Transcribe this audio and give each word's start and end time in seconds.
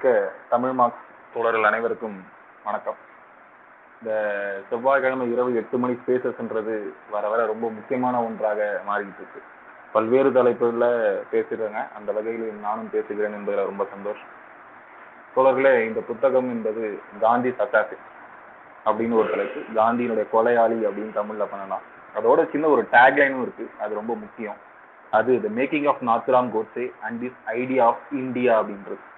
மிக்க 0.00 0.32
தமிழ் 0.48 0.70
மார்க்ஸ் 0.70 1.00
தோழர்கள் 1.34 1.62
அனைவருக்கும் 1.62 2.24
வணக்கம். 2.64 2.94
இந்த 4.00 4.12
செவ்வாய்க்கிழமை 4.70 5.32
இரவு 5.32 5.56
எட்டு 5.56 5.78
மணி 5.78 5.92
ஸ்பேசஸ்ன்றது 5.92 6.92
வர 7.10 7.28
வர 7.28 7.46
ரொம்ப 7.46 7.70
முக்கியமான 7.70 8.22
ஒன்றாக 8.24 8.80
மாறிக்கிட்டு 8.88 9.20
இருக்கு 9.22 9.42
பல்வேறு 9.92 10.32
தலைப்புகளில் 10.32 11.22
பேசுகிறாங்க 11.32 11.92
அந்த 11.96 12.12
வகையில் 12.12 12.52
நானும் 12.52 12.90
பேசுகிறேன் 12.90 13.32
என்பதில் 13.32 13.64
ரொம்ப 13.64 13.86
சந்தோஷம். 13.90 14.30
தோழர்களே 15.36 15.84
இந்த 15.86 16.00
புத்தகம் 16.00 16.48
என்பது 16.48 17.00
காந்தி 17.20 17.48
சட்டாசி 17.48 17.96
அப்படின்னு 18.86 19.12
ஒரு 19.12 19.30
தலைப்பு. 19.30 19.60
காந்தியினுடைய 19.60 20.26
கொலையாளி 20.32 20.88
அப்படின்னு 20.88 21.12
தமிழில் 21.12 21.50
பண்ணலாம். 21.50 21.84
அதோட 22.16 22.50
சின்ன 22.50 22.66
ஒரு 22.66 22.88
டேக்லைனும் 22.92 23.42
இருக்கு. 23.42 23.70
அது 23.80 23.94
ரொம்ப 23.94 24.14
முக்கியம். 24.14 24.56
அது 25.10 25.42
the 25.42 25.62
making 25.62 25.88
of 25.88 26.02
Nathuram 26.02 26.50
Godse 26.56 26.92
and 27.00 27.24
this 27.24 27.38
idea 27.44 27.86
of 27.86 28.12
India 28.12 28.62
அப்படின்றது. 28.62 29.08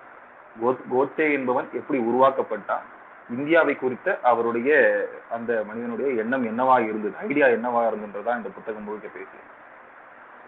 கோத் 0.60 0.84
கோட்ஸே 0.94 1.32
என்பவன் 1.32 1.68
எப்படி 1.72 2.00
உருவாக்கப்பட்டான்? 2.00 2.82
இந்தியாவை 3.30 3.76
குறித்த 3.76 4.18
அவருடைய 4.22 5.04
அந்த 5.30 5.62
மனிதனுடைய 5.66 6.12
எண்ணம் 6.12 6.44
என்னவா 6.44 6.80
இருந்தது? 6.80 7.14
ஐடியா 7.20 7.46
என்னவா 7.46 7.88
இருந்ததுன்றதான் 7.88 8.36
இந்த 8.36 8.48
புத்தகம் 8.48 8.84
முழுக்க 8.84 9.08
பேசி 9.08 9.36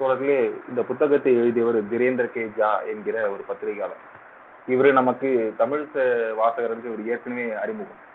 தோழர்களே 0.00 0.68
இந்த 0.68 0.82
புத்தகத்தை 0.82 1.34
எழுதியவர் 1.34 1.84
திரேந்திர 1.84 2.26
கே 2.26 2.50
ஜா 2.58 2.86
என்கிற 2.86 3.30
ஒரு 3.30 3.42
பத்திரிகையாளர். 3.46 3.96
இவர் 4.66 4.92
நமக்கு 4.92 5.54
தமிழ் 5.56 5.86
ச- 5.94 6.34
வாசகர்களுக்கு 6.44 6.84
இவர் 6.84 7.06
ஏற்கனவே 7.06 7.52
அறிமுகம். 7.52 8.12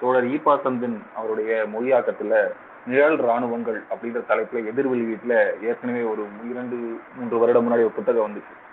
தோழர் 0.00 0.26
ஈபா 0.26 0.58
சந்தன் 0.64 1.02
அவருடைய 1.16 1.66
மொழியாக்கத்துல 1.66 2.52
நிழல் 2.86 3.16
ராணுவங்கள் 3.16 3.82
அப்படின்ற 3.90 4.22
தலைப்புல 4.28 4.66
எதிர் 4.66 4.90
வெளியீட்டுல 4.90 5.62
ஏற்கனவே 5.62 6.02
ஒரு 6.02 6.26
இரண்டு 6.50 7.00
மூன்று 7.16 7.38
வருடம் 7.38 7.68
முன்னாடி 7.68 7.74
ஒரு 7.74 7.90
புத்தகம் 7.90 8.32
வந்துச்சு. 8.32 8.63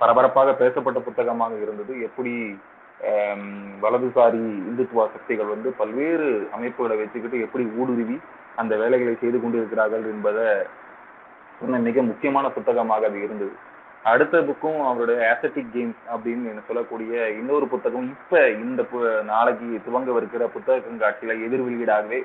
பரபரப்பாக 0.00 0.52
பேசப்பட்ட 0.62 0.98
புத்தகமாக 1.06 1.54
இருந்தது. 1.64 1.92
எப்படி 2.08 2.32
வலதுசாரி 3.84 4.42
இந்துத்துவ 4.68 5.04
சக்திகள் 5.14 5.52
வந்து 5.54 5.68
பல்வேறு 5.80 6.28
அமைப்புகளை 6.56 6.96
வச்சுக்கிட்டு 7.00 7.38
எப்படி 7.46 7.64
ஊடுருவி 7.80 8.16
அந்த 8.60 8.74
வேலைகளை 8.82 9.14
செய்து 9.22 9.38
கொண்டிருக்கிறார்கள் 9.42 10.04
என்பதை 10.14 10.46
சொன்ன 11.60 11.80
மிக 11.86 12.02
முக்கியமான 12.10 12.46
புத்தகமாக 12.56 13.08
அது 13.10 13.18
இருந்தது. 13.26 13.52
அடுத்த 14.10 14.36
புக்கும் 14.48 14.78
அவருடைய 14.88 15.18
ஆசட்டிக் 15.30 15.72
கேம்ஸ் 15.74 16.02
அப்படின்னு 16.12 16.50
என்ன 16.52 16.62
சொல்லக்கூடிய 16.68 17.12
இன்னொரு 17.40 17.66
புத்தகம் 17.72 18.06
இப்ப 18.14 18.42
இந்த 18.64 18.82
நாளைக்கு 18.92 19.24
நாளைக்கு 19.32 19.82
துவங்கவிருக்கிற 19.86 20.44
புத்தக 20.54 20.76
கண்காட்சியில 20.84 21.36
எதிர் 21.46 21.64
வெளியீடாகவே 21.66 22.20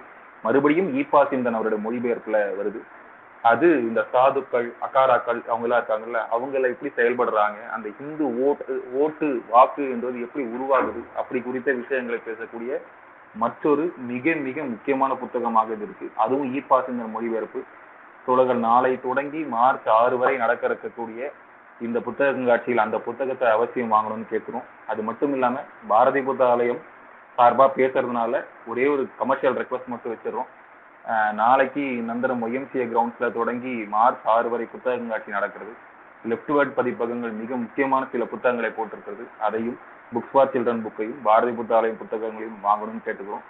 மறுபடியும் 0.46 0.90
ஈபா 1.02 1.22
சிந்தன் 1.32 1.58
அவருடைய 1.58 1.80
மொழிபெயர்ப்புல 1.86 2.40
வருது. 2.60 2.82
அது 3.50 3.68
இந்த 3.88 4.02
சாதுக்கள் 4.14 4.68
அகாராக்கள் 4.86 5.40
அவங்க 5.50 5.66
எல்லாம் 5.68 5.82
இருக்காங்கல்ல 5.82 6.20
அவங்கள 6.36 6.70
எப்படி 6.74 6.92
செயல்படுறாங்க 7.00 7.60
அந்த 7.76 7.88
இந்து 8.04 8.26
ஓட்டு 8.46 8.76
ஓட்டு 9.02 9.28
வாக்கு 9.54 9.84
என்பது 9.94 10.24
எப்படி 10.26 10.44
உருவாகுது 10.56 11.02
அப்படி 11.22 11.40
குறித்த 11.48 11.70
விஷயங்களை 11.82 12.20
பேசக்கூடிய 12.28 12.80
மற்றொரு 13.44 13.86
மிக 14.12 14.36
மிக 14.48 14.58
முக்கியமான 14.72 15.14
புத்தகமாக 15.22 15.74
இது 15.76 15.86
இருக்கு. 15.88 16.08
அதுவும் 16.24 16.52
ஈப்பா 16.58 16.78
சிந்தன் 16.86 17.14
மொழிபெயர்ப்பு. 17.16 17.62
தொடர்கள் 18.28 18.62
நாளை 18.68 18.92
தொடங்கி 19.08 19.42
மார்ச் 19.56 19.90
ஆறு 20.00 20.16
வரை 20.22 20.36
நடக்க 20.44 20.64
இருக்கக்கூடிய 20.70 21.30
இந்த 21.86 21.98
புத்தக 22.06 22.28
கண்காட்சியில் 22.32 22.86
அந்த 22.86 22.98
புத்தகத்தை 23.08 23.48
அவசியம் 23.56 23.94
வாங்கணும்னு 23.96 24.28
கேட்கிறோம். 24.34 24.68
அது 24.92 25.02
மட்டும் 25.10 25.34
இல்லாம 25.38 25.64
பாரதி 25.92 26.22
புத்தகாலயம் 26.30 26.82
சார்பா 27.38 27.66
பேசுறதுனால 27.80 28.44
ஒரே 28.72 28.86
ஒரு 28.94 29.06
கமர்ஷியல் 29.22 29.58
ரெக்வஸ்ட் 29.62 29.92
மட்டும் 29.94 30.14
வச்சிடறோம். 30.14 30.50
நாளைக்கு 31.40 31.84
நந்தரம் 32.10 32.44
ஒய்எம்சிஏ 32.46 32.86
கிரவுண்ட்ஸ்ல 32.92 33.28
தொடங்கி 33.40 33.74
மார்ச் 33.96 34.24
ஆறு 34.36 34.48
வரை 34.54 34.66
புத்தகங்காட்சி 34.72 35.30
நடக்கிறது. 35.38 35.74
லெப்ட்வேர்ட் 36.32 36.72
பதிப்பகங்கள் 36.78 37.34
மிக 37.42 37.52
முக்கியமான 37.64 38.06
சில 38.14 38.24
புத்தகங்களை 38.32 38.72
போட்டிருக்கிறது. 38.78 39.26
அதையும் 39.48 39.78
புக்ஸ் 40.14 40.32
ஃபார் 40.32 40.52
சில்ட்ரன் 40.54 40.82
புக்கையும் 40.86 41.20
பாரதி 41.28 41.54
புத்தாலயம் 41.60 42.00
புத்தகங்களையும் 42.02 42.58
வாங்கணும்னு 42.68 43.06
கேட்டுக்கிறோம். 43.08 43.46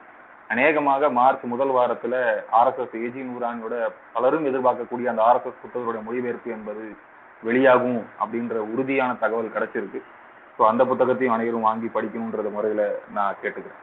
அநேகமாக 0.54 1.10
மார்ச் 1.20 1.46
முதல் 1.54 1.74
வாரத்துல 1.78 2.16
ஆர்எஸ்எஸ் 2.60 2.98
ஏஜி 3.06 3.22
நூறானோட 3.30 3.76
பலரும் 4.16 4.48
எதிர்பார்க்கக்கூடிய 4.50 5.06
அந்த 5.14 5.24
ஆர்எஸ்எஸ் 5.30 5.64
புத்தகத்தோட 5.64 6.02
மொழிபெயர்ப்பு 6.10 6.52
என்பது 6.58 6.84
வெளியாகும் 7.44 8.02
அப்படின்ற 8.22 8.58
உறுதியான 8.74 9.14
தகவல் 9.24 9.56
கிடைச்சிருக்கு. 9.56 10.02
ஸோ 10.58 10.64
அந்த 10.72 10.84
புத்தகத்தையும் 10.92 11.36
அனைவரும் 11.38 11.68
வாங்கி 11.70 11.88
படிக்கணுன்றது 11.96 12.52
முறையில 12.58 12.84
நான் 13.18 13.42
கேட்டுக்கிறேன். 13.42 13.82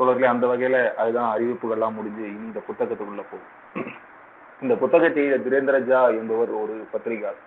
தோழர்களே 0.00 0.28
அந்த 0.34 0.46
வகையில 0.52 0.76
அதுதான் 1.02 1.30
அறிவிப்புகள்லாம் 1.36 1.96
முடிஞ்சு 1.98 2.26
இந்த 2.40 2.58
புத்தகத்துக்குள்ள 2.68 3.22
போகும். 3.30 3.94
இந்த 4.62 4.74
புத்தகத்தை 4.82 5.24
திரேந்திரஜா 5.46 6.00
என்பவர் 6.18 6.52
ஒரு 6.62 6.74
பத்திரிகையாளர். 6.92 7.46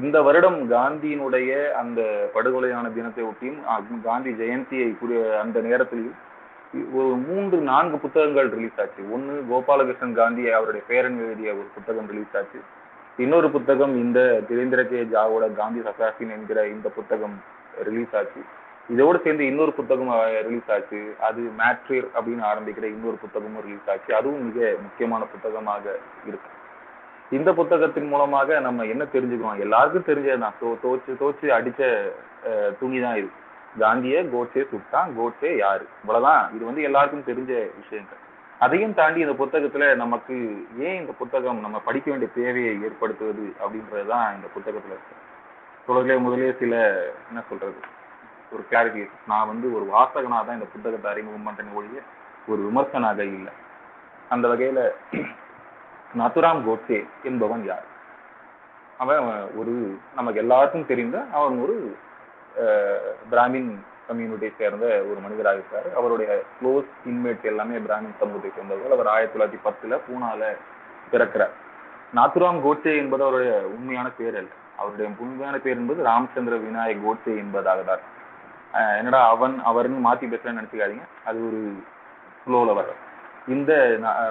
இந்த 0.00 0.16
வருடம் 0.26 0.58
காந்தியினுடைய 0.70 1.50
அந்த 1.80 2.00
படுகொலையான 2.34 2.92
தினத்தை 2.98 3.24
ஒட்டியும் 3.30 4.00
காந்தி 4.04 4.30
ஜெயந்தியை 4.42 4.86
கூறிய 5.00 5.22
அந்த 5.40 5.60
நேரத்திலையும் 5.60 6.20
ஒரு 6.98 7.10
மூன்று 7.26 7.56
நான்கு 7.70 7.96
புத்தகங்கள் 8.04 8.48
ரிலீஸ் 8.54 8.78
ஆச்சு. 8.82 9.02
ஒன்னு 9.14 9.32
கோபாலகிருஷ்ணன் 9.50 10.16
காந்தி 10.20 10.44
அவருடைய 10.58 10.82
பேரன் 10.90 11.18
எழுதிய 11.24 11.50
ஒரு 11.58 11.68
புத்தகம் 11.74 12.08
ரிலீஸ் 12.12 12.36
ஆச்சு. 12.40 12.60
இன்னொரு 13.24 13.50
புத்தகம் 13.56 13.94
இந்த 14.04 14.20
திரேந்திர 14.50 14.82
கே 14.90 15.00
ஜாவோட 15.14 15.46
காந்தி 15.60 15.80
சசாசின் 15.88 16.32
என்கிற 16.36 16.58
இந்த 16.74 16.88
புத்தகம் 16.98 17.36
ரிலீஸ் 17.88 18.14
ஆச்சு. 18.20 18.42
இதோடு 18.88 19.20
சேர்ந்து 19.24 19.46
இன்னொரு 19.46 19.72
புத்தகம் 19.72 20.10
ரிலீஸ் 20.46 20.70
ஆச்சு. 20.70 21.14
அது 21.20 21.40
மேட்ரியர் 21.58 22.08
அப்படின்னு 22.14 22.44
ஆரம்பிக்கிற 22.52 22.82
இன்னொரு 22.82 23.18
புத்தகமும் 23.24 23.62
ரிலீஸ் 23.62 23.90
ஆச்சு. 23.90 24.14
அதுவும் 24.14 24.54
மிக 24.54 24.74
முக்கியமான 24.82 25.24
புத்தகமாக 25.24 25.98
இருக்கு. 26.26 26.50
இந்த 27.30 27.52
புத்தகத்தின் 27.52 28.08
மூலமாக 28.08 28.60
நம்ம 28.60 28.84
என்ன 28.84 29.04
தெரிஞ்சுக்கிறோம்? 29.04 29.58
எல்லாருக்கும் 29.58 30.08
தெரிஞ்சதுதான். 30.08 30.58
தோ 30.62 30.76
தோச்சு 30.84 31.12
தோச்சு 31.20 31.46
அடிச்ச 31.58 32.10
துணி 32.80 33.00
தான் 33.00 33.16
இது. 33.16 33.30
காந்திய 33.78 34.28
கோட்சே 34.28 34.66
சுட்டான். 34.72 35.14
கோட்சே 35.16 35.56
யாரு? 35.56 35.86
இவ்வளவுதான். 36.00 36.50
இது 36.54 36.64
வந்து 36.64 36.82
எல்லாருக்கும் 36.82 37.26
தெரிஞ்ச 37.30 37.70
விஷயங்கள். 37.80 38.20
அதையும் 38.58 38.94
தாண்டி 38.94 39.20
இந்த 39.20 39.44
புத்தகத்துல 39.44 39.94
நமக்கு 39.96 40.34
ஏன் 40.78 41.00
இந்த 41.00 41.12
புத்தகம் 41.12 41.60
நம்ம 41.60 41.80
படிக்க 41.80 42.10
வேண்டிய 42.10 42.30
தேவையை 42.34 42.82
ஏற்படுத்துவது 42.82 43.52
அப்படின்றதுதான் 43.62 44.28
இந்த 44.34 44.48
புத்தகத்துல 44.56 44.94
இருக்கு. 44.94 45.16
தொடர்லே 45.88 46.18
முதலே 46.18 46.54
சில 46.58 46.74
என்ன 47.28 47.42
சொல்றது? 47.48 47.74
ஒரு 48.52 48.62
கிளாரிஃபிகேஷன் 48.70 49.26
நான் 49.26 49.48
வந்து 49.48 49.66
ஒரு 49.76 49.84
வாசகனாக 49.92 50.42
தான் 50.44 50.58
இந்த 50.58 50.68
புத்தகத்தை 50.72 51.08
அறிமுகம் 51.10 51.46
பண்றேன் 51.46 51.76
ஒழிய 51.76 52.00
ஒரு 52.48 52.60
விமர்சனாக 52.62 53.20
இல்லை. 53.36 53.52
அந்த 54.28 54.48
வகையில் 54.48 54.82
நத்துராம் 56.20 56.64
கோட்சே 56.66 56.98
என்பவன் 57.22 57.64
யார்? 57.64 57.86
அவன் 58.98 59.28
ஒரு 59.56 59.74
நமக்கு 60.14 60.40
எல்லாருக்கும் 60.40 60.86
தெரிந்த 60.86 61.16
அவன் 61.32 61.56
ஒரு 61.58 61.76
பிராமின் 63.30 63.70
கம்யூனிட்டியை 64.08 64.52
சேர்ந்த 64.58 64.86
ஒரு 65.10 65.18
மனிதராக 65.20 65.58
இருக்கார். 65.58 65.88
அவருடைய 65.98 66.30
க்ளோஸ் 66.58 66.90
இன்மேட் 67.04 67.50
எல்லாமே 67.52 67.76
பிராமின் 67.78 68.18
சமூகத்தை 68.20 68.50
சேர்ந்தவர்கள். 68.50 68.96
அவர் 68.96 69.12
ஆயிரத்தி 69.14 69.34
தொள்ளாயிரத்தி 69.34 69.60
பத்துல 69.66 69.98
பூனால 70.06 70.42
பிறக்கிறார். 71.12 71.54
நாத்துராம் 72.14 72.62
கோட்சே 72.62 72.92
என்பது 72.96 73.22
அவருடைய 73.24 73.52
உண்மையான 73.74 74.08
பேர் 74.10 74.36
அல்ல 74.40 74.50
அவருடைய 74.76 75.06
உண்மையான 75.18 75.56
பேர் 75.58 75.78
என்பது 75.80 76.02
ராமச்சந்திர 76.02 76.54
விநாயக் 76.66 77.04
கோட்சே 77.04 77.32
என்பதாக 77.36 77.82
தான் 77.82 78.02
என்னடா 78.98 79.20
அவன் 79.28 79.54
அவர்னு 79.64 80.06
மாத்தி 80.06 80.26
பேசுறேன்னு 80.26 80.60
நினைச்சுக்காதீங்க. 80.60 81.06
அது 81.24 81.38
ஒரு 81.48 81.60
ஃப்ளோல 82.38 82.74
வர 82.74 82.90
இந்த 83.48 83.72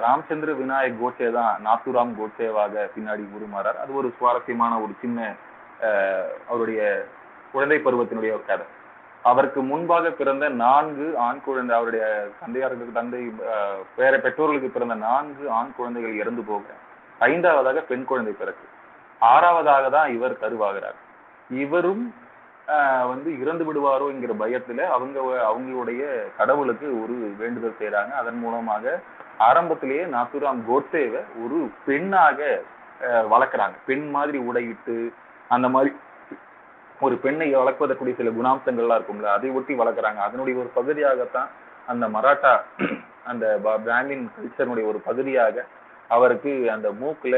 ராமச்சந்திர 0.04 0.50
விநாயக் 0.58 1.00
கோட்சே 1.00 1.30
தான் 1.30 1.52
நாத்துராம் 1.64 2.12
கோட்சேவாக 2.18 2.84
பின்னாடி 2.94 3.24
உருமாறார். 3.36 3.78
அது 3.82 3.94
ஒரு 3.94 4.08
சுவாரஸ்யமான 4.18 4.72
ஒரு 4.80 4.94
சின்ன 5.00 5.18
அஹ், 5.80 6.30
அவருடைய 6.48 6.80
குழந்தை 7.54 7.78
பருவத்தினுடைய 7.78 8.32
ஒரு 8.32 8.44
கதை. 8.44 8.66
அவருக்கு 9.24 9.60
முன்பாக 9.62 10.10
பிறந்த 10.10 10.44
நான்கு 10.60 11.06
ஆண் 11.18 11.40
குழந்தை 11.40 11.72
அவருடைய 11.76 12.04
தந்தையாருக்கு 12.40 12.92
தந்தை 12.92 13.20
வேற 13.96 14.12
பெற்றோர்களுக்கு 14.18 14.70
பிறந்த 14.70 14.94
நான்கு 15.02 15.44
ஆண் 15.50 15.76
குழந்தைகள் 15.76 16.14
இறந்து 16.14 16.42
போக 16.42 16.64
ஐந்தாவதாக 17.20 17.80
பெண் 17.82 18.04
குழந்தை 18.04 18.32
பிறகு 18.32 18.64
ஆறாவதாக 19.20 19.90
தான் 19.90 20.08
இவர் 20.12 20.40
கருவாகிறார். 20.40 20.98
இவரும் 21.56 22.04
வந்து 23.08 23.40
இறந்து 23.40 23.64
விடுவாரோ 23.64 24.08
என்கிற 24.08 24.32
பயத்துல 24.34 24.80
அவங்க 24.86 25.20
அவங்களுடைய 25.50 26.02
கடவுளுக்கு 26.36 27.02
ஒரு 27.02 27.34
வேண்டுதல் 27.38 27.76
செய்யறாங்க 27.80 28.10
அதன் 28.10 28.38
மூலமாக 28.38 29.00
ஆரம்பத்திலேயே 29.38 30.04
நாத்துராம் 30.04 30.62
கோட்சேவை 30.68 31.22
ஒரு 31.44 31.70
பெண்ணாக 31.86 32.62
வளர்க்குறாங்க. 33.02 33.76
பெண் 33.86 34.10
மாதிரி 34.10 34.38
உடையிட்டு 34.38 35.12
அந்த 35.48 35.68
மாதிரி 35.68 35.94
ஒரு 37.00 37.16
பெண்ணை 37.16 37.56
வளர்ப்பதற்குரிய 37.56 38.14
சில 38.14 38.30
குணாம்சங்கள்லாம் 38.30 38.98
இருக்கும்ல 38.98 39.22
அதை 39.22 39.50
ஒட்டி 39.50 39.74
வளர்க்குறாங்க. 39.74 40.20
அதனுடைய 40.26 40.60
ஒரு 40.60 40.70
பகுதியாகத்தான் 40.74 41.48
அந்த 41.86 42.08
மராட்டா 42.08 42.52
அந்த 43.24 43.58
ப- 43.62 43.78
பிராமின் 43.78 44.26
கல்ச்சருடைய 44.36 44.86
ஒரு 44.86 45.00
பகுதியாக 45.04 45.64
அவருக்கு 46.08 46.70
அந்த 46.70 46.88
மூக்குல 46.90 47.36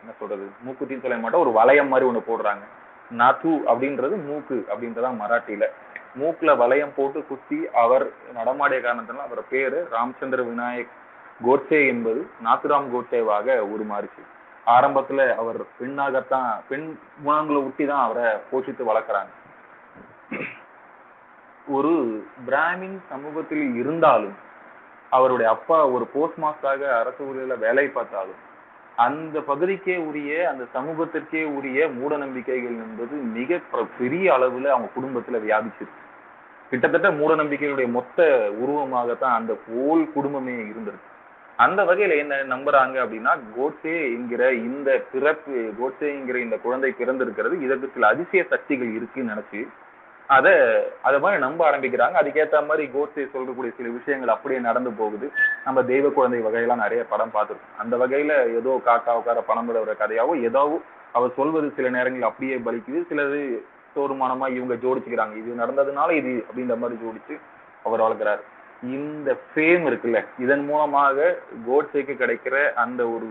என்ன 0.00 0.12
சொல்றது 0.18 0.50
மூக்குத்தின்னு 0.66 1.00
சொல்ல 1.00 1.16
மாட்டோம் 1.16 1.40
ஒரு 1.40 1.52
வளையம் 1.52 1.88
மாதிரி 1.88 2.08
ஒன்று 2.08 2.22
போடுறாங்க. 2.28 2.64
நாத்து 3.12 3.60
அப்படின்றது 3.66 4.24
மூக்கு 4.24 4.66
அப்படின்றதா 4.68 5.14
மராட்டியில. 5.14 5.64
மூக்குல 6.18 6.56
வளையம் 6.56 6.92
போட்டு 6.96 7.26
குத்தி 7.26 7.68
அவர் 7.74 8.10
நடமாடிய 8.34 8.80
காரணத்தினால 8.80 9.16
அவர் 9.16 9.48
பேரு 9.48 9.88
ராமச்சந்திர 9.90 10.42
விநாயக் 10.42 10.88
கோட்சே 11.42 11.86
என்பது 11.86 12.30
நாத்துராம் 12.44 12.88
கோட்சேவாக 12.94 13.58
உருமாறுச்சு. 13.58 14.22
ஆரம்பத்துல 14.66 15.34
அவர் 15.34 15.62
பெண்ணாகத்தான் 15.78 16.62
பெண் 16.68 16.98
குணங்களை 17.24 17.62
ஒட்டி 17.62 17.86
தான் 17.86 18.10
அவரை 18.10 18.32
போஷித்து 18.52 18.84
வளர்க்குறாங்க. 18.86 19.28
ஒரு 21.68 22.24
பிராமின் 22.46 22.98
சமூகத்தில் 23.08 23.74
இருந்தாலும் 23.74 24.36
அவருடைய 25.10 25.52
அப்பா 25.52 25.86
ஒரு 25.86 26.06
போஸ்ட் 26.06 26.38
மாஸ்டராக 26.38 26.98
அரசு 26.98 27.24
ஊழியர்ல 27.24 27.58
வேலை 27.58 27.88
பார்த்தாலும் 27.88 28.54
அந்த 28.96 29.40
பகுதிக்கே 29.40 29.96
உரிய 29.96 30.48
அந்த 30.48 30.64
சமூகத்திற்கே 30.74 31.44
உரிய 31.44 31.88
மூட 31.88 32.16
நம்பிக்கைகள் 32.16 32.70
என்பது 32.70 33.16
மிக 33.16 33.60
பெரிய 33.98 34.32
அளவுல 34.32 34.64
அவங்க 34.64 34.88
குடும்பத்துல 34.96 35.32
வியாபிச்சிருக்கு. 35.32 36.02
கிட்டத்தட்ட 36.70 37.10
மூட 37.10 37.34
நம்பிக்கைகளுடைய 37.34 37.88
மொத்த 37.88 38.48
உருவமாகத்தான் 38.52 39.36
அந்த 39.40 39.56
போல் 39.68 40.12
குடும்பமே 40.12 40.52
இருந்திருக்கு. 40.52 41.14
அந்த 41.56 41.82
வகையில 41.84 42.16
என்ன 42.16 42.36
நம்புறாங்க 42.56 42.96
அப்படின்னா 43.04 43.38
கோட்சே 43.56 44.12
என்கிற 44.12 44.52
இந்த 44.52 45.04
பிறப்பு 45.12 45.72
கோட்சே 45.78 46.22
இந்த 46.42 46.56
குழந்தை 46.56 46.94
பிறந்திருக்கிறது 46.98 47.60
இதற்கு 47.60 47.90
சில 47.94 48.06
அதிசய 48.06 48.44
சக்திகள் 48.44 48.94
இருக்குன்னு 48.94 49.32
நினைச்சு 49.32 49.68
அதை 50.34 50.52
அதை 51.02 51.20
மாதிரி 51.20 51.40
நம்ப 51.40 51.60
ஆரம்பிக்கிறாங்க. 51.70 52.16
அதுக்கேத்த 52.20 52.60
மாதிரி 52.66 52.84
கோட்ஸை 52.94 53.24
சொல்லக்கூடிய 53.32 53.72
சில 53.76 53.88
விஷயங்கள் 53.88 54.34
அப்படியே 54.34 54.60
நடந்து 54.60 54.90
போகுது. 54.90 55.26
நம்ம 55.64 55.82
தெய்வ 55.82 56.08
குழந்தை 56.08 56.40
வகையெல்லாம் 56.46 56.84
நிறைய 56.84 57.04
படம் 57.04 57.34
பார்த்துருக்கோம். 57.36 57.76
அந்த 57.82 57.96
வகையில 57.96 58.32
ஏதோ 58.54 58.80
காக்கா 58.86 59.14
உட்கார 59.20 59.40
பணம் 59.40 59.68
விடுற 59.68 59.94
கதையாவோ 60.02 60.34
ஏதோ 60.42 60.82
அவர் 61.12 61.36
சொல்வது 61.36 61.72
சில 61.76 61.88
நேரங்களில் 61.88 62.30
அப்படியே 62.30 62.56
பலிக்குது. 62.56 63.00
சிலது 63.10 63.40
தோறுமானமா 63.96 64.46
இவங்க 64.56 64.74
ஜோடிச்சுக்கிறாங்க. 64.74 65.36
இது 65.36 65.60
நடந்ததுனால 65.62 66.10
இது 66.20 66.44
அப்படின்ற 66.48 66.76
மாதிரி 66.78 67.00
ஜோடிச்சு 67.04 67.36
அவர் 67.82 68.04
வளர்க்குறாரு. 68.06 68.42
இந்த 68.82 69.36
ஃபேம் 69.48 69.84
இருக்குல்ல 69.90 70.18
இதன் 70.38 70.64
மூலமாக 70.64 71.36
கோட்ஸேக்கு 71.68 72.14
கிடைக்கிற 72.22 72.72
அந்த 72.72 73.08
ஒரு 73.08 73.28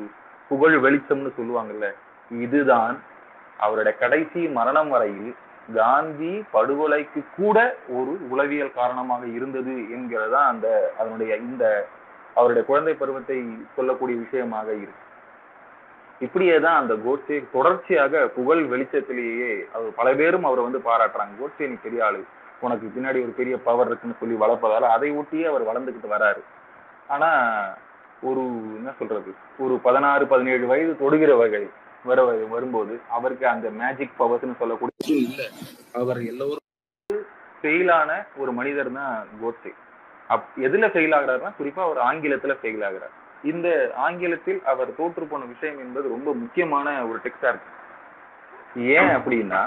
புகழ் 0.47 0.75
வெளிச்சம்னு 0.85 1.31
சொல்லுவாங்கல்ல 1.39 1.87
இதுதான் 2.31 2.95
அவரோட 3.65 3.97
கடைசி 3.97 4.47
மரணம் 4.47 4.89
வரையில் 4.89 5.35
காந்தி 5.73 6.43
படுகொலைக்கு 6.53 7.25
கூட 7.35 7.77
ஒரு 7.89 8.27
உளவியல் 8.29 8.73
காரணமாக 8.73 9.25
இருந்தது 9.25 9.71
என்கிறதா 9.71 10.47
அந்த 10.47 10.93
அதனுடைய 10.99 11.35
இந்த 11.35 11.87
அவருடைய 12.33 12.67
குழந்தை 12.67 12.93
பருவத்தை 12.93 13.45
சொல்லக்கூடிய 13.75 14.19
விஷயமாக 14.19 14.71
இருக்கு. 14.73 15.03
இப்படியே 16.19 16.59
தான் 16.59 16.79
அந்த 16.79 16.95
கோட்சே 16.95 17.45
தொடர்ச்சியாக 17.51 18.27
புகழ் 18.27 18.63
வெளிச்சத்திலேயே 18.63 19.65
அவர் 19.73 19.93
பல 19.95 20.13
பேரும் 20.13 20.43
அவரை 20.43 20.63
வந்து 20.63 20.79
பாராட்டுறாங்க. 20.79 21.39
கோட்சே 21.39 21.67
நீ 21.67 21.73
பெரிய 21.83 22.05
ஆளு. 22.05 22.23
உனக்கு 22.59 22.91
பின்னாடி 22.95 23.21
ஒரு 23.23 23.33
பெரிய 23.37 23.57
பவர் 23.57 23.87
இருக்குன்னு 23.87 24.19
சொல்லி 24.19 24.35
வளர்ப்பதால 24.35 24.81
அதை 24.81 25.11
ஒட்டியே 25.11 25.43
அவர் 25.43 25.65
வளர்ந்துக்கிட்டு 25.69 26.09
வராரு. 26.09 26.41
ஆனா 27.07 27.29
ஒரு 28.21 28.39
என்ன 28.75 28.91
சொல்றது? 28.99 29.33
ஒரு 29.59 29.77
பதினாறு 29.77 30.27
பதினேழு 30.27 30.67
வயது 30.67 30.95
தொடுகிற 31.01 31.37
வகை 31.37 31.69
வர 32.05 32.19
வரும்போது 32.49 32.93
அவருக்கு 33.09 33.47
அந்த 33.47 33.69
மேஜிக் 33.69 34.19
பவர்ஸ்னு 34.19 34.59
சொல்லக்கூடிய 34.59 35.17
இல்ல 35.23 35.41
அவர் 35.93 36.21
எல்லோரும் 36.23 36.63
ஃபெயிலான 37.63 38.09
ஒரு 38.37 38.51
மனிதர் 38.51 38.91
தான் 38.91 39.27
கோட்சே 39.41 39.71
அப் 40.29 40.49
எதுல 40.57 40.85
ஃபெயில் 40.93 41.15
ஆகுறாருன்னா 41.17 41.51
குறிப்பா 41.59 41.81
அவர் 41.87 41.99
ஆங்கிலத்துல 42.05 42.53
ஃபெயில் 42.61 42.83
ஆகுறார். 42.87 43.13
இந்த 43.43 43.67
ஆங்கிலத்தில் 43.95 44.61
அவர் 44.63 44.95
தோற்று 44.95 45.25
போன 45.25 45.45
விஷயம் 45.45 45.79
என்பது 45.79 46.05
ரொம்ப 46.09 46.29
முக்கியமான 46.33 46.93
ஒரு 47.07 47.19
டெக்ஸ்டா 47.23 47.49
இருக்கு. 47.49 47.71
ஏன் 48.95 49.11
அப்படின்னா 49.17 49.61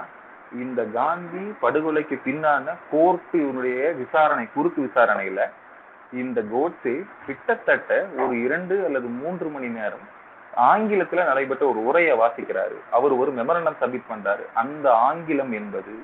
இந்த 0.61 0.81
காந்தி 0.93 1.45
படுகொலைக்கு 1.63 2.17
பின்னான 2.25 2.75
கோர்ட்டினுடைய 2.93 3.81
விசாரணை 3.97 4.47
குறுக்கு 4.55 4.81
விசாரணையில 4.83 5.41
இந்த 6.13 6.41
கோட்ஸே 6.53 6.95
கிட்டத்தட்ட 7.27 7.91
ஒரு 8.19 8.35
இரண்டு 8.43 8.77
அல்லது 8.85 9.09
மூன்று 9.21 9.49
மணி 9.49 9.69
நேரம் 9.69 10.07
ஆங்கிலத்துல 10.67 11.25
நடைபெற்ற 11.25 11.63
ஒரு 11.67 11.81
உரையை 11.85 12.15
வாசிக்கிறாரு. 12.19 12.77
அவர் 12.91 13.13
ஒரு 13.13 13.31
மெமரண்டம் 13.33 13.79
சப்மிட் 13.81 14.11
பண்றாரு. 14.13 14.45
அந்த 14.55 14.87
ஆங்கிலம் 15.09 15.53
என்பது 15.53 15.95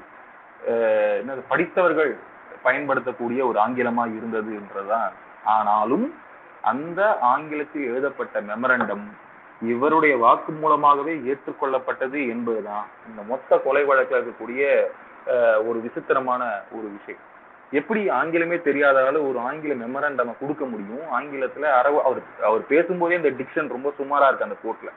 என்னது 1.23 1.43
படித்தவர்கள் 1.49 2.13
பயன்படுத்தக்கூடிய 2.63 3.41
ஒரு 3.47 3.59
ஆங்கிலமா 3.67 4.05
இருந்தது 4.19 4.51
என்றுதான். 4.61 5.13
ஆனாலும் 5.45 6.07
அந்த 6.63 7.01
ஆங்கிலத்தில் 7.33 7.87
எழுதப்பட்ட 7.91 8.41
மெமரண்டம் 8.41 9.05
இவருடைய 9.73 10.15
வாக்கு 10.17 10.53
மூலமாகவே 10.53 11.15
ஏற்றுக்கொள்ளப்பட்டது 11.33 12.19
என்பதுதான். 12.35 12.87
இந்த 13.09 13.23
மொத்த 13.29 13.59
கொலை 13.59 13.85
வழக்கில் 13.85 14.19
இருக்கக்கூடிய 14.21 14.63
ஒரு 15.69 15.79
விசித்திரமான 15.85 16.43
ஒரு 16.73 16.89
விஷயம். 16.97 17.25
எப்படி 17.79 18.01
ஆங்கிலமே 18.21 18.57
தெரியாததால 18.69 19.21
ஒரு 19.29 19.39
ஆங்கில 19.49 19.75
மெமரண்டம் 19.83 20.39
கொடுக்க 20.41 20.65
முடியும்? 20.73 21.05
ஆங்கிலத்துல 21.17 21.65
அரவ 21.81 22.03
அவர் 22.09 22.21
அவர் 22.49 22.63
பேசும்போதே 22.67 23.19
இந்த 23.21 23.31
டிக்ஷன் 23.39 23.75
ரொம்ப 23.77 23.89
சுமாரா 23.99 24.27
இருக்கு 24.29 24.49
அந்த 24.49 24.59
கோர்ட்ல 24.65 24.91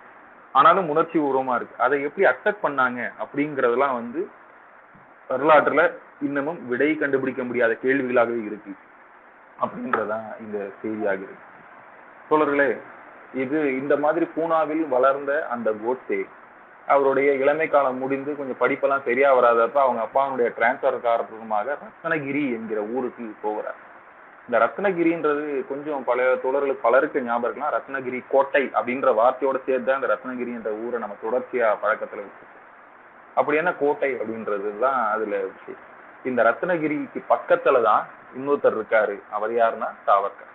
ஆனாலும் 0.56 0.89
உணர்ச்சி 0.89 1.18
பூர்வமா 1.19 1.56
இருக்கு. 1.56 1.75
அதை 1.85 1.97
எப்படி 2.07 2.27
அக்செப்ட் 2.31 2.65
பண்ணாங்க 2.65 3.00
அப்படிங்கறதெல்லாம் 3.24 3.95
வந்து 4.00 4.21
வரலாற்றுல 5.29 5.83
இன்னமும் 6.21 6.59
விடை 6.68 6.89
கண்டுபிடிக்க 6.95 7.41
முடியாத 7.44 7.71
கேள்விகளாகவே 7.83 8.41
இருக்கு. 8.50 8.74
அப்படின்றதான் 9.63 10.27
இந்த 10.44 10.57
செய்தியாக 10.81 11.21
இருக்கு 11.27 11.45
தோழர்களே 12.30 12.69
இது 13.44 13.59
இந்த 13.81 13.94
மாதிரி 14.03 14.25
பூனாவில் 14.35 14.83
வளர்ந்த 14.88 15.31
அந்த 15.53 15.69
கோட்ஸே 15.83 16.19
அவருடைய 16.88 17.30
இளமை 17.34 17.68
காலம் 17.68 17.98
முடிந்து 17.98 18.31
கொஞ்சம் 18.36 18.60
படிப்பெல்லாம் 18.60 19.06
சரியா 19.07 19.30
வராதப்ப 19.38 19.78
அவங்க 19.86 20.01
அப்பாவுடைய 20.07 20.50
டிரான்ஸ்ஃபர் 20.57 21.00
காரணமாக 21.01 21.78
ரத்னகிரி 21.84 22.44
என்கிற 22.57 22.81
ஊருக்கு 22.95 23.25
போகிறார். 23.42 23.80
இந்த 24.48 24.57
ரத்னகிரின்றது 24.66 25.68
கொஞ்சம் 25.68 26.04
பல 26.04 26.28
தோழர்களுக்கு 26.44 26.86
பலருக்கு 26.86 27.22
ஞாபகம் 27.22 27.48
இருக்கலாம் 27.48 27.74
ரத்னகிரி 27.78 28.19
கோட்டை 28.30 28.63
அப்படின்ற 28.74 29.12
வார்த்தையோட 29.22 29.57
சேர்த்து 29.66 29.88
தான் 29.89 30.00
அந்த 30.01 30.10
ரத்னகிரி 30.13 30.54
என்ற 30.60 30.72
ஊரை 30.84 31.00
நம்ம 31.00 31.18
தொடர்ச்சியா 31.25 31.69
பழக்கத்துல 31.84 32.24
வச்சிருக்கோம். 32.25 32.63
அப்படி 33.36 33.57
என்ன 33.57 33.74
கோட்டை 33.74 34.12
அப்படின்றது 34.13 34.80
தான் 34.80 35.00
அதுல 35.13 35.36
விஷயம். 35.38 35.83
இந்த 36.24 36.44
ரத்னகிரிக்கு 36.44 37.19
பக்கத்துல 37.33 37.81
தான் 37.81 38.06
இன்னொருத்தர் 38.38 38.78
இருக்காரு. 38.78 39.18
அவர் 39.31 39.51
யாருன்னா 39.51 39.90
சாவர்கர் 40.06 40.54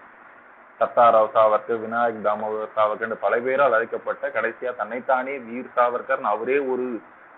சத்தாராவ் 0.82 1.32
சாவர்கர் 1.34 1.82
விநாயக் 1.82 2.22
தாமோதர் 2.24 2.70
சாவர்கர் 2.76 3.12
பல 3.22 3.34
பேரால் 3.40 3.76
அழைக்கப்பட்ட 3.76 4.30
கடைசியா 4.34 4.70
தன்னைத்தானே 4.78 5.34
வீர் 5.46 5.74
சாவர்கர் 5.74 6.22
அவரே 6.30 6.56
ஒரு 6.70 6.86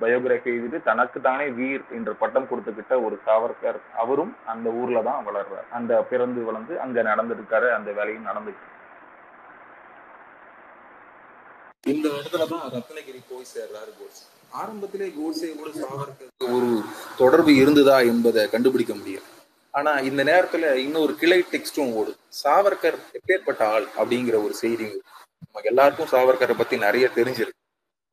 பயோகிராஃபி 0.01 0.51
எழுதிட்டு 0.53 0.79
தனக்கு 0.87 1.19
தானே 1.21 1.47
வீர் 1.59 1.83
என்ற 1.91 2.13
பட்டம் 2.21 2.49
கொடுத்துக்கிட்ட 2.49 2.95
ஒரு 3.05 3.17
சாவர்கர் 3.27 3.79
அவரும் 3.95 4.33
அந்த 4.53 4.69
ஊர்ல 4.81 5.03
தான் 5.03 5.27
வளர்றார். 5.29 5.67
அந்த 5.71 5.93
பிறந்து 6.11 6.41
வளர்ந்து 6.49 6.75
அங்க 6.85 7.03
நடந்திருக்காரு 7.11 7.69
அந்த 7.77 7.91
வேலையும் 7.99 8.29
நடந்துச்சு 8.31 8.71
இந்த 11.87 12.07
இடத்துல 12.15 12.45
தான் 12.51 12.67
ரத்னகிரி 12.75 13.21
போய் 13.31 13.51
சேர்றாரு 13.51 13.93
கோட்ஸே. 13.97 14.25
ஆரம்பத்திலே 14.53 15.09
கோட்ஸே 15.17 15.51
கூட 15.55 15.71
சாவர்கருக்கு 15.79 16.51
ஒரு 16.51 16.71
தொடர்பு 17.19 17.53
இருந்ததா 17.63 17.97
என்பதை 18.13 18.45
கண்டுபிடிக்க 18.53 18.95
முடியும் 18.95 19.29
ஆனா 19.75 19.93
இந்த 20.09 20.23
நேரத்துல 20.25 20.75
இன்னொரு 20.87 21.13
கிளை 21.15 21.39
டெக்ஸ்டும் 21.53 21.93
ஓடும் 21.95 22.21
சாவர்கர் 22.43 22.99
எப்பேற்பட்ட 23.19 23.63
ஆள் 23.75 23.87
அப்படிங்கிற 23.99 24.37
ஒரு 24.45 24.55
செய்தி 24.55 24.89
நமக்கு 25.45 25.71
எல்லாருக்கும் 25.73 26.11
சாவர்கரை 26.13 26.55
பத்தி 26.57 26.77
நிறைய 26.77 27.07
தெரிஞ்சிருக்கு. 27.17 27.61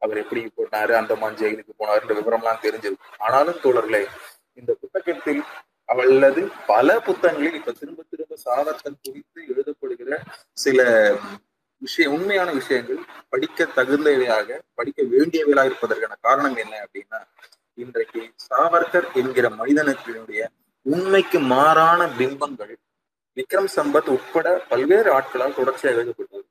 அவர் 0.02 0.18
எப்படி 0.18 0.42
போனாரு 0.58 0.92
அந்தமான் 0.92 1.38
ஜெயிலுக்கு 1.42 1.74
போனாருன்ற 1.80 2.14
விவரம்லாம் 2.20 2.64
தெரிஞ்சிருக்கு. 2.64 3.10
ஆனாலும் 3.18 3.60
தோழர்களே 3.64 4.04
இந்த 4.54 4.72
புத்தகத்தில் 4.82 5.42
அல்லது 5.90 6.42
பல 6.68 6.88
புத்தகங்களில் 7.00 7.54
இப்ப 7.54 7.72
திரும்ப 7.72 8.04
திரும்ப 8.10 8.38
சாவர்கர் 8.46 9.02
குறித்து 9.02 9.42
எழுதப்படுகிற 9.54 10.18
சில 10.64 10.80
விஷயம் 11.82 12.14
உண்மையான 12.14 12.50
விஷயங்கள் 12.52 13.00
படிக்க 13.30 13.68
தகுந்தவையாக 13.76 14.60
படிக்க 14.74 15.02
வேண்டியவையாக 15.14 15.70
இருப்பதற்கான 15.70 16.18
காரணம் 16.22 16.58
என்ன 16.58 16.74
அப்படின்னா 16.86 17.20
இன்றைக்கு 17.78 18.22
சாவர்கர் 18.50 19.08
என்கிற 19.14 19.50
மனிதனுடைய 19.50 20.42
உண்மைக்கு 20.86 21.40
மாறான 21.52 22.08
பிம்பங்கள் 22.18 22.74
விக்ரம் 23.38 23.70
சம்பத் 23.76 24.10
உட்பட 24.10 24.48
பல்வேறு 24.70 25.10
ஆட்களால் 25.12 25.56
தொடர்ச்சியாக 25.56 25.96
எழுதப்பட்டது 25.96 26.46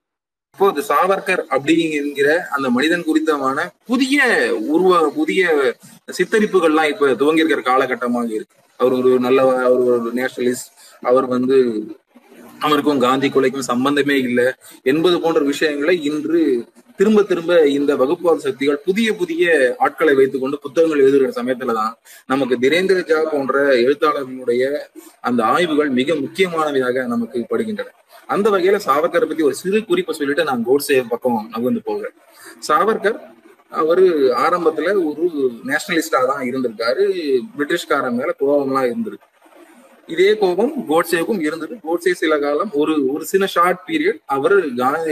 இப்போது 0.58 0.80
சாவர்கர் 0.82 1.42
அப்படிங்கிற 1.50 2.28
அந்த 2.50 2.66
மனிதன் 2.70 3.06
குறித்தமான 3.06 3.58
புதிய 3.86 4.18
உருவ 4.68 5.10
புதிய 5.10 5.42
சித்தரிப்புகள்லாம் 6.18 6.90
இப்ப 6.92 7.14
துவங்கி 7.14 7.42
இருக்கிற 7.42 7.62
காலகட்டமாக 7.62 8.28
இருக்கு. 8.30 8.56
அவர் 8.80 8.92
ஒரு 8.92 9.10
நல்ல 9.18 9.38
அவர் 9.60 9.82
ஒரு 9.88 10.12
நேஷனலிஸ்ட் 10.14 10.70
அவர் 11.02 11.26
வந்து 11.26 11.56
அவருக்கும் 12.60 12.98
காந்தி 12.98 13.28
கொலைக்கும் 13.28 13.68
சம்பந்தமே 13.68 14.16
இல்லை 14.20 14.46
என்பது 14.84 15.20
போன்ற 15.20 15.40
விஷயங்களை 15.44 15.94
இன்று 16.04 16.40
திரும்ப 17.00 17.22
திரும்ப 17.22 17.52
இந்த 17.68 17.96
வகுப்புவாத 17.96 18.38
சக்திகள் 18.38 18.78
புதிய 18.84 19.14
புதிய 19.14 19.52
ஆட்களை 19.78 20.14
வைத்துக்கொண்டு 20.14 20.58
புத்தகங்கள் 20.58 21.00
எழுதுகிற 21.00 21.30
சமயத்துலதான் 21.30 21.92
நமக்கு 22.26 22.54
திரேந்திர 22.60 22.98
ஜா 23.10 23.18
போன்ற 23.32 23.62
எழுத்தாளர்களுடைய 23.76 24.64
அந்த 25.20 25.44
ஆய்வுகள் 25.44 25.90
மிக 25.90 26.14
முக்கியமானவையாக 26.14 27.06
நமக்கு 27.06 27.46
படுகின்றன. 27.50 27.94
அந்த 28.26 28.50
வகையில 28.50 28.80
சாவர்கரை 28.86 29.28
பத்தி 29.30 29.42
ஒரு 29.42 29.54
சிறு 29.54 29.84
குறிப்பை 29.84 30.14
சொல்லிட்டு 30.14 30.44
நான் 30.44 30.66
கோட்ஸே 30.66 30.98
பக்கம் 31.08 31.48
நகர்ந்து 31.50 31.82
போகிறேன். 31.84 32.16
சாவர்கர் 32.68 33.18
அவரு 33.70 34.06
ஆரம்பத்துல 34.44 34.92
ஒரு 35.08 35.26
நேஷனலிஸ்டா 35.66 36.20
தான் 36.26 36.46
இருந்திருக்காரு. 36.50 37.06
பிரிட்டிஷ்காரன் 37.56 38.18
மேல 38.20 38.34
கோபம்லாம் 38.40 38.90
இருந்திருக்கு. 38.92 39.26
இதே 40.08 40.28
கோபம் 40.42 40.72
கோட்சேவுக்கும் 40.90 41.42
இருந்தது. 41.46 41.74
கோட்சே 41.84 42.12
சில 42.20 42.38
காலம் 42.44 42.72
ஒரு 42.80 42.94
ஒரு 43.14 43.24
சின்ன 43.32 43.46
ஷார்ட் 43.54 43.82
பீரியட் 43.88 44.20
அவர் 44.36 44.56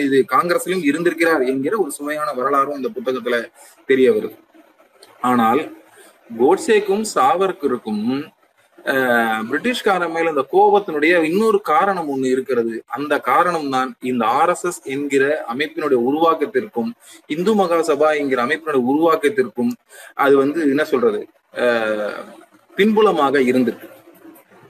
இது 0.07 0.19
காங்கிரஸ்லயும் 0.35 0.87
இருந்திருக்கிறார் 0.91 1.45
என்கிற 1.53 1.75
ஒரு 1.85 1.93
சுமையான 1.99 2.33
வரலாறும் 2.39 2.79
இந்த 2.81 2.91
புத்தகத்துல 2.97 3.39
தெரிய 3.89 4.09
வருது 4.17 4.37
ஆனால் 5.31 5.63
கோட்சேக்கும் 6.31 7.05
சாவர்கருக்கும் 7.15 8.05
பிரிட்டிஷ்காரன் 9.49 10.13
மேல 10.15 10.31
இந்த 10.33 10.45
கோபத்தினுடைய 10.53 11.15
இன்னொரு 11.29 11.59
காரணம் 11.71 12.11
ஒண்ணு 12.15 12.29
இருக்கிறது. 12.35 12.75
அந்த 12.97 13.15
காரணம் 13.31 13.69
தான் 13.75 13.91
இந்த 14.11 14.23
ஆர்எஸ்எஸ் 14.41 14.81
என்கிற 14.95 15.25
அமைப்பினுடைய 15.53 15.99
உருவாக்கத்திற்கும் 16.09 16.91
இந்து 17.35 17.55
மகாசபா 17.61 18.11
என்கிற 18.21 18.41
அமைப்பினுடைய 18.47 18.83
உருவாக்கத்திற்கும் 18.93 19.73
அது 20.25 20.35
வந்து 20.43 20.61
என்ன 20.73 20.85
சொல்றது? 20.93 21.21
பின்புலமாக 22.77 23.37
இருந்திருக்கு. 23.51 23.89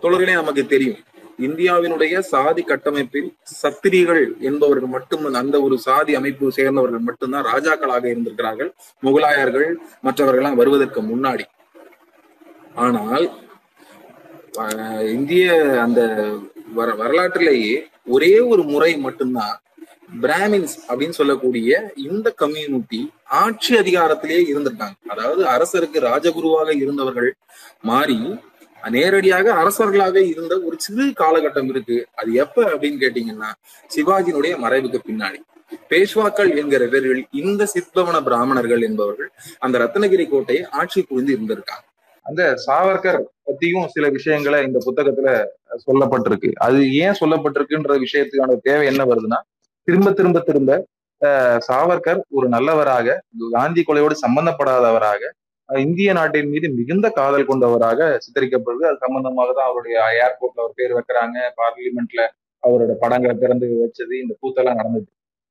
தொடர்களே 0.02 0.34
நமக்கு 0.40 0.62
தெரியும். 0.72 0.98
இந்தியாவினுடைய 1.46 2.14
சாதி 2.32 2.62
கட்டமைப்பில் 2.62 3.28
சத்திரிகள் 3.60 4.24
என்பவர்கள் 4.48 4.92
மட்டும் 4.94 5.24
அந்த 5.40 5.56
ஒரு 5.66 5.76
சாதி 5.86 6.12
அமைப்பு 6.20 6.46
சேர்ந்தவர்கள் 6.56 7.06
மட்டும்தான் 7.08 7.46
ராஜாக்களாக 7.50 8.04
இருந்திருக்கிறார்கள். 8.12 8.70
முகலாயர்கள் 9.06 9.68
மற்றவர்கள்லாம் 10.06 10.58
வருவதற்கு 10.60 11.02
முன்னாடி. 11.12 11.46
ஆனால் 12.84 13.26
இந்திய 15.16 15.46
அந்த 15.84 16.00
வர 16.78 16.88
வரலாற்றிலேயே 17.02 17.76
ஒரே 18.14 18.34
ஒரு 18.52 18.62
முறை 18.72 18.90
மட்டும்தான் 19.06 19.56
பிராமின்ஸ் 20.24 20.76
அப்படின்னு 20.88 21.18
சொல்லக்கூடிய 21.20 21.70
இந்த 22.08 22.28
கம்யூனிட்டி 22.42 23.00
ஆட்சி 23.42 23.72
அதிகாரத்திலேயே 23.82 24.42
இருந்திருக்காங்க. 24.52 24.96
அதாவது 25.12 25.42
அரசருக்கு 25.54 25.98
ராஜகுருவாக 26.10 26.70
இருந்தவர்கள் 26.84 27.30
மாறி 27.90 28.18
நேரடியாக 28.96 29.52
அரசர்களாக 29.60 30.16
இருந்த 30.32 30.54
ஒரு 30.66 30.76
சிறு 30.84 31.04
காலகட்டம் 31.20 31.68
இருக்கு. 31.68 31.96
அது 32.14 32.30
எப்ப 32.44 32.64
அப்படின்னு 32.64 32.98
கேட்டீங்கன்னா 33.04 33.50
சிவாஜியினுடைய 33.94 34.54
மறைவுக்கு 34.64 35.00
பின்னாடி. 35.08 35.38
பேஷ்வாக்கள் 35.90 36.50
என்கிற 36.60 36.82
பேரில் 36.86 37.22
இந்த 37.30 37.62
சித்பவன 37.74 38.16
பிராமணர்கள் 38.28 38.82
என்பவர்கள் 38.82 39.30
அந்த 39.58 39.76
ரத்னகிரி 39.84 40.26
கோட்டையை 40.28 40.62
ஆட்சி 40.80 41.00
புரிந்து 41.02 41.34
இருந்திருக்காங்க. 41.36 41.84
அந்த 42.26 42.42
சாவர்கர் 42.66 43.20
பத்தியும் 43.48 43.88
சில 43.94 44.06
விஷயங்களை 44.16 44.58
இந்த 44.68 44.78
புத்தகத்துல 44.86 45.28
சொல்லப்பட்டிருக்கு. 45.86 46.50
அது 46.66 46.78
ஏன் 47.04 47.18
சொல்லப்பட்டிருக்குன்ற 47.20 47.94
விஷயத்துக்கான 48.06 48.56
தேவை 48.68 48.86
என்ன 48.86 49.04
வருதுன்னா 49.04 49.40
திரும்ப 49.88 50.12
திரும்ப 50.12 50.38
திரும்ப 50.48 50.72
சாவர்கர் 51.68 52.20
ஒரு 52.36 52.46
நல்லவராக 52.48 53.16
காந்தி 53.50 53.82
கொலையோடு 53.86 54.14
சம்பந்தப்படாதவராக 54.24 55.22
இந்திய 55.68 56.10
நாட்டின் 56.18 56.50
மீது 56.52 56.66
மிகுந்த 56.78 57.06
காதல் 57.18 57.48
கொண்டவராக 57.50 58.00
சித்தரிக்கப்படுது. 58.24 58.84
அது 58.90 58.98
சம்பந்தமாக 59.04 59.50
தான் 59.58 59.68
அவருடைய 59.70 59.96
ஏர்போர்ட்ல 60.24 60.62
அவர் 60.64 60.78
பேர் 60.80 60.96
வைக்கிறாங்க. 60.98 61.38
பார்லிமெண்ட்ல 61.60 62.22
அவரோட 62.62 62.92
படங்களை 63.02 63.34
திறந்து 63.42 63.66
வச்சது 63.84 64.14
இந்த 64.24 64.34
கூத்தெல்லாம் 64.42 64.80
நடந்தது 64.80 65.08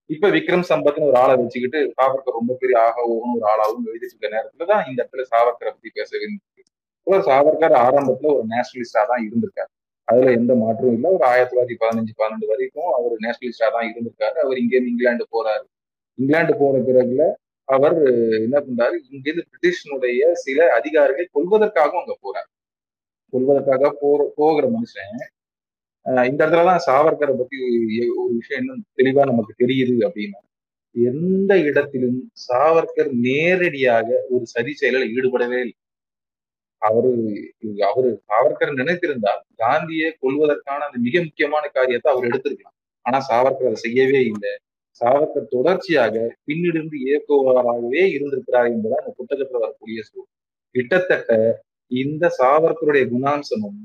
இப்ப 0.09 0.29
விக்ரம் 0.35 0.65
சம்பத்னு 0.71 1.07
ஒரு 1.09 1.17
ஆளை 1.21 1.33
வச்சுக்கிட்டு 1.39 1.79
சாவர்கர் 1.97 2.37
ரொம்ப 2.39 2.53
பெரிய 2.61 2.77
ஆகவும் 2.87 3.33
ஒரு 3.37 3.45
ஆளாகவும் 3.51 3.87
எழுதிட்டு 3.89 4.13
இருக்க 4.13 4.27
நேரத்துல 4.35 4.67
தான் 4.71 4.83
இந்த 4.89 4.99
இடத்துல 5.01 5.23
சாவர்கரை 5.31 5.71
பத்தி 5.71 5.89
பேச 5.99 6.09
வேண்டியது 6.21 7.23
சாவர்கர் 7.29 7.75
ஆரம்பத்துல 7.85 8.31
ஒரு 8.35 8.45
நேஷனலிஸ்டா 8.53 9.01
தான் 9.11 9.23
இருந்திருக்காரு. 9.27 9.71
அதுல 10.07 10.31
எந்த 10.39 10.51
மாற்றமும் 10.61 10.95
இல்லை. 10.97 11.09
ஒரு 11.17 11.25
ஆயிரத்தி 11.31 11.53
தொள்ளாயிரத்தி 11.53 11.77
பதினஞ்சு 11.83 12.13
பன்னெண்டு 12.21 12.47
வரைக்கும் 12.51 12.89
அவர் 12.97 13.13
நேஷனலிஸ்டா 13.25 13.67
தான் 13.75 13.87
இருந்திருக்காரு. 13.91 14.37
அவர் 14.43 14.59
இங்கேருந்து 14.63 14.91
இங்கிலாந்து 14.93 15.25
போறாரு. 15.35 15.65
இங்கிலாந்து 16.19 16.53
போன 16.61 16.81
பிறகுல 16.89 17.23
அவர் 17.69 17.95
என்ன 18.45 18.57
பண்றாரு? 18.65 18.95
இங்கிருந்து 19.11 19.47
பிரிட்டிஷனுடைய 19.49 20.21
சில 20.45 20.59
அதிகாரிகளை 20.79 21.25
கொள்வதற்காகவும் 21.33 22.01
அங்க 22.03 22.15
போறாரு. 22.25 22.49
கொள்வதற்காக 23.33 23.91
போற 24.01 24.19
போகிற 24.39 24.65
மனுஷன் 24.75 25.15
இந்த 26.29 26.39
இடத்துலதான் 26.43 26.83
சாவர்கரை 26.87 27.33
பத்தி 27.39 27.57
ஒரு 28.21 28.33
விஷயம் 28.39 28.61
இன்னும் 28.63 28.83
தெளிவா 28.99 29.23
நமக்கு 29.31 29.53
தெரியுது 29.63 29.95
அப்படின்னா 30.07 30.39
எந்த 30.95 31.53
இடத்திலும் 31.69 32.19
சாவர்கர் 32.47 33.11
நேரடியாக 33.27 34.07
ஒரு 34.35 34.45
சரி 34.53 34.71
செயலில் 34.81 35.11
ஈடுபடவே 35.15 35.59
இல்லை. 35.65 35.75
அவரு 36.81 37.11
அவரு 37.89 38.09
சாவர்கர் 38.29 38.79
நினைத்திருந்தால் 38.81 39.41
காந்தியை 39.63 40.09
கொள்வதற்கான 40.23 40.85
அந்த 40.87 40.99
மிக 41.07 41.15
முக்கியமான 41.27 41.65
காரியத்தை 41.77 42.09
அவர் 42.13 42.27
எடுத்திருக்கலாம். 42.29 42.77
ஆனா 43.05 43.19
சாவர்கர் 43.29 43.69
அதை 43.71 43.79
செய்யவே 43.85 44.21
இல்லை. 44.31 44.53
சாவர்கர் 45.01 45.53
தொடர்ச்சியாக 45.55 46.15
பின்னிருந்து 46.47 46.95
இயக்குவராகவே 47.05 48.03
இருந்திருக்கிறார் 48.15 48.69
என்பதான் 48.73 49.03
அந்த 49.03 49.13
புத்தகத்துல 49.19 49.59
வரக்கூடிய 49.63 50.01
சொல். 50.03 50.29
கிட்டத்தட்ட 50.75 51.31
இந்த 51.91 52.25
சாவர்கருடைய 52.39 53.03
குணாம்சமும் 53.13 53.81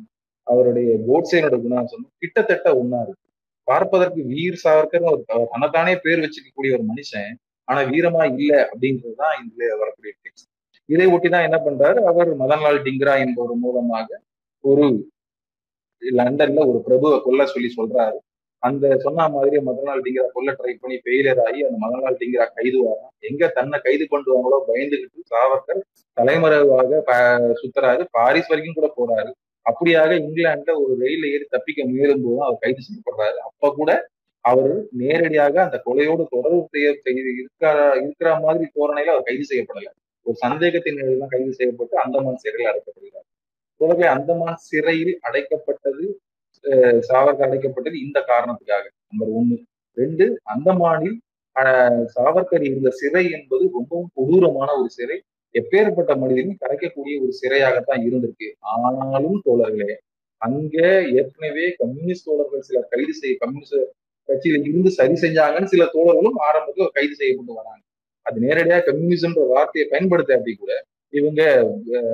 அவருடைய 0.46 0.90
கோட்சேனோட 1.08 1.56
குணாம்சமும் 1.66 2.12
கிட்டத்தட்ட 2.18 2.68
ஒன்னா 2.80 3.00
இருக்கு. 3.04 3.26
பார்ப்பதற்கு 3.68 4.20
வீர் 4.30 4.62
சாவர்கர் 4.64 5.08
ஒரு 5.10 5.24
தனத்தானே 5.52 5.94
பேர் 6.04 6.22
வச்சுக்கக்கூடிய 6.24 6.70
ஒரு 6.76 6.84
மனுஷன் 6.90 7.34
ஆனா 7.68 7.80
வீரமா 7.90 8.22
இல்லை 8.30 8.58
அப்படின்றதுதான் 8.70 9.34
இதுல 9.42 9.68
வரக்கூடிய 9.82 10.12
டெக்ஸ்ட் 10.22 10.48
இதை 10.88 11.06
ஒட்டிதான் 11.06 11.46
என்ன 11.48 11.58
பண்றாரு? 11.66 11.98
அவர் 12.10 12.30
மதன்லால் 12.40 12.84
டிங்ரா 12.86 13.14
என்பவர் 13.24 13.62
மூலமாக 13.64 14.08
ஒரு 14.64 14.86
லண்டன்ல 16.02 16.60
ஒரு 16.70 16.78
பிரபுவை 16.86 17.18
கொல்ல 17.22 17.42
சொல்லி 17.46 17.70
சொல்றாரு. 17.76 18.18
அந்த 18.62 18.86
சொன்ன 19.04 19.26
மாதிரி 19.28 19.56
மதன்லால் 19.68 20.02
டிங்ரா 20.04 20.24
கொல்ல 20.34 20.50
ட்ரை 20.58 20.72
பண்ணி 20.82 20.96
ஃபெயிலியர் 21.04 21.40
ஆகி 21.46 21.60
அந்த 21.66 21.78
மதன்லால் 21.84 22.18
நாள் 22.34 22.52
கைது 22.58 22.78
வரான் 22.82 23.12
எங்க 23.20 23.48
தன்னை 23.56 23.78
கைது 23.86 24.04
பண்ணுவாங்களோ 24.12 24.58
பயந்துகிட்டு 24.68 25.30
சாவர்கர் 25.32 25.80
தலைமறைவாக 26.16 27.00
சுத்துறாரு. 27.60 28.02
பாரிஸ் 28.16 28.50
வரைக்கும் 28.50 28.78
கூட 28.78 28.88
போறாரு. 28.98 29.30
அப்படியாக 29.66 30.12
இங்கிலாந்துல 30.22 30.74
ஒரு 30.82 30.92
ரயில 31.02 31.24
ஏறி 31.34 31.46
தப்பிக்க 31.48 31.80
முயலும் 31.90 32.24
போதும் 32.24 32.46
அவர் 32.46 32.62
கைது 32.64 32.80
செய்யப்படுறாரு. 32.86 33.38
அப்ப 33.48 33.70
கூட 33.78 33.90
அவர் 34.44 34.72
நேரடியாக 35.00 35.56
அந்த 35.64 35.76
கொலையோடு 35.86 36.24
தொடர்பு 36.34 36.62
செய்ய 36.72 36.88
இருக்கிற 37.32 37.68
இருக்கிற 38.00 38.28
மாதிரி 38.44 38.64
தோரணையில 38.76 39.12
அவர் 39.14 39.28
கைது 39.28 39.44
செய்யப்படல. 39.50 39.90
ஒரு 40.26 40.36
சந்தேகத்தின் 40.44 40.98
தான் 41.20 41.32
கைது 41.34 41.52
செய்யப்பட்டு 41.60 41.96
அந்தமான் 42.04 42.42
சிறையில் 42.44 42.70
அடைக்கப்படுகிறார் 42.70 43.28
உலகை 43.80 44.08
அந்தமான் 44.16 44.60
சிறையில் 44.68 45.14
அடைக்கப்பட்டது 45.28 46.04
சாவர்கர் 47.08 47.46
அடைக்கப்பட்டது 47.48 47.96
இந்த 48.06 48.18
காரணத்துக்காக. 48.32 48.84
நம்பர் 49.10 49.32
ஒண்ணு 49.40 49.56
ரெண்டு 49.96 50.26
அந்தமானில் 50.54 51.16
சாவர்கர் 52.14 52.64
இருந்த 52.68 52.90
சிறை 53.00 53.24
என்பது 53.38 53.64
ரொம்பவும் 53.76 54.10
கொடூரமான 54.18 54.68
ஒரு 54.80 54.90
சிறை. 54.98 55.18
எப்பேற்பட்ட 55.54 56.12
மனிதனும் 56.20 56.60
கிடைக்கக்கூடிய 56.62 57.14
ஒரு 57.24 57.32
சிறையாகத்தான் 57.40 58.02
இருந்திருக்கு. 58.08 58.48
ஆனாலும் 58.74 59.38
தோழர்களே 59.46 59.94
அங்க 60.42 60.76
ஏற்கனவே 61.18 61.66
கம்யூனிஸ்ட் 61.80 62.28
தோழர்கள் 62.28 62.66
சில 62.68 62.78
கைது 62.92 63.12
செய்ய 63.20 63.34
கம்யூனிஸ்ட் 63.42 63.80
கட்சியில 64.28 64.60
இருந்து 64.70 64.90
சரி 64.98 65.14
செஞ்சாங்கன்னு 65.24 65.72
சில 65.74 65.84
தோழர்களும் 65.96 66.38
ஆரம்பத்துக்கு 66.48 66.96
கைது 66.98 67.14
செய்யப்பட்டு 67.20 67.58
வராங்க. 67.60 67.82
அது 68.26 68.36
நேரடியா 68.46 68.78
கம்யூனிசம்ன்ற 68.88 69.44
வார்த்தையை 69.54 69.86
பயன்படுத்த 69.92 70.36
அப்படி 70.38 70.54
கூட 70.56 70.72
இவங்க 71.12 71.42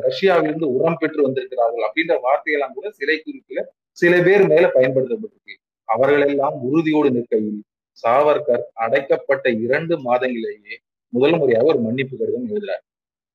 ரஷ்யாவிலிருந்து 0.06 0.68
உரம் 0.76 0.98
பெற்று 0.98 1.20
வந்திருக்கிறார்கள் 1.22 1.86
அப்படின்ற 1.88 2.14
வார்த்தையெல்லாம் 2.26 2.74
கூட 2.74 2.88
சிலை 2.90 3.16
குறிப்புல 3.18 3.60
சில 3.98 4.14
பேர் 4.22 4.44
மேல 4.46 4.64
பயன்படுத்தப்பட்டிருக்கு. 4.74 5.54
அவர்களெல்லாம் 5.88 6.56
உறுதியோடு 6.68 7.10
நிற்கையில் 7.10 7.60
சாவர்கர் 8.04 8.64
அடைக்கப்பட்ட 8.84 9.46
இரண்டு 9.66 9.94
மாதங்களிலேயே 10.08 10.76
முதல் 11.12 11.36
முறையாக 11.38 11.70
ஒரு 11.72 11.80
மன்னிப்பு 11.80 12.14
கடிதம் 12.16 12.48
எழுதுறார். 12.50 12.82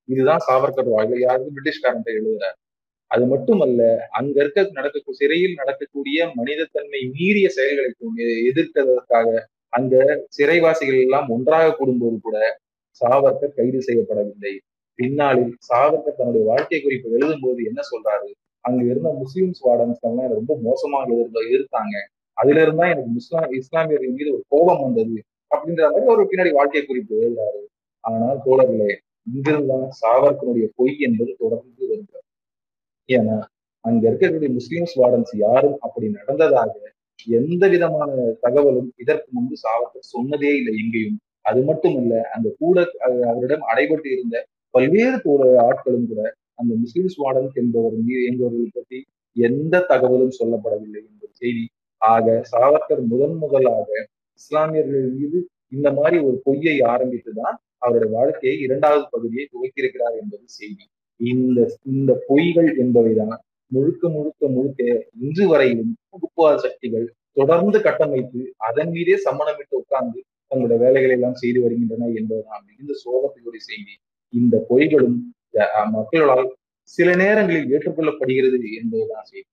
இதுதான் 0.10 0.44
சாவர்கர் 0.48 0.94
வாழ்க்கை 0.96 1.20
யாருக்கு 1.20 1.56
பிரிட்டிஷ்காரன் 1.56 2.20
எழுதுறார். 2.20 2.58
அது 3.12 3.26
மட்டுமல்ல 3.26 3.82
அங்க 4.10 4.36
இருக்க 4.42 4.62
நடக்க 4.72 5.14
சிறையில் 5.14 5.56
நடக்கக்கூடிய 5.56 6.20
மனிதத்தன்மை 6.36 7.02
மீறிய 7.16 7.48
செயல்களை 7.50 7.90
எதிர்க்கிறதற்காக 8.50 9.28
அந்த 9.70 9.96
சிறைவாசிகள் 10.38 11.02
எல்லாம் 11.06 11.28
ஒன்றாக 11.30 11.76
கூடும்போது 11.80 12.18
கூட 12.22 12.38
சாவர்கர் 13.02 13.58
கைது 13.60 13.80
செய்யப்படவில்லை. 13.88 14.54
பின்னாளில் 15.00 15.54
சாவர்கர் 15.70 16.18
தன்னுடைய 16.18 16.44
வாழ்க்கை 16.48 16.80
குறிப்பு 16.82 17.08
எழுதும் 17.12 17.44
போது 17.44 17.60
என்ன 17.64 17.82
சொல்றாரு? 17.92 18.30
அங்க 18.66 18.82
இருந்த 18.84 19.10
முஸ்லிம்ஸ் 19.22 19.62
வார்டன்ஸ் 19.68 20.04
எல்லாம் 20.08 20.34
ரொம்ப 20.34 20.52
மோசமாக 20.62 21.14
எதிர்த்து 21.14 21.48
எதிர்த்தாங்க. 21.48 21.96
அதுல 22.38 22.62
இருந்தா 22.62 22.86
எனக்கு 22.90 23.12
முஸ்லாம் 23.12 23.50
இஸ்லாமியர்கள் 23.52 24.16
மீது 24.18 24.30
ஒரு 24.34 24.44
கோபம் 24.48 24.82
வந்தது 24.82 25.18
அப்படின்ற 25.52 25.84
மாதிரி 25.84 26.06
ஒரு 26.06 26.24
பின்னாடி 26.24 26.52
வாழ்க்கை 26.52 26.84
குறிப்பு 26.86 27.16
எழுதுறாரு. 27.16 27.62
ஆனால் 28.04 28.40
தோழர்களே 28.46 28.92
இங்கிருந்தான் 29.28 29.90
சாவர்கனுடைய 30.02 30.66
பொய் 30.76 30.96
என்பது 31.00 31.34
தொடர்ந்து 31.40 31.84
வருகிறது. 31.90 32.28
ஏன்னா 33.10 33.38
அங்க 33.86 34.02
இருக்கக்கூடிய 34.10 34.50
முஸ்லிம்ஸ் 34.60 34.96
வார்டன்ஸ் 35.02 35.34
யாரும் 35.38 35.78
அப்படி 35.80 36.08
நடந்ததாக 36.10 36.74
எந்த 37.38 37.64
விதமான 37.68 38.10
தகவலும் 38.42 38.90
இதற்கு 38.98 39.28
முன்பு 39.32 39.56
சாவர்கர் 39.66 40.12
சொன்னதே 40.16 40.52
இல்லை 40.60 40.74
எங்கேயும். 40.84 41.20
அது 41.42 41.62
மட்டுமல்ல 41.62 42.16
அந்த 42.36 42.48
கூட 42.60 42.78
அவரிடம் 43.30 43.64
அடைபட்டு 43.72 44.10
இருந்த 44.16 44.36
பல்வேறு 44.74 45.18
ஆட்களும் 45.68 46.08
கூட 46.08 46.22
அந்த 46.56 46.72
முஸ்லிம்ஸ் 46.76 47.18
வார்டன் 47.22 47.52
என்பவர் 47.54 47.96
என்பவர்கள் 48.30 48.76
பற்றி 48.76 49.00
எந்த 49.36 49.84
தகவலும் 49.92 50.38
சொல்லப்படவில்லை 50.40 51.02
என்ற 51.10 51.26
செய்தி. 51.42 51.64
ஆக 52.02 52.26
சாவர்கர் 52.52 53.04
முதன் 53.12 53.38
முதலாக 53.38 53.88
இஸ்லாமியர்கள் 54.40 55.08
மீது 55.18 55.40
இந்த 55.68 55.88
மாதிரி 55.92 56.18
ஒரு 56.24 56.38
பொய்யை 56.44 56.76
ஆரம்பித்துதான் 56.94 57.56
அவருடைய 57.78 58.10
வாழ்க்கையை 58.18 58.56
இரண்டாவது 58.60 59.06
பகுதியை 59.10 59.46
துவக்கியிருக்கிறார் 59.54 60.16
என்பது 60.22 60.46
செய்தி. 60.60 60.86
இந்த 61.20 61.60
இந்த 61.86 62.12
பொய்கள் 62.30 62.70
என்பவைதான் 62.78 63.36
முழுக்க 63.72 64.10
முழுக்க 64.10 64.48
முழுக்க 64.48 64.82
இன்று 65.20 65.46
வரையிலும் 65.48 65.94
வகுப்புவாத 66.12 66.56
சக்திகள் 66.58 67.06
தொடர்ந்து 67.32 67.78
கட்டமைத்து 67.82 68.42
அதன் 68.68 68.92
மீதே 68.92 69.16
சம்மணமிட்டு 69.26 69.76
உட்கார்ந்து 69.82 70.20
தங்களுடைய 70.52 70.80
வேலைகளை 70.86 71.16
எல்லாம் 71.18 71.40
செய்து 71.44 71.60
வருகின்றன 71.62 72.10
என்பதுதான் 72.20 72.64
மிகுந்த 72.68 72.94
சோகத்துக்குரிய 73.04 73.64
செய்தி. 73.72 73.94
இந்த 74.34 74.56
பொய்களும் 74.70 75.18
மக்களால் 75.96 76.48
சில 76.94 77.10
நேரங்களில் 77.16 77.72
ஏற்றுக்கொள்ளப்படுகிறது 77.74 78.58
என்பதுதான் 78.80 79.28
செய்தி. 79.32 79.50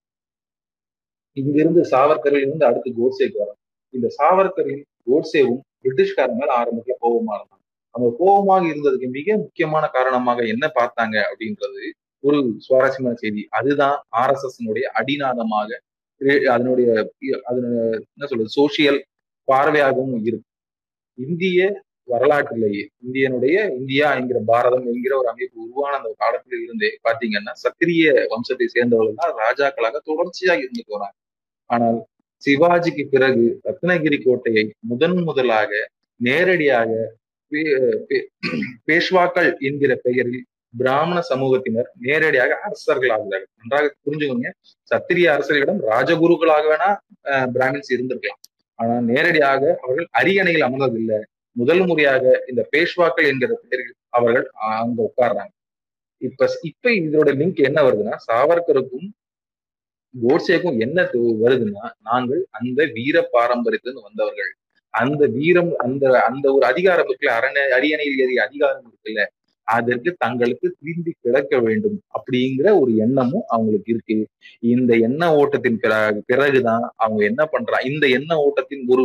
இங்கிருந்து 1.37 1.81
சாவர்கரில் 1.91 2.43
இருந்து 2.45 2.65
அடுத்து 2.69 2.89
கோட்சேக்கு 2.99 3.37
வரும். 3.43 3.59
இந்த 3.93 4.07
சாவர்கரின் 4.19 4.83
கோட்சேவும் 5.07 5.61
பிரிட்டிஷ்காரங்க 5.83 6.39
மேல 6.41 6.51
ஆரம்பத்துல 6.61 6.95
கோபமா 7.03 7.33
இருந்தாங்க 7.37 7.59
அவங்க 7.95 8.09
கோபமாக 8.21 8.63
இருந்ததுக்கு 8.71 9.07
மிக 9.17 9.37
முக்கியமான 9.37 9.85
காரணமாக 9.97 10.41
என்ன 10.53 10.65
பார்த்தாங்க 10.79 11.15
அப்படின்றது 11.29 11.81
ஒரு 12.23 12.39
சுவாரஸ்யமான 12.65 13.15
செய்தி. 13.23 13.41
அதுதான் 13.59 13.95
ஆர் 14.21 14.33
எஸ் 14.35 14.45
எஸ் 14.47 14.59
அடிநாதமாக 14.99 15.69
அதனுடைய 16.55 16.89
அதனுடைய 17.49 17.81
என்ன 18.15 18.25
சொல்றது 18.31 18.55
சோசியல் 18.59 18.99
பார்வையாகவும் 19.47 20.25
இருக்கு 20.29 20.49
இந்திய 21.17 21.59
வரலாற்றிலேயே 22.07 22.83
இந்தியனுடைய 23.05 23.55
இந்தியா 23.79 24.07
என்கிற 24.19 24.39
பாரதம் 24.51 24.87
என்கிற 24.91 25.13
ஒரு 25.17 25.27
அமைப்பு 25.33 25.57
உருவான 25.65 25.93
அந்த 25.99 26.11
காலத்துல 26.23 26.59
இருந்தே 26.65 26.89
பாத்தீங்கன்னா 27.07 27.53
சத்திரிய 27.63 28.13
வம்சத்தை 28.33 28.67
சேர்ந்தவர்கள் 28.75 29.19
தான் 29.21 29.33
ராஜாக்களாக 29.43 30.01
தொடர்ச்சியாக 30.09 30.63
இருந்துட்டு 30.65 30.95
வராங்க 30.97 31.17
ஆனால் 31.69 31.99
சிவாஜிக்கு 32.43 33.03
பிறகு 33.15 33.43
ரத்னகிரி 33.67 34.17
கோட்டையை 34.21 34.65
முதன் 34.91 35.19
முதலாக 35.29 35.71
நேரடியாக 36.19 36.91
பேஷ்வாக்கள் 38.87 39.49
என்கிற 39.69 39.93
பெயரில் 40.05 40.41
பிராமண 40.73 41.17
சமூகத்தினர் 41.29 41.89
நேரடியாக 42.05 42.51
அரசர்களாகிறார்கள். 42.67 43.45
நன்றாக 43.59 43.89
புரிஞ்சுக்கோங்க. 44.05 44.49
சத்திரிய 44.91 45.27
அரசர்களிடம் 45.35 45.81
ராஜகுருக்களாக 45.91 46.65
வேணா 46.71 46.89
பிராமின்ஸ் 47.55 47.91
இருந்திருக்கலாம். 47.95 48.41
ஆனா 48.79 48.93
நேரடியாக 49.09 49.63
அவர்கள் 49.83 50.07
அரியணையில் 50.19 50.67
அமர்ந்ததில்லை. 50.67 51.19
முதல் 51.55 51.83
முறையாக 51.85 52.23
இந்த 52.47 52.61
பேஷ்வாக்கள் 52.73 53.29
என்கிற 53.31 53.51
பெயரில் 53.63 53.95
அவர்கள் 54.09 54.45
அங்க 54.77 54.99
உட்கார்றாங்க. 55.09 55.51
இப்ப 56.21 56.47
இப்ப 56.69 56.89
இதோட 56.99 57.29
லிங்க் 57.39 57.61
என்ன 57.69 57.79
வருதுன்னா 57.81 58.15
சாவர்கருக்கும் 58.27 59.07
கோட்சேக்கும் 60.15 60.77
என்ன 60.79 60.97
வருதுன்னா 61.43 61.85
நாங்கள் 62.01 62.41
அந்த 62.59 62.79
வீர 62.95 63.17
பாரம்பரியத்திலிருந்து 63.33 64.07
வந்தவர்கள். 64.09 64.51
அந்த 64.93 65.23
வீரம் 65.35 65.71
அந்த 65.77 66.03
அந்த 66.29 66.45
ஒரு 66.53 66.65
அதிகாரம் 66.65 67.07
இருக்குல்ல 67.07 67.37
அரணை 67.39 67.61
அரியணையில் 67.77 68.21
ஏறிய 68.25 68.41
அதிகாரம் 68.43 68.87
இருக்குல்ல 68.89 69.23
அதற்கு 69.67 70.09
தங்களுக்கு 70.17 70.67
திரும்பி 70.79 71.11
கிடக்க 71.19 71.53
வேண்டும் 71.59 71.97
அப்படிங்கிற 72.17 72.67
ஒரு 72.81 72.91
எண்ணமும் 72.97 73.45
அவங்களுக்கு 73.47 73.91
இருக்கு. 73.93 74.17
இந்த 74.73 74.91
எண்ண 75.07 75.21
ஓட்டத்தின் 75.35 75.79
பிறகு 75.79 76.21
பிறகுதான் 76.25 76.85
அவங்க 76.95 77.21
என்ன 77.25 77.43
பண்றாங்க 77.45 77.87
இந்த 77.91 78.05
எண்ண 78.17 78.31
ஓட்டத்தின் 78.45 78.83
ஒரு 78.87 79.03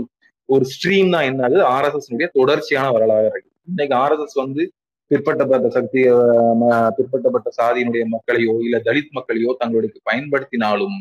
ஒரு 0.49 0.65
ஸ்ட்ரீம் 0.65 1.11
தான் 1.11 1.25
என்ன 1.25 1.43
ஆகுது 1.43 1.62
ஆர்எஸ்எஸ் 1.67 2.11
தொடர்ச்சியான 2.33 2.91
வரலாறு 2.91 3.26
இருக்கு 3.26 3.50
இன்னைக்கு 3.69 3.95
ஆர்எஸ்எஸ் 3.95 4.35
வந்து 4.35 4.62
பிற்பட்டப்பட்ட 5.11 5.69
சக்தி 5.69 6.00
பிற்பட்டப்பட்ட 6.99 7.49
சாதியினுடைய 7.57 8.05
மக்களையோ 8.07 8.55
இல்ல 8.61 8.79
தலித் 8.79 9.12
மக்களையோ 9.12 9.57
தங்களுடைய 9.59 10.00
பயன்படுத்தினாலும் 10.11 10.97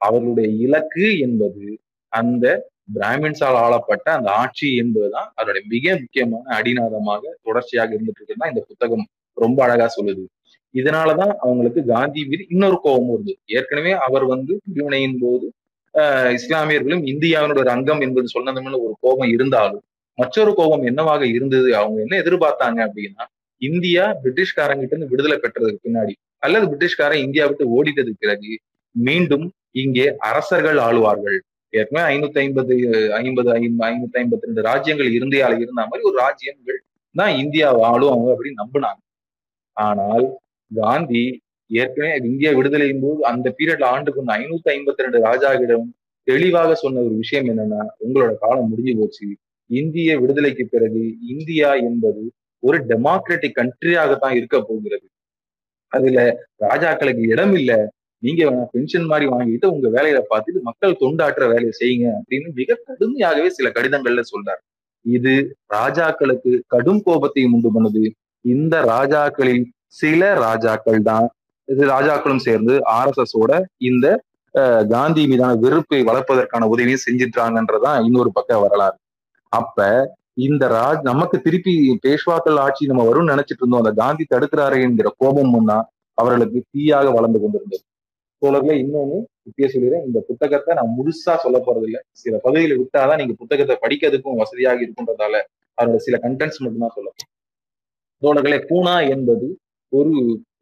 அவர்களுடைய 0.00 0.48
இலக்கு 0.56 1.18
என்பது 1.18 1.64
அந்த 2.12 2.44
பிராமின்ஸால் 2.94 3.58
ஆளப்பட்ட 3.60 4.10
அந்த 4.10 4.30
ஆட்சி 4.32 4.76
என்பதுதான் 4.76 5.32
அதனுடைய 5.34 5.66
மிக 5.68 5.96
முக்கியமான 5.98 6.54
அடிநாதமாக 6.56 7.22
தொடர்ச்சியாக 7.42 7.94
இருந்துட்டு 7.94 8.20
இருக்குன்னா 8.20 8.48
இந்த 8.48 8.64
புத்தகம் 8.68 9.04
ரொம்ப 9.36 9.62
அழகா 9.64 9.86
சொல்லுது. 9.96 10.24
இதனாலதான் 10.74 11.32
அவங்களுக்கு 11.36 11.84
காந்தி 11.84 12.24
மீது 12.24 12.46
இன்னொரு 12.48 12.80
கோபமும் 12.82 13.14
இருந்தது 13.14 13.38
ஏற்கனவே 13.46 13.92
அவர் 13.98 14.24
வந்து 14.24 14.60
பிரிவினையின் 14.66 15.18
போது 15.20 15.46
இஸ்லாமியர்களும் 16.38 17.04
இந்தியாவினுடைய 17.12 17.62
ஒரு 17.64 17.72
அங்கம் 17.76 18.02
என்பது 18.06 18.26
சொன்னதுன்னு 18.34 18.80
ஒரு 18.86 18.94
கோபம் 19.04 19.32
இருந்தாலும். 19.36 19.84
மற்றொரு 20.18 20.52
கோபம் 20.60 20.84
என்னவாக 20.90 21.22
இருந்தது? 21.36 21.68
அவங்க 21.80 21.98
என்ன 22.04 22.16
எதிர்பார்த்தாங்க 22.22 22.78
அப்படின்னா 22.86 23.24
இந்தியா 23.62 24.04
பிரிட்டிஷ்காரங்கிட்ட 24.22 24.94
இருந்து 24.94 25.12
விடுதலை 25.12 25.36
பெற்றதுக்கு 25.44 25.84
பின்னாடி 25.86 26.14
அல்லது 26.46 26.66
பிரிட்டிஷ்காரன் 26.70 27.24
இந்தியா 27.26 27.44
விட்டு 27.48 27.64
ஓடிட்டதுக்கு 27.76 28.22
பிறகு 28.24 28.52
மீண்டும் 28.94 29.46
இங்கே 29.82 30.06
அரசர்கள் 30.30 30.78
ஆளுவார்கள். 30.86 31.38
ஏற்கனவே 31.72 32.04
ஐநூத்தி 32.14 32.38
ஐம்பது 32.44 32.74
ஐம்பது 33.18 33.48
ஐநூத்தி 33.88 34.18
ஐம்பத்தி 34.20 34.48
ரெண்டு 34.48 34.62
ராஜ்யங்கள் 34.68 35.10
இந்தியால 35.18 35.58
இருந்த 35.64 35.82
மாதிரி 35.90 36.06
ஒரு 36.10 36.16
ராஜ்யங்கள் 36.24 36.78
தான் 37.14 37.34
இந்தியா 37.42 37.68
ஆளும் 37.90 38.12
அவங்க 38.14 38.30
அப்படின்னு 38.34 38.62
நம்பினாங்க. 38.62 39.00
ஆனால் 39.76 40.24
காந்தி 40.70 41.24
ஏற்கனவே 41.70 42.16
இந்தியா 42.24 42.50
விடுதலையின் 42.52 43.02
போது 43.02 43.24
அந்த 43.24 43.54
பீரியட்ல 43.58 43.84
ஆண்டுக்கு 43.84 44.22
வந்து 44.22 44.36
ஐநூத்தி 44.38 44.70
ஐம்பத்தி 44.76 45.04
ரெண்டு 45.04 45.18
ராஜாவிடம் 45.24 45.86
தெளிவாக 46.22 46.74
சொன்ன 46.74 47.00
ஒரு 47.00 47.14
விஷயம் 47.14 47.46
என்னன்னா 47.46 47.80
உங்களோட 48.04 48.32
காலம் 48.38 48.68
முடிஞ்சு 48.68 48.94
போச்சு. 48.98 49.26
இந்திய 49.70 50.18
விடுதலைக்கு 50.20 50.66
பிறகு 50.66 51.02
இந்தியா 51.26 51.74
என்பது 51.74 52.32
ஒரு 52.62 52.78
டெமோக்ராட்டிக் 52.86 53.58
கண்ட்ரியாகத்தான் 53.60 54.34
இருக்க 54.34 54.56
போகிறது. 54.60 55.06
அதுல 55.92 56.46
ராஜாக்களுக்கு 56.60 57.22
இடம் 57.28 57.54
இல்ல. 57.54 57.72
நீங்க 58.22 58.40
வேணா 58.44 58.64
பென்ஷன் 58.70 59.06
மாதிரி 59.06 59.26
வாங்கிட்டு 59.30 59.66
உங்க 59.66 59.88
வேலையில 59.88 60.18
பார்த்துட்டு 60.30 60.60
மக்கள் 60.60 61.00
தொண்டாற்ற 61.00 61.46
வேலையை 61.48 61.72
செய்யுங்க 61.80 62.08
அப்படின்னு 62.16 62.48
மிக 62.54 62.78
கடுமையாகவே 62.86 63.46
சில 63.48 63.68
கடிதங்கள்ல 63.68 64.22
சொல்றார். 64.32 64.60
இது 65.04 65.56
ராஜாக்களுக்கு 65.74 66.60
கடும் 66.66 67.02
கோபத்தையும் 67.06 67.52
உண்டு 67.52 67.70
பண்ணுது. 67.76 68.10
இந்த 68.44 68.74
ராஜாக்களில் 68.84 69.64
சில 69.86 70.34
ராஜாக்கள் 70.34 71.02
தான் 71.02 71.28
இது 71.72 71.82
ராஜாக்களும் 71.94 72.44
சேர்ந்து 72.46 72.74
ஆர் 72.96 73.10
எஸ் 73.10 73.20
எஸ் 73.24 73.36
ஓட 73.42 73.52
இந்த 73.90 74.06
காந்தி 74.92 75.22
மீதான 75.30 75.52
வெறுப்பை 75.64 76.00
வளர்ப்பதற்கான 76.08 76.68
உதவியும் 76.72 77.04
செஞ்சிட்டாங்கன்றதான் 77.06 77.98
இன்னொரு 78.06 78.30
பக்க 78.38 78.58
வரலாறு. 78.64 78.96
அப்ப 79.52 79.78
இந்த 80.46 80.64
ராஜ் 80.74 81.02
நமக்கு 81.10 81.36
திருப்பி 81.46 81.72
பேஷ்வாக்கள் 82.04 82.58
ஆட்சி 82.64 82.90
நம்ம 82.90 83.04
வரும்னு 83.08 83.32
நினைச்சிட்டு 83.34 83.62
இருந்தோம். 83.62 83.82
அந்த 83.84 83.92
காந்தி 84.02 84.24
தடுக்கிறாரு 84.34 84.76
என்கிற 84.86 85.08
கோபம் 85.22 85.52
முன்னா 85.54 85.78
அவர்களுக்கு 86.18 86.58
தீயாக 86.72 87.08
வளர்ந்து 87.16 87.38
கொண்டிருந்தது. 87.42 87.82
தோழர்களே 88.42 88.76
இன்னொன்னு 88.82 89.16
இப்பயே 89.48 89.68
சொல்லிடுறேன். 89.72 90.04
இந்த 90.08 90.18
புத்தகத்தை 90.28 90.74
நான் 90.78 90.92
முழுசா 90.98 91.32
சொல்ல 91.44 91.56
போறது 91.66 91.86
இல்லை 91.88 92.00
சில 92.22 92.34
பகுதியில 92.44 92.76
விட்டாதான் 92.80 93.20
நீங்க 93.22 93.34
புத்தகத்தை 93.42 93.74
படிக்கிறதுக்கும் 93.84 94.40
வசதியாக 94.42 94.84
இருக்குன்றதால 94.84 95.34
அதோட 95.78 95.98
சில 96.06 96.16
கண்டென்ட்ஸ் 96.24 96.62
மட்டும்தான் 96.64 96.96
சொல்ல 96.96 97.10
தோழர்களே 98.22 98.60
பூனா 98.70 98.94
என்பது 99.14 99.46
ஒரு 99.92 100.12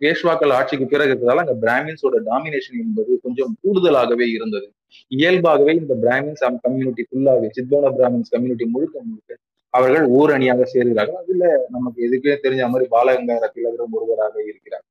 பேஷ்வாக்கள் 0.02 0.52
ஆட்சிக்கு 0.58 0.86
பிறகு 0.86 1.10
இருக்கிறதால 1.10 1.42
அங்க 1.44 1.54
பிராமின்ஸோட 1.64 2.16
டாமினேஷன் 2.30 2.80
என்பது 2.84 3.12
கொஞ்சம் 3.24 3.52
கூடுதலாகவே 3.62 4.26
இருந்தது. 4.36 4.68
இயல்பாகவே 5.08 5.72
இந்த 5.74 5.94
பிராமின்ஸ் 6.04 6.44
கம்யூனிட்டி 6.66 7.04
ஃபுல்லாகவே 7.08 7.48
சித்தோன 7.56 7.92
பிராமின்ஸ் 7.98 8.32
கம்யூனிட்டி 8.34 8.66
முழுக்க 8.74 8.96
முழுக்க 9.08 9.40
அவர்கள் 9.74 10.06
ஓர் 10.18 10.30
அணியாக 10.36 10.62
சேர்கிறார்கள். 10.74 11.18
அதுல 11.22 11.44
நமக்கு 11.68 11.98
எதுக்கே 12.06 12.36
தெரிஞ்ச 12.44 12.68
மாதிரி 12.72 12.86
பாலகங்கார 12.94 13.50
திலகரும் 13.56 13.96
ஒருவராக 13.98 14.36
இருக்கிறார். 14.50 14.84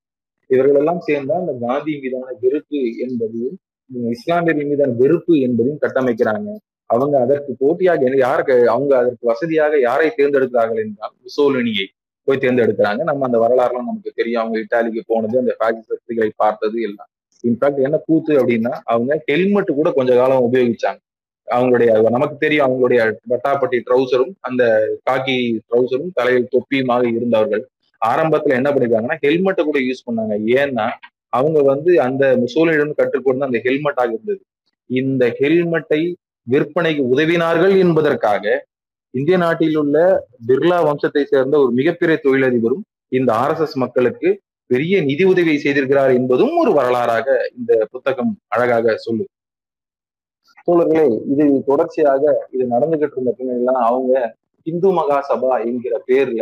இவர்கள் 0.50 0.80
எல்லாம் 0.82 1.02
சேர்ந்தா 1.08 1.38
அந்த 1.44 1.54
காந்தி 1.66 1.94
மீதான 2.04 2.36
வெறுப்பு 2.44 2.82
என்பதையும் 3.06 3.58
இஸ்லாமியர்கள் 4.16 4.70
மீதான 4.72 4.96
வெறுப்பு 5.02 5.34
என்பதையும் 5.48 5.82
கட்டமைக்கிறாங்க. 5.86 6.50
அவங்க 6.90 7.16
அதற்கு 7.26 7.52
போட்டியாக 7.62 8.12
யாருக்கு 8.26 8.56
அவங்க 8.74 8.94
அதற்கு 9.02 9.24
வசதியாக 9.32 9.80
யாரை 9.80 10.10
தேர்ந்தெடுக்கிறார்கள் 10.18 10.84
என்றால் 10.86 11.16
முசோலினியை. 11.26 11.86
போய் 12.28 12.42
தேர்ந்தெடுக்கிறாங்க. 12.44 13.02
நம்ம 13.10 13.26
அந்த 13.28 13.38
வரலாறுலாம் 13.44 13.90
நமக்கு 13.90 14.12
தெரியும். 14.20 14.42
அவங்க 14.44 14.58
இட்டாலிக்கு 14.64 15.02
போனது 15.12 15.36
அந்த 15.44 15.54
ஃபேக்டரிகளை 15.60 15.92
சக்திகளை 15.94 16.30
பார்த்தது 16.44 16.78
எல்லாம். 16.88 17.10
இன்ஃபேக்ட் 17.44 17.84
என்ன 17.88 17.98
கூத்து 18.06 18.34
அப்படின்னா 18.42 18.74
அவங்க 18.94 19.14
ஹெல்மெட் 19.26 19.78
கூட 19.80 19.90
கொஞ்ச 19.92 20.12
காலம் 20.16 20.46
உபயோகிச்சாங்க. 20.48 21.02
அவங்களுடைய 21.48 21.90
நமக்கு 22.16 22.36
தெரியும் 22.38 22.66
அவங்களுடைய 22.68 23.02
பட்டாப்பட்டி 23.32 23.78
ட்ரௌசரும் 23.88 24.34
அந்த 24.40 24.64
காக்கி 25.10 25.36
ட்ரௌசரும் 25.68 26.14
தலையில் 26.14 26.52
தொப்பியுமாக 26.56 27.04
இருந்தவர்கள். 27.16 27.64
ஆரம்பத்துல 28.02 28.58
என்ன 28.60 28.70
பண்ணிருக்காங்கன்னா 28.72 29.18
ஹெல்மெட்டை 29.26 29.64
கூட 29.66 29.80
யூஸ் 29.80 30.08
பண்ணாங்க. 30.08 30.36
ஏன்னா 30.60 30.88
அவங்க 31.38 31.60
வந்து 31.72 31.92
அந்த 32.02 32.24
முசோலிடம் 32.44 32.98
கற்றுக்கொண்டு 33.00 33.48
அந்த 33.48 33.60
ஹெல்மெட்டாக 33.64 34.12
இருந்தது. 34.14 34.42
இந்த 34.90 35.24
ஹெல்மெட்டை 35.40 36.02
விற்பனைக்கு 36.48 37.04
உதவினார்கள் 37.14 37.74
என்பதற்காக 37.78 38.44
இந்திய 39.14 39.38
நாட்டில் 39.38 39.78
உள்ள 39.78 39.98
பிர்லா 40.48 40.78
வம்சத்தை 40.84 41.24
சேர்ந்த 41.26 41.56
ஒரு 41.60 41.72
மிகப்பெரிய 41.72 42.16
தொழிலதிபரும் 42.24 42.84
இந்த 43.12 43.30
ஆர் 43.34 43.52
எஸ் 43.52 43.62
எஸ் 43.62 43.78
மக்களுக்கு 43.78 44.30
பெரிய 44.70 44.96
நிதி 45.02 45.24
உதவியை 45.24 45.58
செய்திருக்கிறார் 45.58 46.14
என்பதும் 46.14 46.56
ஒரு 46.58 46.72
வரலாறாக 46.72 47.28
இந்த 47.58 47.74
புத்தகம் 47.92 48.32
அழகாக 48.48 48.96
சொல்லு 48.98 49.26
தோழர்களே 50.68 51.04
இது 51.32 51.46
தொடர்ச்சியாக 51.66 52.24
இது 52.52 52.64
நடந்துகிட்டு 52.74 53.16
இருந்த 53.18 53.34
பின்னெல்லாம் 53.38 53.82
அவங்க 53.84 54.14
இந்து 54.68 54.90
மகா 54.92 55.20
சபா 55.30 55.54
என்கிற 55.66 55.96
பேர்ல 56.08 56.42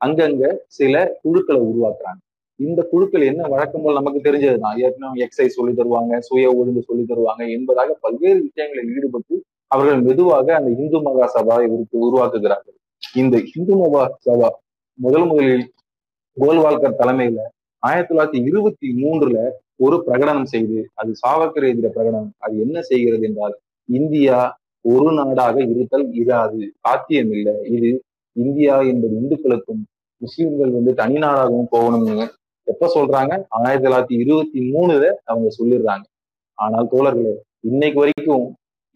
அங்கங்க 0.00 0.44
சில 0.68 0.94
குழுக்களை 1.22 1.60
உருவாக்குறாங்க. 1.62 2.20
இந்த 2.60 2.80
குழுக்கள் 2.90 3.22
என்ன 3.22 3.42
வழக்கம் 3.48 3.84
போல் 3.84 3.98
நமக்கு 3.98 4.20
தெரிஞ்சதுதான் 4.26 4.76
ஏற்கனவே 4.80 5.22
எக்ஸைஸ் 5.24 5.56
சொல்லி 5.56 5.72
தருவாங்க 5.74 6.18
சுய 6.20 6.52
ஒழுங்கு 6.52 6.82
சொல்லி 6.82 7.04
தருவாங்க 7.04 7.42
என்பதாக 7.56 7.96
பல்வேறு 8.00 8.38
விஷயங்களில் 8.42 8.92
ஈடுபட்டு 8.96 9.34
அவர்கள் 9.74 10.04
மெதுவாக 10.06 10.46
அந்த 10.58 10.70
இந்து 10.82 10.98
மகா 11.06 11.26
சபாவை 11.36 11.66
உருவாக்குகிறார்கள். 12.06 12.76
இந்த 13.22 13.36
இந்து 13.56 13.74
மகா 13.82 14.02
சபா 14.26 14.48
முதல் 14.98 15.26
முதலில் 15.30 15.66
கோல்வால்கர் 16.36 16.98
தலைமையில 17.00 17.40
ஆயிரத்தி 17.82 18.10
தொள்ளாயிரத்தி 18.10 18.40
இருபத்தி 18.48 18.88
மூன்றுல 19.02 19.38
ஒரு 19.84 19.96
பிரகடனம் 20.06 20.50
செய்து 20.52 20.78
அது 21.00 21.10
சாவக்கர் 21.22 21.66
எதிர 21.70 21.86
பிரகடனம். 21.96 22.30
அது 22.44 22.54
என்ன 22.64 22.76
செய்கிறது 22.90 23.24
என்றால் 23.28 23.54
இந்தியா 23.88 24.38
ஒரு 24.84 25.10
நாடாக 25.18 25.56
இருத்தல் 25.72 26.06
இராது 26.22 26.62
சாத்தியம் 26.84 27.32
இல்லை 27.36 27.54
இது 27.74 27.90
இந்தியா 28.36 28.74
என்பது 28.90 29.14
இந்துக்களுக்கும் 29.22 29.82
முஸ்லிம்கள் 30.22 30.72
வந்து 30.76 30.92
தனி 31.00 31.16
நாடாகவும் 31.24 31.70
போகணும்னு 31.74 32.26
எப்ப 32.66 32.88
சொல்றாங்க? 32.96 33.32
ஆயிரத்தி 33.56 33.86
தொள்ளாயிரத்தி 33.86 34.16
இருபத்தி 34.24 34.60
மூணுல 34.74 35.04
அவங்க 35.30 35.48
சொல்லிடுறாங்க. 35.58 36.04
ஆனால் 36.58 36.90
தோழர்களே 36.92 37.34
இன்னைக்கு 37.70 37.98
வரைக்கும் 38.02 38.46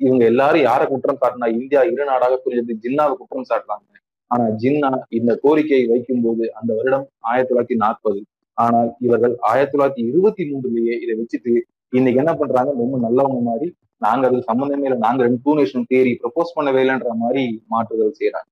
இவங்க 0.01 0.23
எல்லாரும் 0.33 0.67
யாரை 0.69 0.85
குற்றம் 0.87 1.21
சாட்டினா? 1.23 1.49
இந்தியா 1.61 1.81
இரு 1.93 2.05
நாடாக 2.11 2.35
பிரிஞ்சது 2.45 2.75
ஜின்னாவை 2.85 3.15
குற்றம் 3.21 3.49
சாட்டுறாங்க 3.51 3.87
ஆனா 4.31 4.45
ஜின்னா 4.63 4.91
இந்த 5.19 5.33
கோரிக்கையை 5.45 5.85
வைக்கும் 5.93 6.25
போது 6.25 6.45
அந்த 6.59 6.71
வருடம் 6.79 7.07
ஆயிரத்தி 7.31 7.51
தொள்ளாயிரத்தி 7.51 7.77
நாற்பது. 7.85 8.21
ஆனால் 8.59 8.89
இவர்கள் 9.07 9.35
ஆயிரத்தி 9.51 9.75
தொள்ளாயிரத்தி 9.75 10.05
இருபத்தி 10.11 10.45
மூன்றுலயே 10.51 10.95
இதை 11.05 11.15
வச்சுட்டு 11.21 11.53
இன்னைக்கு 11.93 12.21
என்ன 12.23 12.33
பண்றாங்க? 12.41 12.71
ரொம்ப 12.83 12.97
நல்லவங்க 13.07 13.41
மாதிரி 13.51 13.69
நாங்க 14.03 14.25
அதுக்கு 14.27 14.49
சம்பந்தமே 14.51 14.87
இல்லை 14.89 14.99
நாங்க 15.07 15.21
ரெண்டு 15.27 15.41
டூ 15.45 15.53
நேஷன் 15.59 15.87
தேரி 15.93 16.13
ப்ரப்போஸ் 16.23 16.57
பண்ணவே 16.57 16.83
இல்லைன்ற 16.85 17.13
மாதிரி 17.23 17.43
மாற்றுதல் 17.73 18.19
செய்யறாங்க 18.19 18.49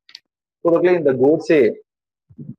இவர்களே 0.64 0.94
இந்த 1.00 1.12
கோட்ஸே 1.22 1.60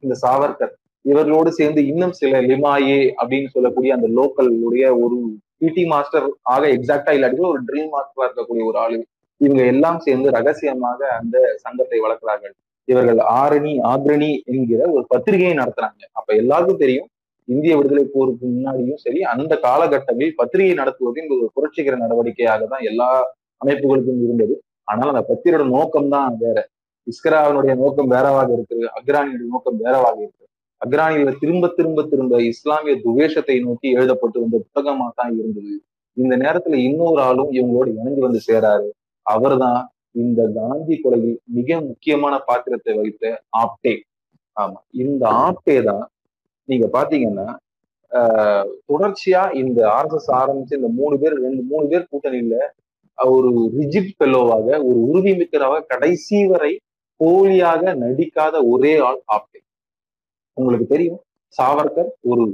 இந்த 0.03 0.15
சாவர்கர் 0.23 0.73
இவர்களோடு 1.05 1.49
சேர்ந்து 1.59 1.81
இன்னும் 1.91 2.15
சில 2.19 2.39
லிமாயே 2.49 2.99
அப்படின்னு 3.19 3.49
சொல்லக்கூடிய 3.55 3.91
அந்த 3.97 4.07
லோக்கலுடைய 4.17 4.85
ஒரு 5.03 5.17
பிடி 5.61 5.83
மாஸ்டர் 5.91 6.27
ஆக 6.53 6.63
எக்ஸாக்டா 6.75 7.11
இல்லாட்டி 7.17 7.45
ஒரு 7.53 7.61
ட்ரீம் 7.69 7.91
மாஸ்டரா 7.95 8.25
இருக்கக்கூடிய 8.27 8.63
ஒரு 8.71 8.77
ஆளு. 8.85 8.97
இவங்க 9.41 9.63
எல்லாம் 9.73 9.99
சேர்ந்து 10.05 10.29
ரகசியமாக 10.37 10.99
அந்த 11.19 11.37
சங்கத்தை 11.65 11.99
வளர்க்கிறார்கள். 12.05 12.53
இவர்கள் 12.87 13.19
ஆரணி 13.39 13.73
ஆக்ரணி 13.91 14.31
என்கிற 14.51 14.81
ஒரு 14.95 15.03
பத்திரிகையை 15.13 15.55
நடத்துறாங்க. 15.61 16.03
அப்ப 16.19 16.29
எல்லாருக்கும் 16.41 16.83
தெரியும் 16.83 17.09
இந்திய 17.47 17.73
விடுதலை 17.77 18.05
போருக்கு 18.13 18.45
முன்னாடியும் 18.53 19.01
சரி 19.03 19.19
அந்த 19.33 19.53
காலகட்டங்களில் 19.65 20.37
பத்திரிகை 20.39 20.73
நடத்துவது 20.81 21.19
என்பது 21.21 21.41
ஒரு 21.43 21.51
புரட்சிகர 21.57 21.97
நடவடிக்கையாக 22.03 22.65
தான் 22.73 22.83
எல்லா 22.91 23.09
அமைப்புகளுக்கும் 23.61 24.23
இருந்தது. 24.25 24.55
ஆனால் 24.91 25.11
அந்த 25.13 25.23
பத்திரிகையோட 25.29 25.65
நோக்கம் 25.77 26.11
தான் 26.15 26.35
வேற. 26.43 26.57
இஸ்கராவினுடைய 27.07 27.73
நோக்கம் 27.83 28.11
வேறவாக 28.15 28.49
இருக்கு 28.57 28.77
அக்ரானியுடைய 28.99 29.47
நோக்கம் 29.53 29.77
வேறவாக 29.83 30.17
இருக்கு 30.25 30.46
அக்ரானியில 30.81 31.31
திரும்ப 31.39 31.67
திரும்ப 31.77 32.03
திரும்ப 32.03 32.41
இஸ்லாமிய 32.51 32.95
துவேஷத்தை 33.05 33.55
நோக்கி 33.59 33.87
எழுதப்பட்டு 33.97 34.37
வந்த 34.43 34.57
புத்தகமா 34.65 35.07
தான் 35.15 35.31
இருந்தது. 35.39 35.75
இந்த 36.17 36.33
நேரத்துல 36.37 36.77
இன்னொரு 36.87 37.19
ஆளும் 37.21 37.51
இவங்களோட 37.51 37.87
இணைஞ்சு 37.95 38.21
வந்து 38.27 38.41
சேராரு. 38.47 38.87
அவர்தான் 39.25 39.79
இந்த 40.15 40.41
காந்தி 40.55 40.95
கொலையில் 40.95 41.39
மிக 41.57 41.79
முக்கியமான 41.81 42.35
பாத்திரத்தை 42.49 42.93
வகித்த 42.97 43.25
ஆப்டே. 43.63 43.93
ஆமா 44.57 44.79
இந்த 45.03 45.23
ஆப்டே 45.45 45.77
தான் 45.83 46.05
நீங்க 46.69 46.85
பாத்தீங்கன்னா 46.93 47.47
ஆஹ் 48.11 48.67
தொடர்ச்சியா 48.85 49.41
இந்த 49.53 49.79
ஆர்எஸ்எஸ் 49.97 50.31
ஆரம்பிச்சு 50.41 50.77
இந்த 50.79 50.89
மூணு 50.99 51.15
பேர் 51.19 51.35
ரெண்டு 51.45 51.61
மூணு 51.71 51.85
பேர் 51.87 52.09
கூட்டணியில 52.11 52.57
ஒரு 53.17 53.49
ரிஜிட் 53.77 54.11
பெல்லோவாக 54.19 54.67
ஒரு 54.79 54.99
உறுதிமிக்கராக 55.07 55.85
கடைசி 55.87 56.39
வரை 56.47 56.73
போலியாக 57.19 57.93
நடிக்காத 58.03 58.55
ஒரே 58.67 58.93
ஆள் 58.99 59.21
ஆப்டே. 59.27 59.59
உங்களுக்கு 60.57 60.87
தெரியும். 60.87 61.19
சாவர்கர் 61.55 62.11
ஒரு 62.31 62.45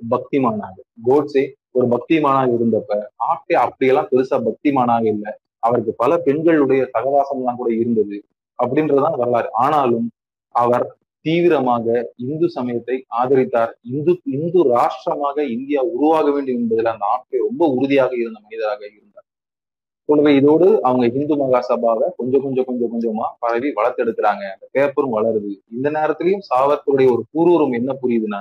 பக்திமானாக 0.00 0.76
கோட்ஸே 1.06 1.44
ஒரு 1.70 1.86
பக்திமானாக 1.94 2.48
இருந்தப்ப 2.56 2.92
ஆப்டே 3.30 3.54
அப்படியெல்லாம் 3.64 4.08
பெருசா 4.12 4.36
பக்திமானாக 4.48 5.04
இல்லை. 5.14 5.32
அவருக்கு 5.58 5.92
பல 6.02 6.12
பெண்களுடைய 6.26 6.82
சகவாசம்லாம் 6.94 7.42
எல்லாம் 7.42 7.58
கூட 7.60 7.70
இருந்தது 7.74 8.16
அப்படின்றதுதான் 8.58 9.20
வரலாறு. 9.22 9.48
ஆனாலும் 9.64 10.08
அவர் 10.54 10.86
தீவிரமாக 11.24 11.86
இந்து 12.24 12.46
சமயத்தை 12.50 12.96
ஆதரித்தார். 13.20 13.72
இந்து 13.92 14.12
இந்து 14.36 14.60
ராஷ்டிரமாக 14.74 15.36
இந்தியா 15.56 15.80
உருவாக 15.94 16.26
வேண்டும் 16.30 16.58
என்பதில் 16.60 16.92
அந்த 16.92 17.04
ஆப்டே 17.14 17.38
ரொம்ப 17.48 17.64
உறுதியாக 17.76 18.12
இருந்த 18.22 18.38
மனிதராக 18.46 18.82
இருந்தார் 18.88 19.03
கூடவே 20.08 20.34
இதோடு 20.34 20.66
அவங்க 20.82 21.04
இந்து 21.18 21.36
மகா 21.36 21.60
சபாவை 21.68 22.06
கொஞ்சம் 22.16 22.42
கொஞ்சம் 22.42 22.64
கொஞ்சம் 22.64 22.92
கொஞ்சமா 22.94 23.26
பரவி 23.38 23.68
வளர்த்தெடுக்கிறாங்க. 23.68 24.44
அந்த 24.54 24.66
பேப்பரும் 24.72 25.14
வளருது. 25.18 25.52
இந்த 25.70 25.90
நேரத்திலையும் 25.90 26.44
சாவர்கருடைய 26.50 27.08
ஒரு 27.14 27.22
பூர்வம் 27.32 27.72
என்ன 27.72 27.92
புரியுதுன்னா 28.02 28.40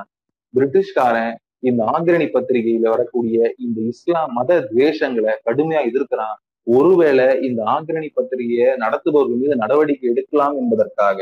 பிரிட்டிஷ்காரன் 0.54 1.34
இந்த 1.60 1.84
ஆங்கிரணி 1.84 2.28
பத்திரிகையில 2.34 2.90
வரக்கூடிய 2.90 3.54
இந்த 3.58 3.82
இஸ்லாம் 3.82 4.32
மத 4.32 4.60
துவேஷங்களை 4.60 5.34
கடுமையா 5.46 5.82
எதிர்க்கிறான். 5.90 6.38
ஒருவேளை 6.68 7.28
இந்த 7.42 7.64
ஆங்கிரணி 7.64 8.10
பத்திரிகையை 8.14 8.70
நடத்துபவர்கள் 8.76 9.42
மீது 9.42 9.56
நடவடிக்கை 9.56 10.10
எடுக்கலாம் 10.10 10.56
என்பதற்காக 10.58 11.22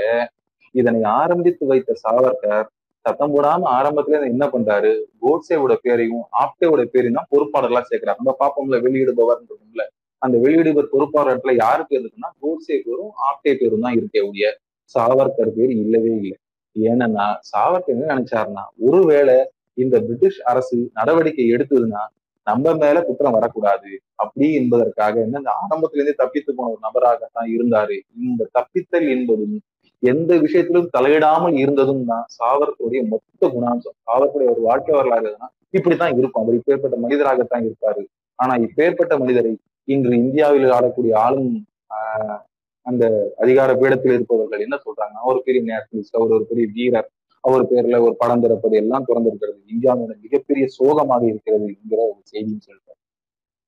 இதனை 0.71 1.01
ஆரம்பித்து 1.03 1.65
வைத்த 1.65 1.95
சாவர்கர் 2.03 2.67
சத்தம் 3.05 3.33
போடாம 3.35 3.67
ஆரம்பத்துல 3.77 4.19
என்ன 4.33 4.45
பண்றாரு? 4.45 4.91
கோட்ஸேவோட 5.21 5.73
பேரையும் 5.81 6.25
ஆப்டேவோட 6.41 6.83
பேரையும் 6.83 7.17
தான் 7.19 7.31
பொறுப்பாளர்களா 7.31 7.81
சேர்க்கிறார். 7.89 8.19
நம்ம 8.21 8.35
பார்ப்போம்ல 8.39 8.79
வெளியிடுபவர்ன்றதுல. 8.85 9.85
அந்த 10.21 10.35
வெளியிடுபவர் 10.43 10.91
பொறுப்பாளர்ல 10.93 11.53
யாரு 11.63 11.83
பேர் 11.89 12.01
இருக்குன்னா 12.01 12.31
கோட்ஸே 12.41 12.77
பேரும் 12.85 13.13
ஆப்டே 13.29 13.53
பேரும் 13.61 13.85
தான் 13.85 13.97
இருக்கே 13.99 14.21
ஒழிய 14.27 14.47
சாவர்கர் 14.95 15.55
பேர் 15.57 15.73
இல்லவே 15.83 16.11
இல்லை. 16.21 16.37
ஏன்னா 16.75 17.25
சாவர்கர் 17.51 17.95
என்ன 17.95 18.09
நினைச்சாருன்னா 18.13 18.63
ஒருவேளை 18.87 19.37
இந்த 19.77 19.95
பிரிட்டிஷ் 19.99 20.41
அரசு 20.51 20.77
நடவடிக்கை 20.99 21.45
எடுத்ததுன்னா 21.55 22.01
நம்ம 22.47 22.73
மேல 22.73 22.97
குற்றம் 23.07 23.35
வரக்கூடாது. 23.37 23.89
அப்படி 24.15 24.47
என்பதற்காக 24.59 25.15
என்ன 25.25 25.39
இந்த 25.41 25.51
ஆரம்பத்திலிருந்தே 25.63 26.13
தப்பித்து 26.21 26.51
போன 26.57 26.69
ஒரு 26.73 26.81
நபராகத்தான் 26.87 27.49
இருந்தாரு. 27.55 27.97
இந்த 28.27 28.47
தப்பித்தல் 28.57 29.07
என்பதும் 29.15 29.57
எந்த 30.03 30.31
விஷயத்திலும் 30.45 30.87
தலையிடாமல் 30.97 31.55
இருந்ததும் 31.63 32.05
தான் 32.11 32.25
சாவர்கருடைய 32.37 33.01
மொத்த 33.11 33.49
குணாம்சம். 33.55 33.95
சாவர்கருடைய 34.07 34.49
ஒரு 34.53 34.61
வாழ்க்கை 34.69 34.93
வரலாறுனா 34.99 35.49
இப்படித்தான் 35.77 36.15
இருக்கும். 36.19 36.43
அவர் 36.43 36.57
இப்பேற்பட்ட 36.59 36.95
மனிதராகத்தான் 37.05 37.65
இருப்பாரு. 37.67 38.03
ஆனா 38.39 38.53
இப்பேற்பட்ட 38.65 39.13
மனிதரை 39.23 39.51
இன்று 39.91 40.17
இந்தியாவில் 40.17 40.69
ஆடக்கூடிய 40.69 41.13
ஆளும் 41.15 41.51
ஆஹ் 41.89 42.39
அந்த 42.85 43.03
அதிகார 43.37 43.69
பீடத்தில் 43.73 44.13
இருப்பவர்கள் 44.13 44.59
என்ன 44.59 44.75
சொல்றாங்க 44.75 45.17
அவர் 45.23 45.41
பெரிய 45.43 45.61
நேஷனலிஸ்ட் 45.63 46.17
அவர் 46.19 46.31
ஒரு 46.31 46.45
பெரிய 46.45 46.67
வீரர் 46.73 47.09
அவர் 47.43 47.63
பேர்ல 47.65 48.01
ஒரு 48.01 48.15
படம் 48.17 48.41
திறப்பது 48.41 48.75
எல்லாம் 48.77 49.05
திறந்திருக்கிறது. 49.07 49.59
இந்தியாவோட 49.73 50.11
மிகப்பெரிய 50.21 50.65
சோகமாக 50.67 51.23
இருக்கிறது 51.25 51.65
என்கிற 51.81 52.01
ஒரு 52.03 52.21
செய்தியும் 52.23 52.65
சொல்றாரு. 52.67 52.99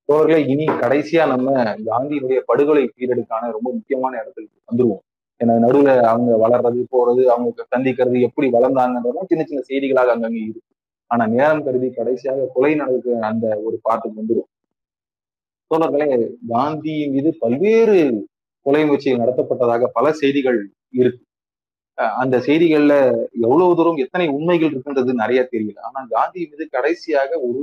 அவர்களை 0.09 0.41
இனி 0.47 0.65
கடைசியா 0.65 1.23
நம்ம 1.27 1.51
காந்தியினுடைய 1.85 2.39
படுகொலை 2.45 2.83
பீரியடுக்கான 2.97 3.51
ரொம்ப 3.51 3.69
முக்கியமான 3.77 4.13
இடத்துக்கு 4.21 4.57
வந்துருவோம். 4.69 5.03
ஏன்னா 5.41 5.53
நடுவுல 5.65 5.89
அவங்க 6.13 6.31
வளர்றது 6.45 6.81
போறது 6.91 7.23
அவங்க 7.33 7.49
சந்திக்கிறது 7.75 8.17
எப்படி 8.21 8.47
வளர்ந்தாங்கன்றதும் 8.49 9.27
சின்ன 9.27 9.43
சின்ன 9.43 9.61
செய்திகளாக 9.69 10.11
அங்கங்க 10.15 10.41
இருக்கு. 10.43 10.71
ஆனா 11.11 11.23
நேரம் 11.27 11.63
கருதி 11.63 11.89
கடைசியாக 11.89 12.49
கொலை 12.53 12.75
நடக்க 12.75 13.17
அந்த 13.21 13.45
ஒரு 13.63 13.79
பாட்டுக்கு 13.81 14.21
வந்துடும் 14.21 14.51
தோழர்களே 15.73 16.07
காந்தியின் 16.51 17.13
மீது 17.15 17.29
பல்வேறு 17.43 17.99
கொலை 18.65 18.81
முயற்சிகள் 18.87 19.21
நடத்தப்பட்டதாக 19.21 19.87
பல 19.97 20.05
செய்திகள் 20.19 20.59
இருக்கு. 21.01 21.23
அந்த 22.21 22.35
செய்திகள்ல 22.47 22.93
எவ்வளவு 23.45 23.75
தூரம் 23.79 24.01
எத்தனை 24.03 24.25
உண்மைகள் 24.35 24.71
இருக்குன்றது 24.73 25.11
நிறைய 25.21 25.41
தெரியல. 25.51 25.79
ஆனா 25.87 25.99
காந்தி 26.15 26.39
மீது 26.51 26.65
கடைசியாக 26.75 27.39
ஒரு 27.47 27.61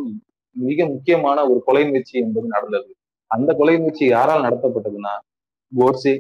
மிக 0.56 0.86
முக்கியமான 0.94 1.38
ஒரு 1.50 1.60
கொலை 1.68 1.82
முயற்சி 1.88 2.14
என்பது 2.24 2.46
நடந்தது. 2.56 2.90
அந்த 3.30 3.50
கொலை 3.60 3.76
முயற்சி 3.78 4.04
யாரால் 4.14 4.46
நடத்தப்பட்டதுன்னா 4.46 5.14
கோட்ஸே 5.72 6.14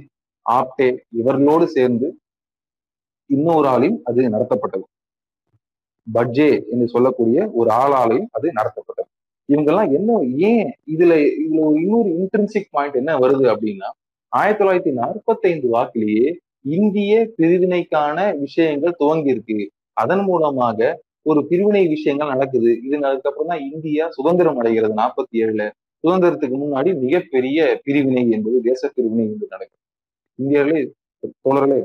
ஆப்டே 0.46 0.88
இவர்களோடு 1.20 1.66
சேர்ந்து 1.76 2.08
இன்னொரு 3.30 3.66
ஆளையும் 3.74 4.00
அது 4.08 4.28
நடத்தப்பட்டது. 4.36 4.84
பட்ஜே 6.06 6.50
என்று 6.72 6.86
சொல்லக்கூடிய 6.94 7.38
ஒரு 7.60 7.70
ஆளாலையும் 7.82 8.30
அது 8.36 8.46
நடத்தப்பட்டது. 8.58 9.09
இவங்கெல்லாம் 9.50 9.90
என்ன 9.98 10.10
ஏன் 10.50 10.68
இதுல 10.94 11.12
இதுல 11.42 11.60
ஒரு 11.68 11.78
இன்னொரு 11.84 12.10
இன்ட்ரென்சிக் 12.18 12.72
பாயிண்ட் 12.76 13.00
என்ன 13.02 13.12
வருது 13.24 13.46
அப்படின்னா 13.54 13.88
ஆயிரத்தி 14.32 14.60
தொள்ளாயிரத்தி 14.60 14.92
நாற்பத்தைந்து 15.00 15.68
வாக்கிலேயே 15.76 16.28
இந்திய 16.76 17.12
பிரிவினைக்கான 17.36 18.18
விஷயங்கள் 18.44 18.98
துவங்கி 19.00 19.32
இருக்கு. 19.34 19.58
அதன் 20.02 20.24
மூலமாக 20.28 20.78
ஒரு 21.30 21.40
பிரிவினை 21.50 21.82
விஷயங்கள் 21.94 22.32
நடக்குது. 22.34 22.70
இது 22.86 22.98
அதுக்கப்புறம் 23.08 23.50
தான் 23.52 23.64
இந்தியா 23.70 24.04
சுதந்திரம் 24.16 24.58
அடைகிறது 24.60 24.94
நாற்பத்தி 25.02 25.34
ஏழுல 25.44 25.64
சுதந்திரத்துக்கு 26.04 26.58
முன்னாடி 26.62 26.90
மிகப்பெரிய 27.04 27.58
பிரிவினை 27.86 28.22
என்பது 28.36 28.58
தேச 28.68 28.90
பிரிவினை 28.96 29.24
என்று 29.32 29.48
நடக்குது. 29.54 29.82
இந்தியர்களே 30.38 30.80
தோழர்களே 31.46 31.80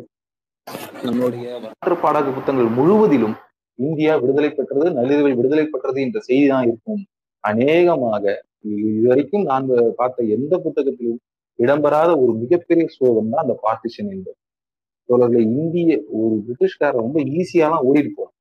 நம்மளுடைய 1.07 1.47
வரலாற்று 1.55 1.95
பாடக 2.03 2.29
புத்தகங்கள் 2.37 2.77
முழுவதிலும் 2.77 3.35
இந்தியா 3.79 4.13
விடுதலை 4.21 4.49
பெற்றது 4.51 4.87
நள்ளிரவில் 4.97 5.37
விடுதலை 5.39 5.65
பெற்றது 5.73 5.99
என்ற 6.05 6.19
செய்தி 6.29 6.45
தான் 6.53 6.65
இருக்கும். 6.69 7.01
அநேகமாக 7.49 8.23
இதுவரைக்கும் 8.75 9.45
நான் 9.51 9.65
பார்த்த 9.99 10.27
எந்த 10.35 10.53
புத்தகத்திலும் 10.65 11.19
இடம்பெறாத 11.59 12.11
ஒரு 12.23 12.31
மிகப்பெரிய 12.43 12.85
சோகம் 12.97 13.31
தான் 13.33 13.43
அந்த 13.45 13.55
பார்ட்டிஷன் 13.65 14.09
என்பது. 14.15 14.37
தோழர்களே 15.09 15.41
இந்திய 15.59 15.97
ஒரு 16.19 16.35
பிரிட்டிஷ்காரர் 16.45 17.01
ரொம்ப 17.03 17.17
ஈஸியாலாம் 17.39 17.85
ஓடிட்டு 17.89 18.11
போறான். 18.17 18.33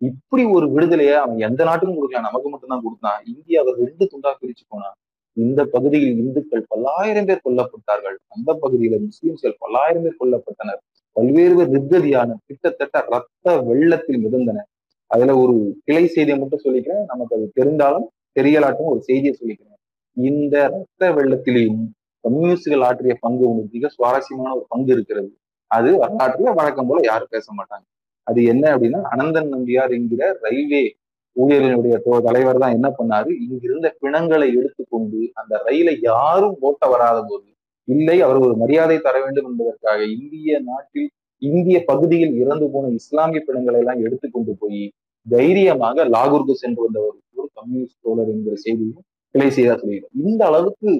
இப்படி 0.00 0.42
ஒரு 0.56 0.66
விடுதலையை 0.74 1.14
அவன் 1.24 1.38
எந்த 1.48 1.60
நாட்டுக்கும் 1.68 1.98
கொடுக்கலாம் 1.98 2.28
நமக்கு 2.28 2.48
மட்டும்தான் 2.52 2.84
கொடுத்தான். 2.86 3.18
இந்தியாவை 3.32 3.72
ரெண்டு 3.82 4.04
துண்டா 4.12 4.30
பிரிச்சு 4.40 4.64
போனான் 4.72 4.96
இந்த 5.36 5.60
பகுதியில் 5.74 6.18
இந்துக்கள் 6.22 6.64
பல்லாயிரம் 6.72 7.28
பேர் 7.28 7.44
கொல்லப்பட்டார்கள். 7.44 8.16
அந்த 8.34 8.50
பகுதியில 8.62 8.96
முஸ்லிம்கள் 9.06 9.54
பல்லாயிரம் 9.62 10.04
பேர் 10.06 10.20
கொல்லப்பட்டனர். 10.22 10.80
பல்வேறு 11.16 11.64
நிர்கதியான 11.74 12.36
கிட்டத்தட்ட 12.48 13.00
ரத்த 13.14 13.54
வெள்ளத்தில் 13.68 14.20
மிதந்தன 14.24 14.58
அதுல 15.10 15.32
ஒரு 15.42 15.54
கிளை 15.86 16.04
செய்தியை 16.14 16.36
மட்டும் 16.42 16.64
சொல்லிக்கிறேன். 16.66 17.04
நமக்கு 17.12 17.34
அது 17.38 17.46
தெரிந்தாலும் 17.58 18.06
தெரியலாட்டும் 18.36 18.90
ஒரு 18.92 19.00
செய்தியை 19.00 19.32
சொல்லிக்கிறேன். 19.40 19.78
இந்த 20.16 20.56
ரத்த 20.74 21.10
வெள்ளத்திலேயும் 21.16 21.82
கம்யூனிஸ்டுகள் 22.24 22.84
ஆற்றிய 22.88 23.14
பங்கு 23.20 23.44
ஒன்று 23.50 23.62
மிக 23.74 23.88
சுவாரஸ்யமான 23.96 24.50
ஒரு 24.58 24.66
பங்கு 24.68 24.90
இருக்கிறது. 24.96 25.30
அது 25.70 25.90
வரலாற்றுல 26.02 26.52
வழக்கம் 26.60 26.88
போல 26.90 27.00
யாரும் 27.10 27.32
பேச 27.34 27.46
மாட்டாங்க. 27.58 27.86
அது 28.26 28.40
என்ன 28.44 28.64
அப்படின்னா 28.74 29.00
அனந்தன் 29.14 29.52
நம்பியார் 29.54 29.94
என்கிற 29.98 30.22
ரயில்வே 30.42 30.82
ஊழியர்களுடைய 31.36 31.96
தலைவர் 32.26 32.62
தான் 32.62 32.76
என்ன 32.78 32.88
பண்ணாரு? 32.98 33.30
இங்கிருந்த 33.46 33.88
பிணங்களை 34.00 34.48
எடுத்துக்கொண்டு 34.58 35.20
அந்த 35.40 35.62
ரயிலை 35.66 35.94
யாரும் 36.10 36.56
ஓட்ட 36.60 36.88
வராத 36.88 37.18
போது 37.30 37.48
இல்லை 37.88 38.16
அவர் 38.20 38.38
ஒரு 38.38 38.54
மரியாதை 38.56 38.96
தர 38.98 39.16
வேண்டும் 39.20 39.48
என்பதற்காக 39.50 40.00
இந்திய 40.16 40.58
நாட்டில் 40.68 41.08
இந்திய 41.42 41.76
பகுதியில் 41.86 42.34
இறந்து 42.42 42.66
போன 42.70 42.90
இஸ்லாமிய 42.98 43.40
பிணங்களை 43.46 43.78
எல்லாம் 43.80 44.02
எடுத்துக்கொண்டு 44.02 44.52
போய் 44.60 44.82
தைரியமாக 45.26 46.04
லாகூருக்கு 46.14 46.54
சென்று 46.54 46.80
வந்தவர் 46.82 47.16
ஒரு 47.42 47.50
கம்யூனிஸ்ட் 47.58 48.02
தோழர் 48.06 48.30
என்கிற 48.34 48.56
செய்தியும் 48.64 49.02
கிளை 49.34 49.48
செய்தா 49.56 49.74
சொல்லிடுறோம் 49.82 50.14
இந்த 50.28 50.42
அளவுக்கு 50.50 50.90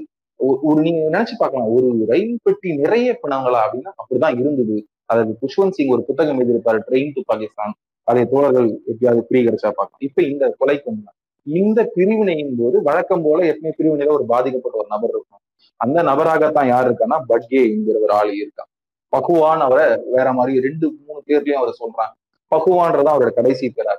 ஒரு 0.40 0.78
நீங்க 0.84 1.00
நினைச்சு 1.08 1.34
பார்க்கலாம். 1.38 1.68
ஒரு 1.74 1.88
ரயில் 2.10 2.38
பெட்டி 2.42 2.68
நிறைய 2.76 3.08
பண்ணாங்களா 3.22 3.58
அப்படின்னா 3.64 3.90
அப்படிதான் 4.00 4.36
இருந்தது. 4.42 4.76
அதாவது 5.10 5.32
குஷ்வந்த் 5.42 5.76
சிங் 5.76 5.92
ஒரு 5.96 6.02
புத்தகம் 6.08 6.38
எழுதியிருப்பாரு 6.40 6.78
ட்ரெயின் 6.88 7.12
டு 7.16 7.22
பாகிஸ்தான் 7.30 7.74
அதை 8.08 8.22
தோழர்கள் 8.32 8.68
எப்படியாவது 8.90 9.22
ஃப்ரீ 9.26 9.40
கிடைச்சா 9.46 9.70
பார்க்கலாம். 9.78 10.04
இப்ப 10.08 10.22
இந்த 10.32 10.44
கொலைக்கு 10.60 10.92
இந்த 11.46 11.80
பிரிவினையின் 11.94 12.54
போது 12.58 12.76
வழக்கம் 12.88 13.24
போல 13.26 13.38
எப்பவுமே 13.52 13.72
பிரிவினையில 13.78 14.16
ஒரு 14.18 14.26
பாதிக்கப்பட்ட 14.32 14.76
ஒரு 14.82 14.90
நபர் 14.94 15.12
இருக்கும் 15.14 15.42
அந்த 15.80 15.98
நபராகத்தான் 16.08 16.68
யார் 16.72 16.86
இருக்கான்னா 16.88 17.18
பட்கே 17.30 17.60
என்கிற 17.72 17.96
ஒரு 18.04 18.12
ஆள் 18.18 18.32
இருக்கான். 18.42 18.70
பகுவான் 19.12 19.62
அவரை 19.66 19.86
வேற 20.16 20.28
மாதிரி 20.38 20.60
ரெண்டு 20.66 20.86
மூணு 20.98 21.20
பேர்லயும் 21.28 21.60
அவரை 21.60 21.72
சொல்றாங்க. 21.82 22.14
பகுவான்றதான் 22.52 23.14
அவரோட 23.14 23.32
கடைசி 23.38 23.66
பேரா 23.76 23.92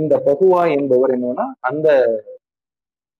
இந்த 0.00 0.14
பகுவா 0.28 0.62
என்பவர் 0.78 1.12
என்னன்னா 1.16 1.46
அந்த 1.68 1.88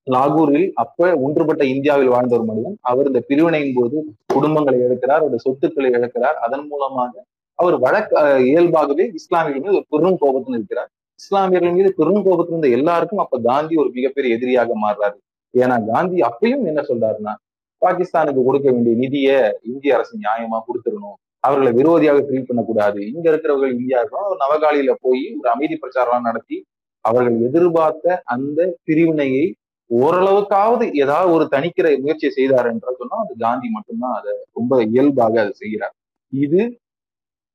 லாகூரில் 0.07 0.67
அப்ப 0.83 1.09
ஒன்றுபட்ட 1.25 1.63
இந்தியாவில் 1.75 2.13
வாழ்ந்த 2.15 2.37
ஒரு 2.37 2.45
மனிதன். 2.51 2.77
அவர் 2.91 3.09
இந்த 3.11 3.21
பிரிவினையின் 3.29 3.77
போது 3.79 3.97
குடும்பங்களை 4.35 4.79
இழக்கிறார் 4.87 5.23
அவருடைய 5.23 5.43
சொத்துக்களை 5.47 5.89
இழக்கிறார். 5.99 6.37
அதன் 6.47 6.67
மூலமாக 6.73 7.13
அவர் 7.59 7.77
வழக்க 7.85 8.23
இயல்பாகவே 8.51 9.05
இஸ்லாமியர்கள் 9.21 9.65
மீது 9.65 9.79
ஒரு 9.79 9.87
பெரும் 9.95 10.19
கோபத்தில் 10.23 10.57
இருக்கிறார். 10.59 10.91
இஸ்லாமியர்கள் 11.21 11.77
மீது 11.79 11.91
பெரும் 12.01 12.25
கோபத்தில் 12.27 12.55
இருந்த 12.55 12.71
எல்லாருக்கும் 12.79 13.23
அப்ப 13.25 13.41
காந்தி 13.49 13.75
ஒரு 13.83 13.91
மிகப்பெரிய 13.97 14.37
எதிரியாக 14.37 14.75
மாறுறாரு. 14.85 15.19
ஏன்னா 15.55 15.77
காந்தி 15.93 16.19
அப்பயும் 16.31 16.65
என்ன 16.71 16.81
சொல்றாருன்னா 16.91 17.35
பாகிஸ்தானுக்கு 17.83 18.43
கொடுக்க 18.49 18.67
வேண்டிய 18.75 18.95
நிதியை 19.03 19.39
இந்திய 19.73 19.97
அரசு 19.97 20.15
நியாயமா 20.25 20.59
கொடுத்துடணும். 20.69 21.19
அவர்களை 21.45 21.71
விரோதியாக 21.73 22.23
ட்ரீட் 22.29 22.49
பண்ணக்கூடாது. 22.49 23.01
இங்க 23.13 23.27
இருக்கிறவர்கள் 23.31 23.77
இந்தியா 23.79 23.99
இருக்கணும். 24.01 24.31
ஒரு 24.31 24.39
நவகாலியில 24.45 24.95
போய் 25.01 25.25
ஒரு 25.41 25.49
அமைதி 25.51 25.77
பிரச்சாரம் 25.77 26.27
நடத்தி 26.31 26.57
அவர்கள் 27.05 27.37
எதிர்பார்த்த 27.49 28.23
அந்த 28.25 28.61
பிரிவினையை 28.85 29.45
ஓரளவுக்காவது 29.91 30.85
ஏதாவது 31.03 31.31
ஒரு 31.33 31.45
தணிக்கிற 31.55 31.87
முயற்சியை 32.03 32.31
செய்தார் 32.39 32.69
என்று 32.71 32.95
சொன்னா 33.01 33.19
அது 33.25 33.35
காந்தி 33.39 33.69
மட்டும்தான் 33.71 34.17
அதை 34.19 34.33
ரொம்ப 34.53 34.83
இயல்பாக 34.85 35.35
அதை 35.41 35.53
செய்கிறார். 35.53 35.95
இது 36.33 36.63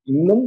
இன்னும் 0.08 0.44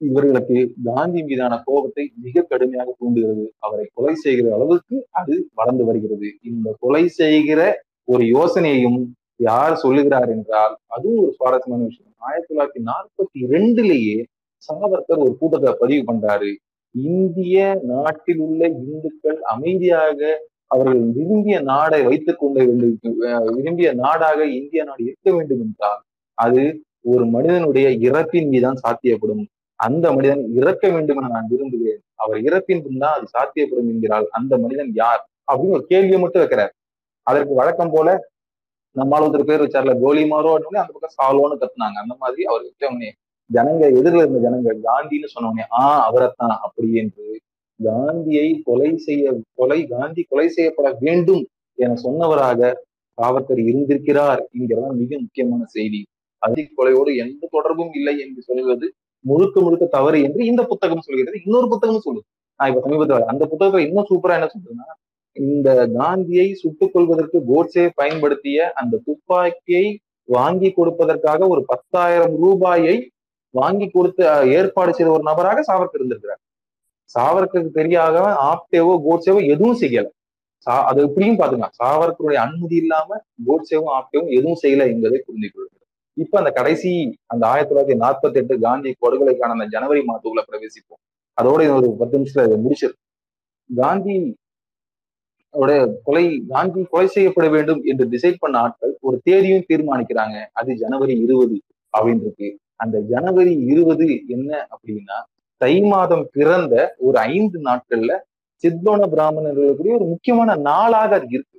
இவர்களுக்கு 0.00 0.56
காந்தி 0.84 1.20
மீதான 1.22 1.54
கோபத்தை 1.64 2.04
மிக 2.24 2.44
கடுமையாக 2.48 2.94
தூண்டுகிறது. 2.98 3.44
அவரை 3.58 3.86
கொலை 3.94 4.14
செய்கிற 4.14 4.54
அளவுக்கு 4.54 4.96
அது 5.10 5.34
வளர்ந்து 5.54 5.84
வருகிறது. 5.84 6.28
இந்த 6.42 6.74
கொலை 6.78 7.04
செய்கிற 7.20 7.60
ஒரு 8.04 8.24
யோசனையையும் 8.36 9.00
யார் 9.36 9.74
சொல்லுகிறார் 9.74 10.30
என்றால் 10.30 10.74
அதுவும் 10.86 11.22
ஒரு 11.22 11.32
சுவாரஸ்யமான 11.32 11.84
விஷயம். 11.84 12.12
ஆயிரத்தி 12.26 12.50
தொள்ளாயிரத்தி 12.50 12.82
நாற்பத்தி 12.90 13.40
ரெண்டுலேயே 13.54 14.18
சாவர்கர் 14.66 15.22
ஒரு 15.24 15.32
கூட்டத்தை 15.40 15.72
பதிவு 15.80 16.02
பண்றாரு. 16.10 16.50
இந்திய 16.94 17.56
நாட்டில் 17.92 18.40
உள்ள 18.46 18.62
இந்துக்கள் 18.90 19.38
அமைதியாக 19.54 20.20
அவர்கள் 20.72 21.00
விரும்பிய 21.16 21.56
நாடை 21.72 22.00
வைத்துக் 22.08 22.40
கொண்ட 22.40 22.58
வேண்டும் 22.64 22.94
விரும்பிய 23.56 23.88
நாடாக 24.04 24.38
இந்திய 24.60 24.80
நாடு 24.88 25.02
இருக்க 25.08 25.28
வேண்டும் 25.36 25.62
என்றால் 25.66 26.00
அது 26.38 26.62
ஒரு 27.12 27.24
மனிதனுடைய 27.34 27.88
இறப்பின் 28.08 28.48
மீதான் 28.54 28.80
சாத்தியப்படும். 28.84 29.44
அந்த 29.80 30.06
மனிதன் 30.16 30.42
இறக்க 30.60 30.84
வேண்டும் 30.94 31.18
என 31.20 31.30
நான் 31.34 31.50
விரும்புகிறேன். 31.52 32.00
அவர் 32.22 32.38
இறப்பின் 32.48 32.82
தான் 33.02 33.16
அது 33.16 33.26
சாத்தியப்படும் 33.36 33.90
என்கிறால் 33.92 34.26
அந்த 34.38 34.52
மனிதன் 34.64 34.90
யார்? 35.02 35.22
அப்படின்னு 35.48 35.76
ஒரு 35.78 35.84
கேள்வியை 35.92 36.18
மட்டும் 36.22 36.42
வைக்கிறார். 36.42 36.72
அதற்கு 37.26 37.52
வழக்கம் 37.60 37.92
போல 37.94 38.08
நம்மால் 38.96 39.24
ஒருத்தர் 39.24 39.48
பேர் 39.50 39.62
வச்சார்ல 39.64 39.94
கோலி 40.00 40.22
மாரோ 40.26 40.50
அப்படின்னு 40.56 40.82
அந்த 40.82 40.92
பக்கம் 40.92 41.16
சாலோன்னு 41.18 41.56
கத்துனாங்க. 41.62 41.98
அந்த 42.04 42.14
மாதிரி 42.18 42.42
அவர்கிட்ட 42.44 42.84
உடனே 42.86 43.10
ஜனங்க 43.50 43.84
எதிரில் 43.98 44.22
இருந்த 44.22 44.38
ஜனங்க 44.46 44.70
காந்தின்னு 44.86 45.28
சொன்னவனே 45.34 45.64
ஆஹ் 45.80 46.02
அவரைத்தான் 46.08 46.54
அப்படி 46.58 46.88
என்று 46.94 47.26
காந்தியை 47.80 48.48
கொலை 48.64 48.90
செய்ய 48.96 49.24
கொலை 49.54 49.78
காந்தி 49.86 50.22
கொலை 50.22 50.46
செய்யப்பட 50.48 50.88
வேண்டும் 51.00 51.42
என 51.78 51.96
சொன்னவராக 52.04 52.60
சாவர்கர் 53.18 53.60
இருந்திருக்கிறார் 53.68 54.40
என்கிறதான் 54.58 54.96
மிக 54.96 55.12
முக்கியமான 55.20 55.64
செய்தி. 55.66 56.00
அதி 56.42 56.62
கொலையோடு 56.76 57.10
எந்த 57.16 57.48
தொடர்பும் 57.50 57.92
இல்லை 57.92 58.14
என்று 58.18 58.40
சொல்வது 58.42 58.86
முழுக்க 59.24 59.60
முழுக்க 59.60 59.84
தவறு 59.86 60.18
என்று 60.22 60.40
இந்த 60.44 60.62
புத்தகம் 60.62 61.04
சொல்கிறது. 61.06 61.38
இன்னொரு 61.44 61.68
புத்தகம் 61.68 62.04
சொல்லுது. 62.06 62.26
நான் 62.60 62.68
இப்ப 62.70 62.82
சமீபத்தில் 62.84 63.30
அந்த 63.32 63.44
புத்தகத்தை 63.46 63.82
இன்னும் 63.86 64.08
சூப்பரா 64.10 64.36
என்ன 64.38 64.48
சொல்றேன்னா 64.54 64.86
இந்த 65.44 65.68
காந்தியை 65.98 66.48
சுட்டுக் 66.62 66.92
கொள்வதற்கு 66.94 67.38
கோட்ஸே 67.50 67.84
பயன்படுத்திய 68.00 68.68
அந்த 68.80 69.00
துப்பாக்கியை 69.06 69.86
வாங்கி 70.28 70.68
கொடுப்பதற்காக 70.78 71.48
ஒரு 71.54 71.62
பத்தாயிரம் 71.72 72.34
ரூபாயை 72.42 72.96
வாங்கி 73.54 73.86
கொடுத்து 73.88 74.22
ஏற்பாடு 74.56 74.92
செய்த 74.96 75.10
ஒரு 75.16 75.24
நபராக 75.28 75.62
சாவர்கர் 75.68 76.00
இருந்திருக்கிறார். 76.00 76.40
சாவர்கருக்கு 77.14 77.78
தெரியாத 77.80 78.16
ஆப்டேவோ 78.52 78.94
கோட்ஸேவோ 79.06 79.40
எதுவும் 79.52 79.78
செய்யல. 79.82 80.08
சா 80.66 80.74
அது 80.88 80.98
எப்படியும் 81.06 81.38
பாத்துங்க 81.40 81.68
சாவர்கருடைய 81.80 82.38
அனுமதி 82.46 82.76
இல்லாம 82.82 83.18
கோட்ஸேவும் 83.48 83.92
ஆப்டேவும் 83.98 84.30
எதுவும் 84.38 84.60
செய்யல 84.62 84.86
என்பதை 84.92 85.18
புரிந்து 85.26 85.48
கொள்கிறது 85.48 85.74
இப்ப 86.16 86.38
அந்த 86.40 86.50
கடைசி 86.58 86.90
அந்த 87.32 87.42
ஆயிரத்தி 87.50 87.70
தொள்ளாயிரத்தி 87.70 87.96
நாற்பத்தி 88.04 88.38
எட்டு 88.42 88.54
காந்தி 88.66 88.90
படுகொலைக்கான 89.04 89.54
அந்த 89.56 89.66
ஜனவரி 89.74 90.00
மாதத்துக்குள்ள 90.08 90.44
பிரவேசிப்போம். 90.50 91.00
அதோட 91.38 91.60
இது 91.66 91.74
ஒரு 91.80 91.88
பத்து 92.00 92.18
நிமிஷத்துல 92.18 92.58
முடிச்சிருக்கு 92.64 93.02
காந்தி 93.70 94.14
கொலை 95.54 96.24
காந்தி 96.50 96.80
கொலை 96.92 97.06
செய்யப்பட 97.14 97.46
வேண்டும் 97.54 97.80
என்று 97.90 98.04
டிசைட் 98.14 98.42
பண்ண 98.42 98.56
ஆட்கள் 98.58 98.92
ஒரு 99.06 99.16
தேதியும் 99.28 99.66
தீர்மானிக்கிறாங்க. 99.70 100.36
அது 100.58 100.70
ஜனவரி 100.82 101.14
இருபது 101.24 101.56
அப்படின்னு 101.94 102.24
இருக்கு 102.26 102.48
அந்த 102.84 102.96
ஜனவரி 103.12 103.52
இருபது 103.72 104.06
என்ன 104.34 104.50
அப்படின்னா 104.74 105.18
தை 105.60 105.74
மாதம் 105.92 106.24
பிறந்த 106.36 106.74
ஒரு 107.06 107.16
ஐந்து 107.32 107.58
நாட்கள்ல 107.68 108.14
சித்போன 108.64 109.06
பிராமணர்களுக்குரிய 109.14 109.94
ஒரு 109.98 110.06
முக்கியமான 110.12 110.50
நாளாக 110.68 111.10
அது 111.18 111.28
இருக்கு. 111.36 111.58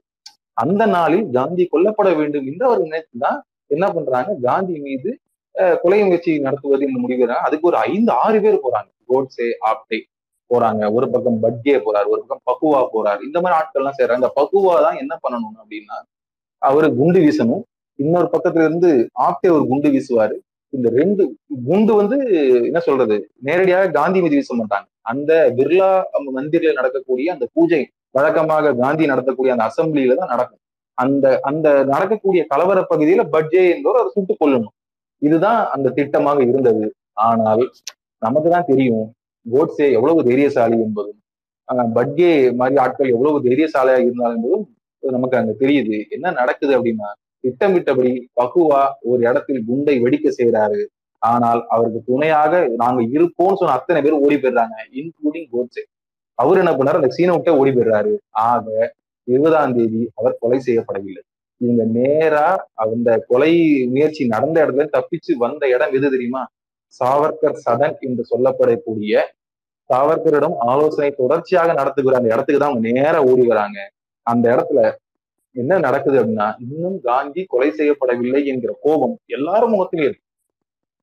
அந்த 0.64 0.84
நாளில் 0.96 1.26
காந்தி 1.38 1.64
கொல்லப்பட 1.66 2.10
வேண்டும் 2.20 2.46
என்று 2.52 2.64
அவர் 2.68 2.86
நினைத்துதான் 2.88 3.40
என்ன 3.76 3.86
பண்றாங்க 3.96 4.32
காந்தி 4.48 4.76
மீது 4.88 5.10
கொலை 5.84 6.00
முயற்சி 6.04 6.32
நடத்துவது 6.40 6.86
என்று 6.88 7.02
முடிவுறாங்க 7.04 7.46
அதுக்கு 7.48 7.70
ஒரு 7.72 7.78
ஐந்து 7.90 8.12
ஆறு 8.24 8.38
பேர் 8.42 8.64
போறாங்க. 8.66 8.90
கோட்ஸே 9.10 9.48
ஆப்டே 9.70 10.00
போறாங்க. 10.52 10.84
ஒரு 10.98 11.08
பக்கம் 11.14 11.40
பட்ஜே 11.46 11.78
போறாரு 11.86 12.08
ஒரு 12.16 12.22
பக்கம் 12.22 12.46
பகுவா 12.50 12.82
போறாரு. 12.96 13.22
இந்த 13.28 13.38
மாதிரி 13.42 13.58
ஆட்கள் 13.60 13.82
எல்லாம் 13.82 13.98
செய்யறாங்க 13.98 14.22
இந்த 14.24 14.32
பகுவா 14.42 14.76
தான் 14.86 15.00
என்ன 15.04 15.14
பண்ணணும் 15.24 15.58
அப்படின்னா 15.62 15.98
அவரு 16.62 16.88
குண்டு 17.00 17.20
வீசணும். 17.26 17.64
இன்னொரு 18.00 18.28
பக்கத்துல 18.34 18.66
இருந்து 18.68 18.90
ஆப்டே 19.28 19.50
ஒரு 19.58 19.66
குண்டு 19.72 19.90
வீசுவாரு. 19.96 20.36
இந்த 20.74 20.88
ரெண்டு 21.00 21.24
குண்டு 21.68 21.92
வந்து 22.00 22.18
என்ன 22.70 22.80
சொல்றது? 22.88 23.18
நேரடியாக 23.48 23.92
காந்தி 23.98 24.20
மீது 24.24 24.38
வீச 24.40 24.56
மாட்டாங்க. 24.62 24.88
அந்த 25.12 25.32
பிர்லா 25.58 25.90
மந்திரில 26.38 26.74
நடக்கக்கூடிய 26.80 27.28
அந்த 27.36 27.46
பூஜை 27.56 27.82
வழக்கமாக 28.18 28.74
காந்தி 28.82 29.06
நடத்தக்கூடிய 29.12 29.54
அந்த 29.56 29.66
அசம்பிளியில 29.70 30.18
தான் 30.22 30.34
நடக்கும். 30.34 30.62
அந்த 30.98 31.26
அந்த 31.50 31.68
நடக்கக்கூடிய 31.94 32.42
கலவர 32.52 32.80
பகுதியில 32.92 33.24
பட்ஜே 33.36 33.64
என்பவர் 33.76 34.02
அதை 34.02 34.12
சுட்டுக் 34.16 34.42
கொள்ளணும் 34.42 34.74
இதுதான் 35.22 35.60
அந்த 35.76 35.92
திட்டமாக 35.98 36.40
இருந்தது. 36.50 36.86
ஆனால் 37.28 37.64
நமக்கு 38.22 38.50
தான் 38.56 38.70
தெரியும் 38.72 39.06
கோட்ஸே 39.54 39.88
எவ்வளவு 39.98 40.28
தைரியசாலி 40.30 40.78
என்பதும் 40.88 41.20
பட்கே 41.98 42.32
மாதிரி 42.60 42.76
ஆட்கள் 42.84 43.14
எவ்வளவு 43.16 43.38
தைரியசாலியாக 43.48 44.06
இருந்தால் 44.06 44.36
என்பதும் 44.36 44.66
நமக்கு 45.04 45.40
அங்க 45.40 45.54
தெரியுது. 45.64 45.98
என்ன 46.16 46.32
நடக்குது 46.40 46.74
அப்படின்னா 46.78 47.10
திட்டமிட்டபடி 47.44 48.12
பகுவா 48.40 48.82
ஒரு 49.10 49.20
இடத்தில் 49.30 49.60
குண்டை 49.68 49.96
வெடிக்க 50.04 50.28
செய்யறாரு 50.38 50.80
ஆனால் 51.22 51.62
அவருக்கு 51.74 52.00
துணையாக 52.10 52.54
நாங்க 52.82 53.02
இருப்போம்னு 53.16 53.60
சொன்ன 53.60 53.76
அத்தனை 53.78 54.00
பேர் 54.06 54.22
ஓடி 54.26 54.36
போயிடுறாங்க 54.36 54.76
இன்க்ளூடிங் 55.00 55.48
கோட்ஸே 55.54 55.84
அவர் 56.40 56.62
என்ன 56.62 56.72
பண்ணாரு? 56.78 57.00
அந்த 57.02 57.12
சீன 57.18 57.34
விட்டே 57.36 57.54
ஓடி 57.60 57.72
போயிடுறாரு. 57.76 58.12
ஆக 58.48 58.66
இருபதாம் 59.28 59.76
தேதி 59.78 60.02
அவர் 60.20 60.40
கொலை 60.42 60.60
செய்யப்படவில்லை. 60.68 61.22
இவங்க 61.62 61.84
நேரா 61.98 62.48
அந்த 62.84 63.10
கொலை 63.30 63.52
முயற்சி 63.94 64.24
நடந்த 64.34 64.58
இடத்துல 64.66 64.88
தப்பிச்சு 64.98 65.32
வந்த 65.46 65.64
இடம் 65.76 65.96
எது 65.98 66.14
தெரியுமா? 66.16 66.44
சாவர்கர் 66.88 67.62
சதன் 67.66 67.98
என்று 68.00 68.26
சொல்லப்படக்கூடிய 68.30 69.20
சாவர்கரிடம் 69.90 70.56
ஆலோசனை 70.58 71.12
தொடர்ச்சியாக 71.12 71.74
நடத்துகிற 71.74 72.18
அந்த 72.18 72.34
இடத்துக்கு 72.34 72.62
தான் 72.62 72.72
அவங்க 72.72 72.92
நேரா 72.92 73.86
அந்த 74.22 74.46
இடத்துல 74.56 74.96
என்ன 75.52 75.78
நடக்குது 75.80 76.24
அப்படின்னா 76.24 76.48
இன்னும் 76.60 77.02
காந்தி 77.02 77.46
கொலை 77.46 77.70
செய்யப்படவில்லை 77.70 78.46
என்கிற 78.46 78.78
கோபம் 78.82 79.20
எல்லாரும் 79.26 79.70
முகத்திலும் 79.70 80.06
இருக்கு. 80.06 80.26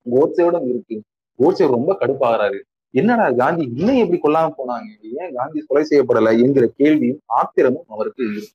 கோட்சேவிடம் 0.06 0.68
இருக்கு. 0.68 1.02
கோட்சே 1.38 1.66
ரொம்ப 1.66 1.96
கடுப்பாகிறாரு. 2.00 2.58
என்னடா 2.90 3.30
காந்தி 3.30 3.62
இன்னும் 3.74 3.96
எப்படி 3.96 4.18
கொல்லாம 4.18 4.52
போனாங்க? 4.58 4.88
ஏன் 5.20 5.32
காந்தி 5.34 5.64
கொலை 5.66 5.84
செய்யப்படலை 5.90 6.42
என்கிற 6.42 6.66
கேள்வியும் 6.76 7.20
ஆத்திரமும் 7.26 7.88
அவருக்கு 7.88 8.22
இருக்கு. 8.24 8.52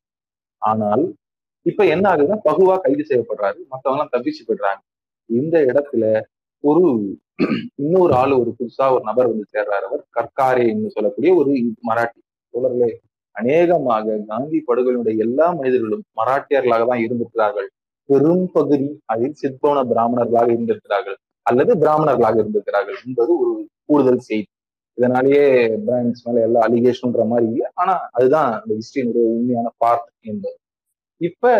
ஆனால் 0.57 1.15
இப்ப 1.61 1.85
என்ன 1.85 2.15
ஆகுதுன்னா 2.15 2.37
பகுவா 2.43 2.77
கைது 2.77 3.05
செய்யப்படுறாரு. 3.09 3.59
மத்தவங்க 3.67 4.05
எல்லாம் 4.05 4.09
தப்பிச்சு 4.11 4.43
போயிடுறாங்க. 4.47 4.81
இந்த 5.25 5.59
இடத்துல 5.59 6.21
ஒரு 6.63 6.83
இன்னொரு 7.75 8.13
ஆள் 8.13 8.33
ஒரு 8.41 8.51
புதுசா 8.57 8.85
ஒரு 8.95 9.03
நபர் 9.03 9.29
வந்து 9.31 9.45
சேர்றாரு. 9.55 9.83
அவர் 9.89 10.01
கர்காரே 10.17 10.63
என்று 10.67 10.89
சொல்லக்கூடிய 10.89 11.31
ஒரு 11.35 11.51
மராட்டி. 11.89 12.19
தோழர்களே 12.53 12.89
அநேகமாக 13.35 14.15
காந்தி 14.27 14.59
படுகொலையுடைய 14.67 15.17
எல்லா 15.17 15.47
மனிதர்களும் 15.53 16.03
மராட்டியர்களாக 16.19 16.85
தான் 16.87 17.03
இருந்திருக்கிறார்கள். 17.05 17.69
பெரும் 18.09 18.45
பகுதி 18.51 18.89
அதில் 19.05 19.35
சித்பவன 19.41 19.79
பிராமணர்களாக 19.91 20.49
இருந்திருக்கிறார்கள். 20.55 21.17
அல்லது 21.49 21.71
பிராமணர்களாக 21.77 22.37
இருந்திருக்கிறார்கள் 22.41 22.97
என்பது 23.05 23.31
ஒரு 23.41 23.53
கூடுதல் 23.85 24.25
செய்தி. 24.29 24.49
இதனாலேயே 24.97 25.43
பிராமின்ஸ் 25.85 26.23
மேல 26.25 26.41
எல்லா 26.47 26.61
அலிகேஷன்ன்ற 26.67 27.23
மாதிரி 27.27 27.47
இல்லை. 27.51 27.67
ஆனா 27.73 27.93
அதுதான் 28.11 28.49
அந்த 28.61 28.71
ஹிஸ்டரியினுடைய 28.79 29.25
உண்மையான 29.35 29.67
பார்ட் 29.77 30.09
என்பது. 30.31 30.57
இப்ப 31.21 31.53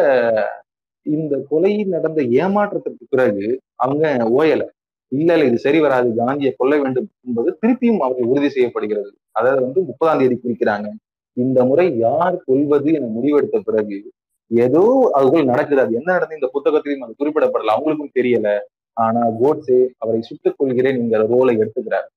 இந்த 1.05 1.35
கொலை 1.49 1.71
நடந்த 1.83 2.21
ஏமாற்றத்திற்கு 2.41 3.05
பிறகு 3.09 3.45
அவங்க 3.75 4.05
ஓயலை. 4.39 4.67
இல்ல 5.11 5.33
இல்ல 5.33 5.45
இது 5.45 5.57
சரி 5.57 5.79
வராது. 5.79 6.15
காந்தியை 6.15 6.53
கொல்ல 6.57 6.77
வேண்டும் 6.77 7.09
என்பது 7.27 7.57
திருப்பியும் 7.61 7.97
அவர்கள் 7.97 8.23
உறுதி 8.23 8.49
செய்யப்படுகிறது. 8.49 9.09
அதாவது 9.31 9.61
வந்து 9.61 9.81
முப்பதாம் 9.81 10.19
தேதி 10.19 10.35
குறிக்கிறாங்க. 10.35 10.87
இந்த 11.37 11.65
முறை 11.65 11.97
யார் 11.97 12.43
கொள்வது 12.45 12.93
என 12.93 13.07
முடிவெடுத்த 13.07 13.59
பிறகு 13.59 13.97
ஏதோ 14.51 15.11
அதுக்குள் 15.17 15.43
நடக்குது. 15.43 15.81
அது 15.81 15.93
என்ன 15.93 16.11
நடந்து 16.11 16.35
இந்த 16.35 16.49
புத்தகத்திலையும் 16.53 17.05
அது 17.05 17.13
குறிப்பிடப்படல. 17.19 17.73
அவங்களுக்கும் 17.75 18.15
தெரியல. 18.19 18.49
ஆனா 18.97 19.21
கோட்ஸே 19.41 19.87
அவரை 19.97 20.21
சுட்டுக் 20.21 20.57
கொள்கிறேன் 20.57 20.97
என்கிற 20.97 21.21
ரோலை 21.27 21.53
எடுத்துக்கிறார். 21.57 22.07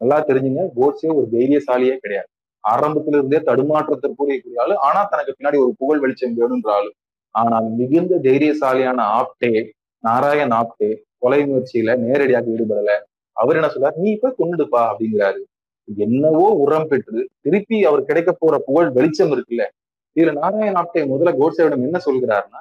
நல்லா 0.00 0.18
தெரிஞ்சுங்க. 0.20 0.64
கோட்ஸே 0.80 1.08
ஒரு 1.14 1.26
தைரியசாலியே 1.32 1.96
கிடையாது. 1.96 2.28
ஆரம்பத்துல 2.64 3.18
இருந்தே 3.18 3.38
தடுமாற்றத்திற்குரிய 3.38 4.60
ஆளு. 4.60 4.74
ஆனா 4.78 5.04
தனக்கு 5.04 5.34
பின்னாடி 5.38 5.58
ஒரு 5.58 5.74
புகழ் 5.78 6.00
வெளிச்சம் 6.00 6.36
வேணுன்ற 6.38 6.70
ஆளு. 6.70 6.90
ஆனால் 7.34 7.70
மிகுந்த 7.70 8.18
தைரியசாலியான 8.18 9.00
ஆப்டே 9.18 9.52
நாராயண் 10.04 10.50
ஆப்டே 10.50 10.90
கொலை 11.22 11.40
முயற்சியில 11.44 11.96
நேரடியாக 11.98 12.50
ஈடுபடல. 12.50 12.92
அவர் 13.36 13.56
என்ன 13.56 13.68
சொல்றாரு? 13.74 13.96
நீ 13.96 14.08
இப்ப 14.10 14.34
கொண்டுடுப்பா 14.38 14.80
அப்படிங்கிறாரு. 14.90 15.40
என்னவோ 15.88 16.46
உரம் 16.62 16.88
பெற்று 16.88 17.20
திருப்பி 17.40 17.76
அவர் 17.84 18.02
கிடைக்க 18.04 18.30
போற 18.32 18.54
புகழ் 18.58 18.88
வெளிச்சம் 18.90 19.32
இருக்குல்ல. 19.34 19.64
இதுல 20.16 20.32
நாராயண 20.32 20.74
ஆப்டே 20.82 21.02
முதல்ல 21.12 21.32
கோட்சேவிடம் 21.40 21.86
என்ன 21.88 21.98
சொல்கிறாருன்னா 22.06 22.60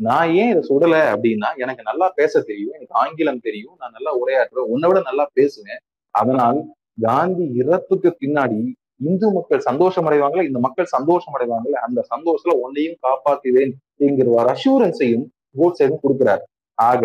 நான் 0.00 0.30
ஏன் 0.40 0.50
இதை 0.50 0.62
சுடல? 0.62 0.94
அப்படின்னா 1.12 1.50
எனக்கு 1.56 1.82
நல்லா 1.82 2.06
பேச 2.14 2.40
தெரியும் 2.40 2.74
எனக்கு 2.74 2.94
ஆங்கிலம் 2.94 3.38
தெரியும் 3.38 3.76
நான் 3.78 3.94
நல்லா 3.96 4.12
உரையாற்றுவேன் 4.22 4.72
உன்னை 4.74 4.88
விட 4.88 5.00
நல்லா 5.00 5.24
பேசுவேன். 5.32 5.80
அதனால் 6.14 6.58
காந்தி 7.00 7.44
இறப்புக்கு 7.54 8.10
பின்னாடி 8.20 8.58
இந்து 9.00 9.26
மக்கள் 9.32 9.60
சந்தோஷம் 9.60 10.06
அடைவாங்களே 10.08 10.44
இந்த 10.46 10.58
மக்கள் 10.58 10.92
சந்தோஷம் 10.96 11.34
அடைவாங்கல்ல 11.36 11.80
அந்த 11.86 12.00
சந்தோஷத்துல 12.12 12.54
உன்னையும் 12.64 12.98
காப்பாத்துவேன் 13.06 13.72
என்கிற 13.96 14.28
ஒரு 14.36 14.48
அஷூரன்ஸையும் 14.54 15.26
கோட்சேவும் 15.58 16.02
கொடுக்கிறார். 16.04 16.42
ஆக 16.78 17.02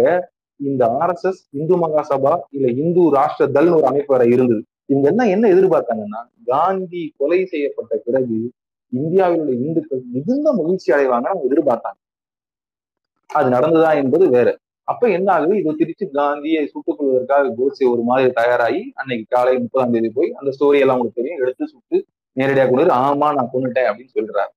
இந்த 0.61 0.83
ஆர்எஸ்எஸ் 0.99 1.29
எஸ் 1.31 1.47
இந்து 1.51 1.75
மகாசபா 1.77 2.33
இல்ல 2.49 2.67
இந்து 2.81 3.01
ராஷ்டிர 3.13 3.51
தல் 3.51 3.69
ஒரு 3.69 3.85
அமைப்பு 3.85 4.13
வர 4.15 4.25
இருந்தது. 4.25 4.63
இவங்க 4.85 5.07
என்ன 5.09 5.27
என்ன 5.27 5.45
எதிர்பார்த்தாங்கன்னா 5.47 6.21
காந்தி 6.45 7.13
கொலை 7.17 7.45
செய்யப்பட்ட 7.45 7.95
பிறகு 8.05 8.51
இந்தியாவில் 8.93 9.39
உள்ள 9.39 9.51
இந்துக்கள் 9.51 10.01
மிகுந்த 10.11 10.53
மகிழ்ச்சி 10.53 10.93
அடைவாங்க 10.93 11.27
அவங்க 11.31 11.45
எதிர்பார்த்தாங்க. 11.49 11.99
அது 13.29 13.49
நடந்ததா 13.49 13.91
என்பது 13.95 14.29
வேற. 14.29 14.49
அப்ப 14.87 15.09
என்ன 15.09 15.31
ஆகுது? 15.31 15.57
இதை 15.57 15.75
திருச்சி 15.77 16.05
காந்தியை 16.07 16.67
சுட்டுக் 16.67 16.97
கொள்வதற்காக 16.97 17.53
கோட்ஸே 17.57 17.85
ஒரு 17.91 18.01
மாதிரி 18.01 18.31
தயாராகி 18.31 18.81
அன்னைக்கு 18.93 19.25
காலை 19.29 19.53
முப்பதாம் 19.57 19.91
தேதி 19.91 20.09
போய் 20.09 20.31
அந்த 20.31 20.49
ஸ்டோரி 20.59 20.79
எல்லாம் 20.79 20.97
உங்களுக்கு 20.97 21.21
தெரியும். 21.21 21.41
எடுத்து 21.41 21.67
சுட்டு 21.67 22.05
நேரடியாக 22.37 22.69
கொண்டு 22.69 22.93
ஆமா 22.93 23.27
நான் 23.37 23.53
கொண்டுட்டேன் 23.53 23.89
அப்படின்னு 23.89 24.15
சொல்றாரு. 24.19 24.51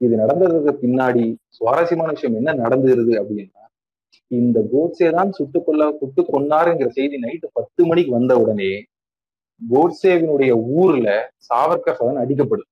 இது 0.00 0.14
நடந்ததுக்கு 0.16 0.72
பின்னாடி 0.84 1.24
சுவாரஸ்யமான 1.48 2.10
விஷயம் 2.12 2.36
என்ன 2.36 2.52
நடந்துருது 2.64 3.12
அப்படின்னா 3.20 3.63
இந்த 4.30 4.58
கோட்ஸே 4.72 5.08
தான் 5.10 5.30
சுட்டுக் 5.32 5.66
கொள்ள 5.66 5.82
சுட்டு 6.00 6.22
கொண்டாருங்கிற 6.32 6.88
செய்தி 6.88 7.16
நைட்டு 7.24 7.48
பத்து 7.52 7.82
மணிக்கு 7.86 8.12
வந்த 8.12 8.34
உடனே 8.36 8.72
கோட்சேவினுடைய 9.60 10.52
ஊர்ல 10.80 11.08
சாவர்கர் 11.48 11.98
சதன் 11.98 12.22
அடிக்கப்படுது 12.22 12.70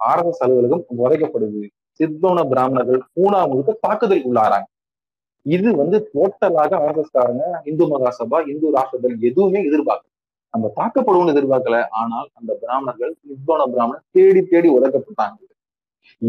ஆர்எஸ்எஸ் 0.00 0.42
அலுவலகம் 0.44 0.84
உதைக்கப்படுது 0.98 1.62
சித்தோன 2.00 2.44
பிராமணர்கள் 2.48 3.00
பூனா 3.14 3.40
முழுக்க 3.50 3.72
தாக்குதலுக்கு 3.80 4.30
உள்ளாராங்க. 4.30 4.68
இது 5.46 5.68
வந்து 5.76 5.96
டோட்டலாக 6.14 6.72
ஆர்எஸ்எஸ் 6.84 7.16
காரங்க 7.18 7.44
இந்து 7.64 7.84
மகாசபா 7.86 8.38
இந்து 8.52 8.66
ராஷ்டிரதல் 8.76 9.16
எதுவுமே 9.28 9.60
எதிர்பார்க்கல. 9.70 10.08
நம்ம 10.54 10.70
தாக்கப்படுவோம்னு 10.78 11.34
எதிர்பார்க்கல. 11.34 11.76
ஆனால் 12.00 12.28
அந்த 12.38 12.52
பிராமணர்கள் 12.62 13.12
சித்தோன 13.20 13.66
பிராமணர் 13.74 14.04
தேடி 14.10 14.42
தேடி 14.44 14.70
உதைக்கப்பட்டாங்க 14.78 15.36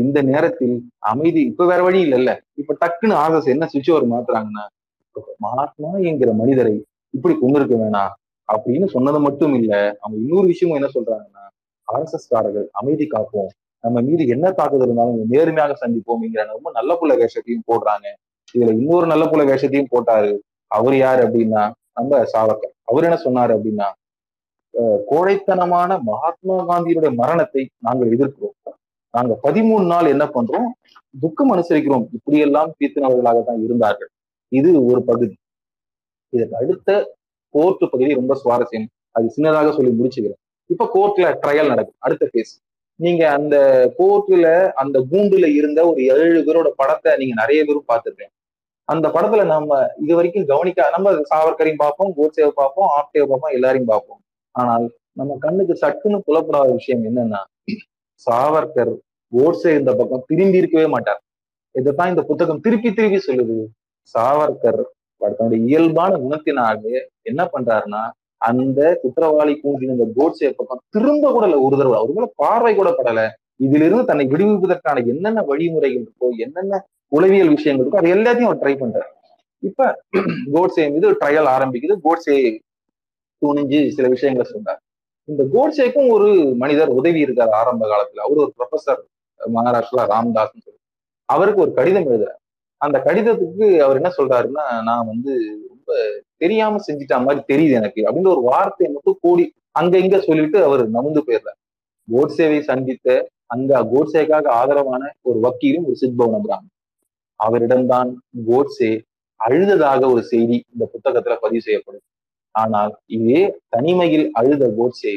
இந்த 0.01 0.17
நேரத்தில் 0.29 0.75
அமைதி 1.11 1.41
இப்ப 1.51 1.65
வேற 1.71 1.81
வழி 1.87 1.99
இல்லைல்ல. 2.05 2.31
இப்ப 2.61 2.75
டக்குன்னு 2.81 3.15
ஆர்எஸ் 3.23 3.53
என்ன 3.53 3.67
சுவிட்ச் 3.71 3.91
ஒரு 3.99 4.07
மாத்துறாங்கன்னா 4.13 4.65
மகாத்மா 5.45 5.91
என்கிற 6.09 6.29
மனிதரை 6.41 6.75
இப்படி 7.13 7.33
கொண்டிருக்க 7.41 7.75
வேணாம் 7.81 8.13
அப்படின்னு 8.49 8.87
சொன்னது 8.93 9.19
மட்டும் 9.25 9.53
இல்ல 9.59 9.73
அவங்க 10.01 10.17
இன்னொரு 10.23 10.47
விஷயமும் 10.51 10.77
என்ன 10.79 10.89
சொல்றாங்கன்னா 10.95 11.43
ஆர்எஸ்எஸ் 11.87 12.31
காரர்கள் 12.33 12.67
அமைதி 12.79 13.05
காப்போம். 13.13 13.51
நம்ம 13.83 14.01
மீது 14.07 14.23
என்ன 14.35 14.45
தாக்குதல் 14.51 14.87
இருந்தாலும் 14.87 15.31
நேர்மையாக 15.33 15.73
சந்திப்போம்ங்கிற 15.81 16.43
ரொம்ப 16.53 16.69
நல்ல 16.77 16.91
புள்ள 16.99 17.13
வேஷத்தையும் 17.21 17.67
போடுறாங்க. 17.71 18.07
இதுல 18.55 18.73
இன்னொரு 18.79 19.07
நல்ல 19.11 19.25
புள்ள 19.31 19.43
வேஷத்தையும் 19.51 19.91
போட்டாரு. 19.93 20.31
அவர் 20.71 20.95
யாரு 20.97 21.21
அப்படின்னா 21.27 21.63
நம்ம 21.97 22.21
சாவக்கர் 22.33 22.73
அவர் 22.89 23.07
என்ன 23.07 23.17
சொன்னாரு 23.25 23.51
அப்படின்னா 23.57 23.89
கோழைத்தனமான 25.09 25.97
மகாத்மா 26.09 26.55
காந்தியுடைய 26.69 27.11
மரணத்தை 27.21 27.63
நாங்கள் 27.85 28.13
எதிர்க்கிறோம். 28.15 28.55
நாங்க 29.13 29.33
பதிமூணு 29.43 29.85
நாள் 29.85 30.11
என்ன 30.13 30.25
பண்றோம்? 30.35 30.67
துக்கம் 31.15 31.51
அனுசரிக்கிறோம். 31.53 32.05
இப்படியெல்லாம் 32.17 32.69
தீர்த்தினவர்களாக 32.79 33.41
தான் 33.49 33.59
இருந்தார்கள். 33.65 34.09
இது 34.51 34.69
ஒரு 34.91 35.01
பகுதி. 35.09 35.35
இதற்கு 36.33 36.55
அடுத்த 36.61 36.89
கோர்ட்டு 37.53 37.85
பகுதி 37.93 38.11
ரொம்ப 38.19 38.33
சுவாரஸ்யம். 38.43 38.87
அது 39.15 39.25
சின்னதாக 39.35 39.71
சொல்லி 39.77 39.91
முடிச்சுக்கிறேன். 39.97 40.39
இப்ப 40.69 40.87
கோர்ட்ல 40.95 41.27
ட்ரையல் 41.43 41.71
நடக்கும் 41.73 41.99
அடுத்த 42.05 42.25
கேஸ் 42.33 42.53
நீங்க 42.99 43.23
அந்த 43.37 43.55
கோர்ட்ல 43.99 44.47
அந்த 44.81 44.97
கூண்டுல 45.11 45.45
இருந்த 45.59 45.79
ஒரு 45.89 46.01
ஏழு 46.15 46.39
பேரோட 46.47 46.69
படத்தை 46.81 47.11
நீங்க 47.21 47.35
நிறைய 47.41 47.59
பேரும் 47.67 47.89
பார்த்துருக்கேன் 47.91 48.33
அந்த 48.89 49.05
படத்துல 49.15 49.43
நம்ம 49.45 49.71
இது 50.03 50.13
வரைக்கும் 50.17 50.49
கவனிக்க 50.51 50.89
நம்ம 50.95 51.11
சாவர்கரையும் 51.31 51.81
பார்ப்போம் 51.83 52.11
கோட்சேவை 52.17 52.51
பார்ப்போம் 52.61 52.89
ஆப்டேவை 52.97 53.27
பார்ப்போம் 53.31 53.55
எல்லாரையும் 53.57 53.91
பார்ப்போம். 53.93 54.21
ஆனால் 54.55 54.85
நம்ம 55.19 55.37
கண்ணுக்கு 55.45 55.75
சட்டுன்னு 55.83 56.19
புலப்படாத 56.27 56.69
விஷயம் 56.79 57.03
என்னன்னா 57.09 57.41
சாவர்கர் 58.27 58.93
கோட்ஸே 59.31 59.71
இந்த 59.79 59.91
பக்கம் 59.99 60.25
திரும்பி 60.29 60.61
இருக்கவே 60.61 60.87
மாட்டார். 60.87 61.21
இதைத்தான் 61.75 62.11
இந்த 62.13 62.23
புத்தகம் 62.29 62.63
திருப்பி 62.65 62.89
திருப்பி 62.93 63.19
சொல்லுது. 63.27 63.55
சாவர்கர் 64.15 64.83
தன்னுடைய 65.21 65.59
இயல்பான 65.69 66.11
குணத்தினாக 66.23 66.81
என்ன 67.29 67.41
பண்றாருன்னா 67.53 68.01
அந்த 68.49 68.79
குற்றவாளி 69.01 69.53
கூண்டின 69.63 69.95
இந்த 69.97 70.07
கோட்ஸே 70.17 70.49
பக்கம் 70.57 70.83
திரும்ப 70.95 71.31
கூட 71.35 71.45
ஒரு 71.65 71.75
தடவை. 71.79 71.97
அவர் 71.99 72.15
மேல 72.17 72.27
பார்வை 72.41 72.73
கூட 72.75 72.89
படல. 72.97 73.21
இதிலிருந்து 73.65 74.05
தன்னை 74.09 74.25
விடுவிப்பதற்கான 74.33 75.03
என்னென்ன 75.11 75.41
வழிமுறைகள் 75.49 76.05
இருக்கோ 76.05 76.29
என்னென்ன 76.45 76.81
உளவியல் 77.17 77.53
விஷயங்கள் 77.55 77.85
இருக்கோ 77.85 78.01
அது 78.01 78.13
எல்லாத்தையும் 78.17 78.49
அவர் 78.49 78.61
ட்ரை 78.63 78.73
பண்றாரு. 78.81 79.09
இப்ப 79.69 79.89
கோட்ஸே 80.53 80.85
மீது 80.93 81.11
ட்ரையல் 81.21 81.49
ஆரம்பிக்குது. 81.55 81.95
கோட்ஸே 82.05 82.37
துணிஞ்சு 83.41 83.79
சில 83.97 84.07
விஷயங்களை 84.15 84.47
சொன்னார் 84.51 84.81
இந்த 85.29 85.43
கோட்ஸேக்கும் 85.53 86.09
ஒரு 86.09 86.29
மனிதர் 86.61 86.89
உதவி 86.99 87.19
இருக்கார் 87.19 87.53
ஆரம்ப 87.59 87.83
காலத்துல. 87.91 88.23
அவர் 88.25 88.41
ஒரு 88.43 88.53
ப்ரொஃபசர் 88.57 89.01
மகாராஷ்டிரா 89.39 90.03
ராம்தாஸ் 90.13 90.71
அவருக்கு 91.29 91.61
ஒரு 91.61 91.73
கடிதம் 91.73 92.07
எழுதுறாரு. 92.09 92.39
அந்த 92.81 92.97
கடிதத்துக்கு 93.05 93.67
அவர் 93.85 93.99
என்ன 93.99 94.09
சொல்றாருன்னா 94.17 94.63
நான் 94.83 95.09
வந்து 95.11 95.33
ரொம்ப 95.71 95.91
தெரியாம 96.37 96.79
செஞ்சிட்ட 96.87 97.17
மாதிரி 97.25 97.41
தெரியுது 97.51 97.71
எனக்கு 97.71 98.01
அப்படின்ற 98.05 98.31
ஒரு 98.35 98.43
வார்த்தையை 98.51 98.89
மட்டும் 98.93 99.19
கூடி 99.21 99.45
அங்க 99.71 99.97
இங்க 99.97 100.17
சொல்லிட்டு 100.19 100.57
அவர் 100.63 100.83
நமுந்து 100.91 101.21
போயிடுறார். 101.27 101.59
கோட்சேவை 102.07 102.59
சந்தித்த 102.69 103.07
அங்க 103.45 103.81
கோட்சேக்காக 103.83 104.45
ஆதரவான 104.59 105.03
ஒரு 105.21 105.39
வக்கீலும் 105.39 105.85
ஒரு 105.85 105.97
சித்பவன 106.01 106.39
பிராமன் 106.45 106.71
அவரிடம்தான் 107.39 108.09
கோட்சே 108.47 108.91
அழுததாக 109.39 110.01
ஒரு 110.11 110.21
செய்தி 110.23 110.57
இந்த 110.73 110.83
புத்தகத்துல 110.93 111.35
பதிவு 111.41 111.61
செய்யப்படும். 111.61 112.05
ஆனால் 112.55 112.91
இதே 113.17 113.41
தனிமையில் 113.69 114.25
அழுத 114.31 114.63
கோட்சே 114.77 115.13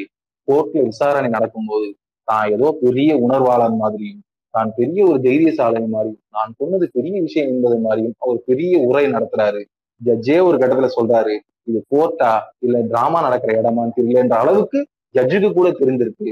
கோர்ட்ல 0.47 0.83
விசாரணை 0.83 1.29
நடக்கும்போது 1.29 1.87
தான் 2.27 2.47
ஏதோ 2.51 2.67
பெரிய 2.81 3.11
உணர்வாளன் 3.25 3.77
மாதிரியும் 3.77 4.23
தான் 4.53 4.69
பெரிய 4.75 4.99
ஒரு 5.05 5.19
தைரியசாலை 5.21 5.81
மாதிரியும் 5.87 6.23
நான் 6.29 6.55
சொன்னது 6.57 6.85
பெரிய 6.89 7.15
விஷயம் 7.21 7.49
என்பது 7.49 7.77
மாதிரியும் 7.79 8.15
அவர் 8.17 8.39
பெரிய 8.45 8.73
உரை 8.79 9.03
நடத்துறாரு. 9.07 9.61
ஜட்ஜே 10.01 10.37
ஒரு 10.39 10.55
கட்டத்துல 10.57 10.89
சொல்றாரு 10.97 11.35
இது 11.67 11.79
கோர்ட்டா 11.93 12.31
இல்ல 12.59 12.81
டிராமா 12.81 13.19
நடக்கிற 13.21 13.53
இடமான்னு 13.61 13.97
தெரியலன்ற 13.99 14.35
அளவுக்கு 14.37 14.79
ஜட்ஜுக்கு 15.15 15.49
கூட 15.51 15.69
தெரிஞ்சிருக்கு 15.71 16.31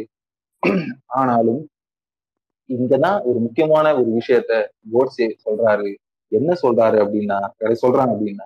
ஆனாலும் 1.19 1.61
இங்கதான் 2.69 3.17
ஒரு 3.23 3.39
முக்கியமான 3.39 3.87
ஒரு 3.95 4.09
விஷயத்த 4.19 4.53
கோட்ஸே 4.93 5.27
சொல்றாரு. 5.45 5.89
என்ன 6.31 6.51
சொல்றாரு 6.63 6.97
அப்படின்னா 7.03 7.37
சொல்றாங்க 7.83 8.13
அப்படின்னா 8.15 8.45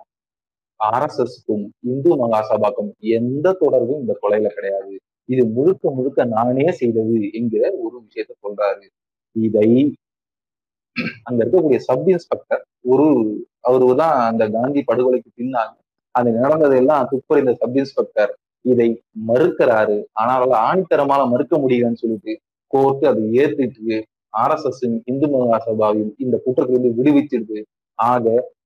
ஆர்எஸ்எஸ்க்கும் 0.80 1.64
இந்து 1.90 2.10
மகாசபாக்கும் 2.22 2.90
எந்த 3.18 3.46
தொடர்பும் 3.62 4.00
இந்த 4.02 4.14
கொலையில 4.22 4.50
கிடையாது. 4.56 4.94
இது 5.28 5.42
முழுக்க 5.56 5.90
முழுக்க 5.96 6.24
நானே 6.36 6.66
செய்தது 6.80 7.16
என்கிற 7.38 7.62
ஒரு 7.84 7.96
விஷயத்த 8.04 8.32
சொல்றாரு. 8.44 8.84
இதை 9.36 9.68
அங்க 11.28 11.38
இருக்கக்கூடிய 11.42 11.80
சப் 11.88 12.08
இன்ஸ்பெக்டர் 12.12 12.62
ஒரு 12.92 13.06
அவரு 13.68 13.86
தான் 14.02 14.16
அந்த 14.30 14.44
காந்தி 14.56 14.80
படுகொலைக்கு 14.88 15.30
பின்னாங்க 15.40 15.76
அது 16.14 16.28
நடந்ததெல்லாம் 16.42 17.08
துப்பறிந்த 17.12 17.52
சப் 17.60 17.76
இன்ஸ்பெக்டர் 17.80 18.32
இதை 18.64 18.88
மறுக்கிறாரு. 19.28 19.98
ஆனால் 20.22 20.54
ஆணித்தரமால 20.68 21.20
மறுக்க 21.32 21.54
முடியலன்னு 21.62 22.02
சொல்லிட்டு 22.02 22.32
கோர்ட்டு 22.72 23.04
அதை 23.10 23.22
ஏத்துட்டு 23.42 23.96
ஆர்எஸ்எஸ் 24.34 24.82
இந்து 25.10 25.26
மகாசபாவையும் 25.34 26.12
இந்த 26.24 26.36
குற்றத்திலிருந்து 26.44 26.90
விடுவிச்சிடுது 26.98 27.60
ஆக 27.98 28.24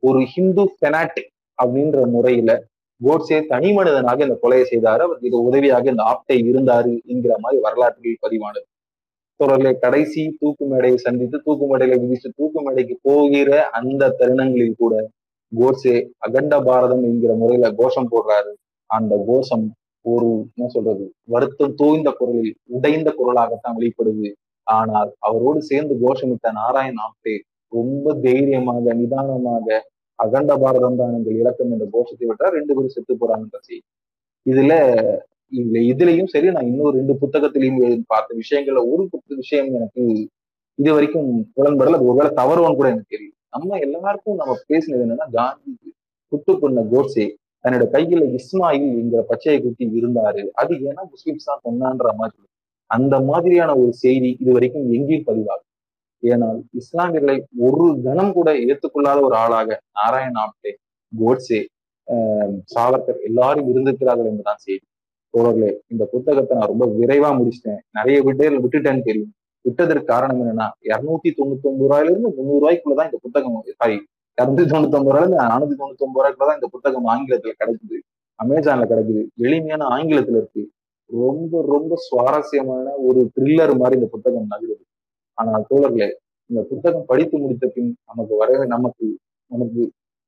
ஒரு 0.08 0.20
ஹிந்து 0.32 0.64
பெனாட்டிக் 0.82 1.30
அப்படின்ற 1.58 1.98
முறையில 2.06 2.52
கோட்ஸே 3.00 3.38
தனி 3.46 3.68
மனிதனாக 3.72 4.24
இந்த 4.26 4.36
கொலையை 4.42 4.64
செய்தாரு. 4.72 5.02
அவருக்கு 5.06 5.30
இது 5.30 5.38
உதவியாக 5.42 5.90
இந்த 5.90 6.04
ஆப்டை 6.12 6.36
இருந்தாரு 6.50 6.92
என்கிற 7.12 7.34
மாதிரி 7.38 7.58
வரலாற்றில் 7.62 8.22
பதிவானது. 8.24 8.66
தொடர்ல 9.40 9.68
கடைசி 9.78 10.22
தூக்கு 10.40 10.64
மேடையை 10.64 10.98
சந்தித்து 10.98 11.36
தூக்கு 11.40 11.64
மேடையில 11.70 11.96
விதிச்சு 12.02 12.28
தூக்கு 12.36 12.60
மேடைக்கு 12.62 12.94
போகிற 13.02 13.50
அந்த 13.70 14.12
தருணங்களில் 14.18 14.78
கூட 14.78 14.94
கோட்ஸே 15.52 15.96
அகண்ட 16.18 16.54
பாரதம் 16.60 17.02
என்கிற 17.02 17.32
முறையில 17.34 17.66
கோஷம் 17.72 18.10
போடுறாரு. 18.10 18.52
அந்த 18.90 19.14
கோஷம் 19.26 19.66
ஒரு 20.04 20.28
என்ன 20.54 20.66
சொல்றது? 20.68 21.04
வருத்தம் 21.24 21.74
தோய்ந்த 21.74 22.08
குரலில் 22.10 22.54
உடைந்த 22.66 23.08
குரலாகத்தான் 23.18 23.76
வெளிப்படுது. 23.78 24.28
ஆனால் 24.66 25.10
அவரோடு 25.18 25.60
சேர்ந்து 25.62 25.94
கோஷமிட்ட 26.04 26.50
நாராயண் 26.52 27.00
ஆப்டே 27.06 27.34
ரொம்ப 27.72 28.14
தைரியமாக 28.26 28.94
நிதானமாக 28.94 29.66
அகண்ட 30.18 30.52
பாரதம் 30.62 30.98
தான் 31.00 31.14
எங்கள் 31.18 31.38
இலக்கம் 31.40 31.72
என்ற 31.74 31.86
கோஷத்தை 31.94 32.26
விட்டா 32.30 32.48
ரெண்டு 32.56 32.72
பேரும் 32.76 32.94
செத்து 32.96 33.14
போறாங்கன்ற 33.22 33.58
செய்தி. 33.68 33.84
இதுல 34.46 34.72
இதுல 35.52 35.80
இதுலயும் 35.92 36.30
சரி 36.32 36.48
நான் 36.56 36.68
இன்னொரு 36.70 36.94
ரெண்டு 36.98 37.14
புத்தகத்திலையும் 37.22 37.80
பார்த்த 38.12 38.36
விஷயங்கள்ல 38.42 38.82
ஒரு 38.92 39.02
புத்த 39.12 39.28
விஷயம் 39.42 39.68
எனக்கு 39.78 40.04
இது 40.78 40.90
வரைக்கும் 40.94 41.28
உடன்படல 41.60 41.98
அது 41.98 42.08
ஒருவேளை 42.10 42.30
தவறுன்னு 42.40 42.78
கூட 42.80 42.88
எனக்கு 42.88 43.14
தெரியும் 43.14 43.36
நம்ம 43.54 43.78
எல்லாருக்கும் 43.86 44.38
நம்ம 44.40 44.54
பேசினது 44.70 45.04
என்னன்னா 45.04 45.26
காந்தி 45.36 45.72
குட்டு 46.32 46.52
கொண்ட 46.62 46.82
கோட்ஸே 46.92 47.26
தன்னோட 47.64 47.84
கையில 47.92 48.24
இஸ்மாயில் 48.38 48.88
என்கிற 49.00 49.20
பச்சையை 49.30 49.58
குத்தி 49.60 49.84
இருந்தாரு 50.00 50.42
அது 50.60 50.72
ஏன்னா 50.88 51.02
முஸ்லிம்ஸ் 51.12 51.48
தான் 51.50 51.62
கொண்டான்ற 51.66 52.08
மாதிரி. 52.20 52.42
அந்த 52.90 53.14
மாதிரியான 53.28 53.70
ஒரு 53.82 53.92
செய்தி 54.02 54.30
இது 54.42 54.50
வரைக்கும் 54.56 54.88
எங்கேயும் 54.96 55.26
பதிவாகும் 55.28 55.63
ஏனால் 56.32 56.58
இஸ்லாமியர்களை 56.80 57.36
ஒரு 57.66 57.86
கணம் 58.04 58.32
கூட 58.38 58.50
ஏற்றுக்கொள்ளாத 58.68 59.18
ஒரு 59.28 59.36
ஆளாக 59.44 59.78
நாராயண் 59.98 60.38
ஆப்டே 60.44 60.72
கோட்ஸே 61.12 61.60
சாவர்கர் 62.74 63.20
எல்லாரும் 63.28 63.68
இருந்திருக்கிறார்கள் 63.72 64.30
என்றுதான் 64.30 64.62
செய்தி. 64.64 64.84
தோழர்களே 65.34 65.70
இந்த 65.92 66.04
புத்தகத்தை 66.14 66.52
நான் 66.58 66.70
ரொம்ப 66.72 66.86
விரைவா 67.00 67.30
முடிச்சிட்டேன். 67.38 67.80
நிறைய 67.98 68.18
விட்டு 68.22 68.50
விட்டுட்டேன்னு 68.64 69.06
தெரியும். 69.08 69.32
விட்டதற்கு 69.64 70.10
காரணம் 70.12 70.40
என்னன்னா 70.40 70.66
இருநூத்தி 70.88 71.30
தொண்ணூத்தி 71.38 71.66
ஒன்பது 71.68 71.84
ரூபாயில 71.84 72.10
இருந்து 72.12 72.30
முந்நூறு 72.36 72.60
ரூபாய்க்குள்ளதான் 72.62 73.08
இந்த 73.10 73.18
புத்தகம் 73.24 73.56
சாரி 73.82 73.96
இரநூத்தி 74.38 74.64
தொண்ணூத்தி 74.72 74.98
ஒன்பது 74.98 75.12
ரூபாயில 75.12 75.24
இருந்து 75.24 75.42
நானூத்தி 75.52 75.76
தொண்ணூத்தி 75.80 76.04
ஒன்பது 76.06 76.20
ரூபாய்க்குள்ளதான் 76.20 76.58
இந்த 76.60 76.68
புத்தகம் 76.74 77.08
ஆங்கிலத்துல 77.14 77.52
கிடைக்குது. 77.60 77.98
அமேசான்ல 78.38 78.86
கிடைக்குது. 78.92 79.22
எளிமையான 79.46 79.82
ஆங்கிலத்துல 79.96 80.38
இருக்கு. 80.42 80.62
ரொம்ப 81.10 81.62
ரொம்ப 81.74 81.92
சுவாரஸ்யமான 82.08 82.86
ஒரு 83.06 83.20
த்ரில்லர் 83.34 83.74
மாதிரி 83.80 83.98
இந்த 84.00 84.08
புத்தகம் 84.14 84.50
நகருது. 84.52 84.84
ஆனால் 85.38 85.66
தோழர்களே 85.70 86.08
இந்த 86.50 86.60
புத்தகம் 86.70 87.06
படித்து 87.06 87.36
முடித்த 87.38 87.66
பின் 87.66 87.90
நமக்கு 88.04 88.34
வர 88.36 88.66
நமக்கு 88.66 89.06
நமக்கு 89.50 89.82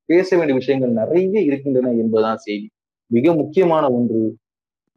பேச 0.09 0.29
வேண்டிய 0.37 0.57
விஷயங்கள் 0.59 0.99
நிறைய 1.01 1.41
இருக்கின்றன 1.41 1.93
என்பதுதான் 2.03 2.37
செய்தி. 2.37 2.67
மிக 3.11 3.35
முக்கியமான 3.35 3.85
ஒன்று 3.91 4.23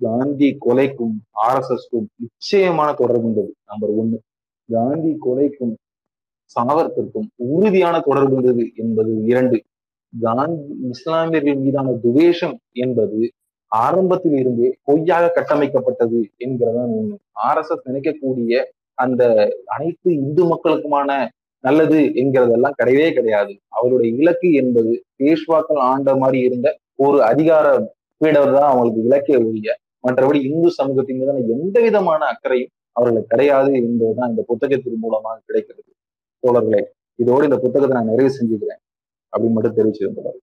காந்தி 0.02 0.50
கொலைக்கும் 0.66 1.16
ஆர் 1.46 1.58
எஸ் 1.58 1.72
எஸ்க்கும் 1.76 2.08
நிச்சயமான 2.16 2.90
தொடர்பு 2.94 3.24
இருந்தது 3.24 3.52
நம்பர் 3.66 3.94
ஒன்னு. 4.02 4.18
காந்தி 4.70 5.12
கொலைக்கும் 5.26 5.74
சாவர்கருக்கும் 6.56 7.28
உறுதியான 7.54 7.96
தொடர்பு 8.00 8.34
இருந்தது 8.34 8.64
என்பது 8.76 9.12
இரண்டு. 9.24 9.58
காந்தி 10.14 10.64
இஸ்லாமியர்கள் 10.90 11.60
மீதான 11.66 11.94
துவேஷம் 12.06 12.56
என்பது 12.84 13.20
ஆரம்பத்தில் 13.72 14.38
இருந்தே 14.42 14.70
பொய்யாக 14.88 15.26
கட்டமைக்கப்பட்டது 15.36 16.20
என்கிறதான் 16.46 16.94
ஒண்ணு. 17.00 17.16
ஆர் 17.48 17.58
எஸ் 17.58 17.72
எஸ் 17.74 17.88
நினைக்கக்கூடிய 17.90 18.54
அந்த 19.04 19.24
அனைத்து 19.76 20.10
இந்து 20.22 20.44
மக்களுக்குமான 20.52 21.12
நல்லது 21.64 22.00
என்கிறதெல்லாம் 22.22 22.78
கிடையவே 22.80 23.08
கிடையாது. 23.14 23.54
அவருடைய 23.78 24.10
இலக்கு 24.22 24.50
என்பது 24.62 24.92
பேஷ்வாக்கள் 25.20 25.82
ஆண்ட 25.92 26.10
மாதிரி 26.16 26.40
இருந்த 26.40 26.68
ஒரு 27.06 27.18
அதிகார 27.32 27.68
பீடர் 28.22 28.56
தான் 28.58 28.70
அவங்களுக்கு 28.72 29.06
இலக்கிய 29.08 29.38
ஒழிய 29.48 29.70
மற்றபடி 30.04 30.40
இந்து 30.50 30.70
சமூகத்தின் 30.72 31.20
மீதான 31.20 31.44
எந்த 31.56 31.78
விதமான 31.86 32.22
அக்கறையும் 32.34 32.74
அவர்களுக்கு 32.96 33.32
கிடையாது 33.34 33.72
என்பதுதான் 33.80 34.32
இந்த 34.34 34.44
புத்தகத்தின் 34.52 35.02
மூலமாக 35.04 35.38
கிடைக்கிறது. 35.48 35.92
தோழர்களே 36.44 36.82
இதோடு 37.20 37.48
இந்த 37.50 37.58
புத்தகத்தை 37.64 37.96
நான் 37.98 38.12
நிறைவு 38.12 38.32
செஞ்சுக்கிறேன். 38.38 38.82
அப்படின்னு 39.34 39.56
மட்டும் 39.56 39.78
தெரிவிச்சிருந்தார் 39.80 40.40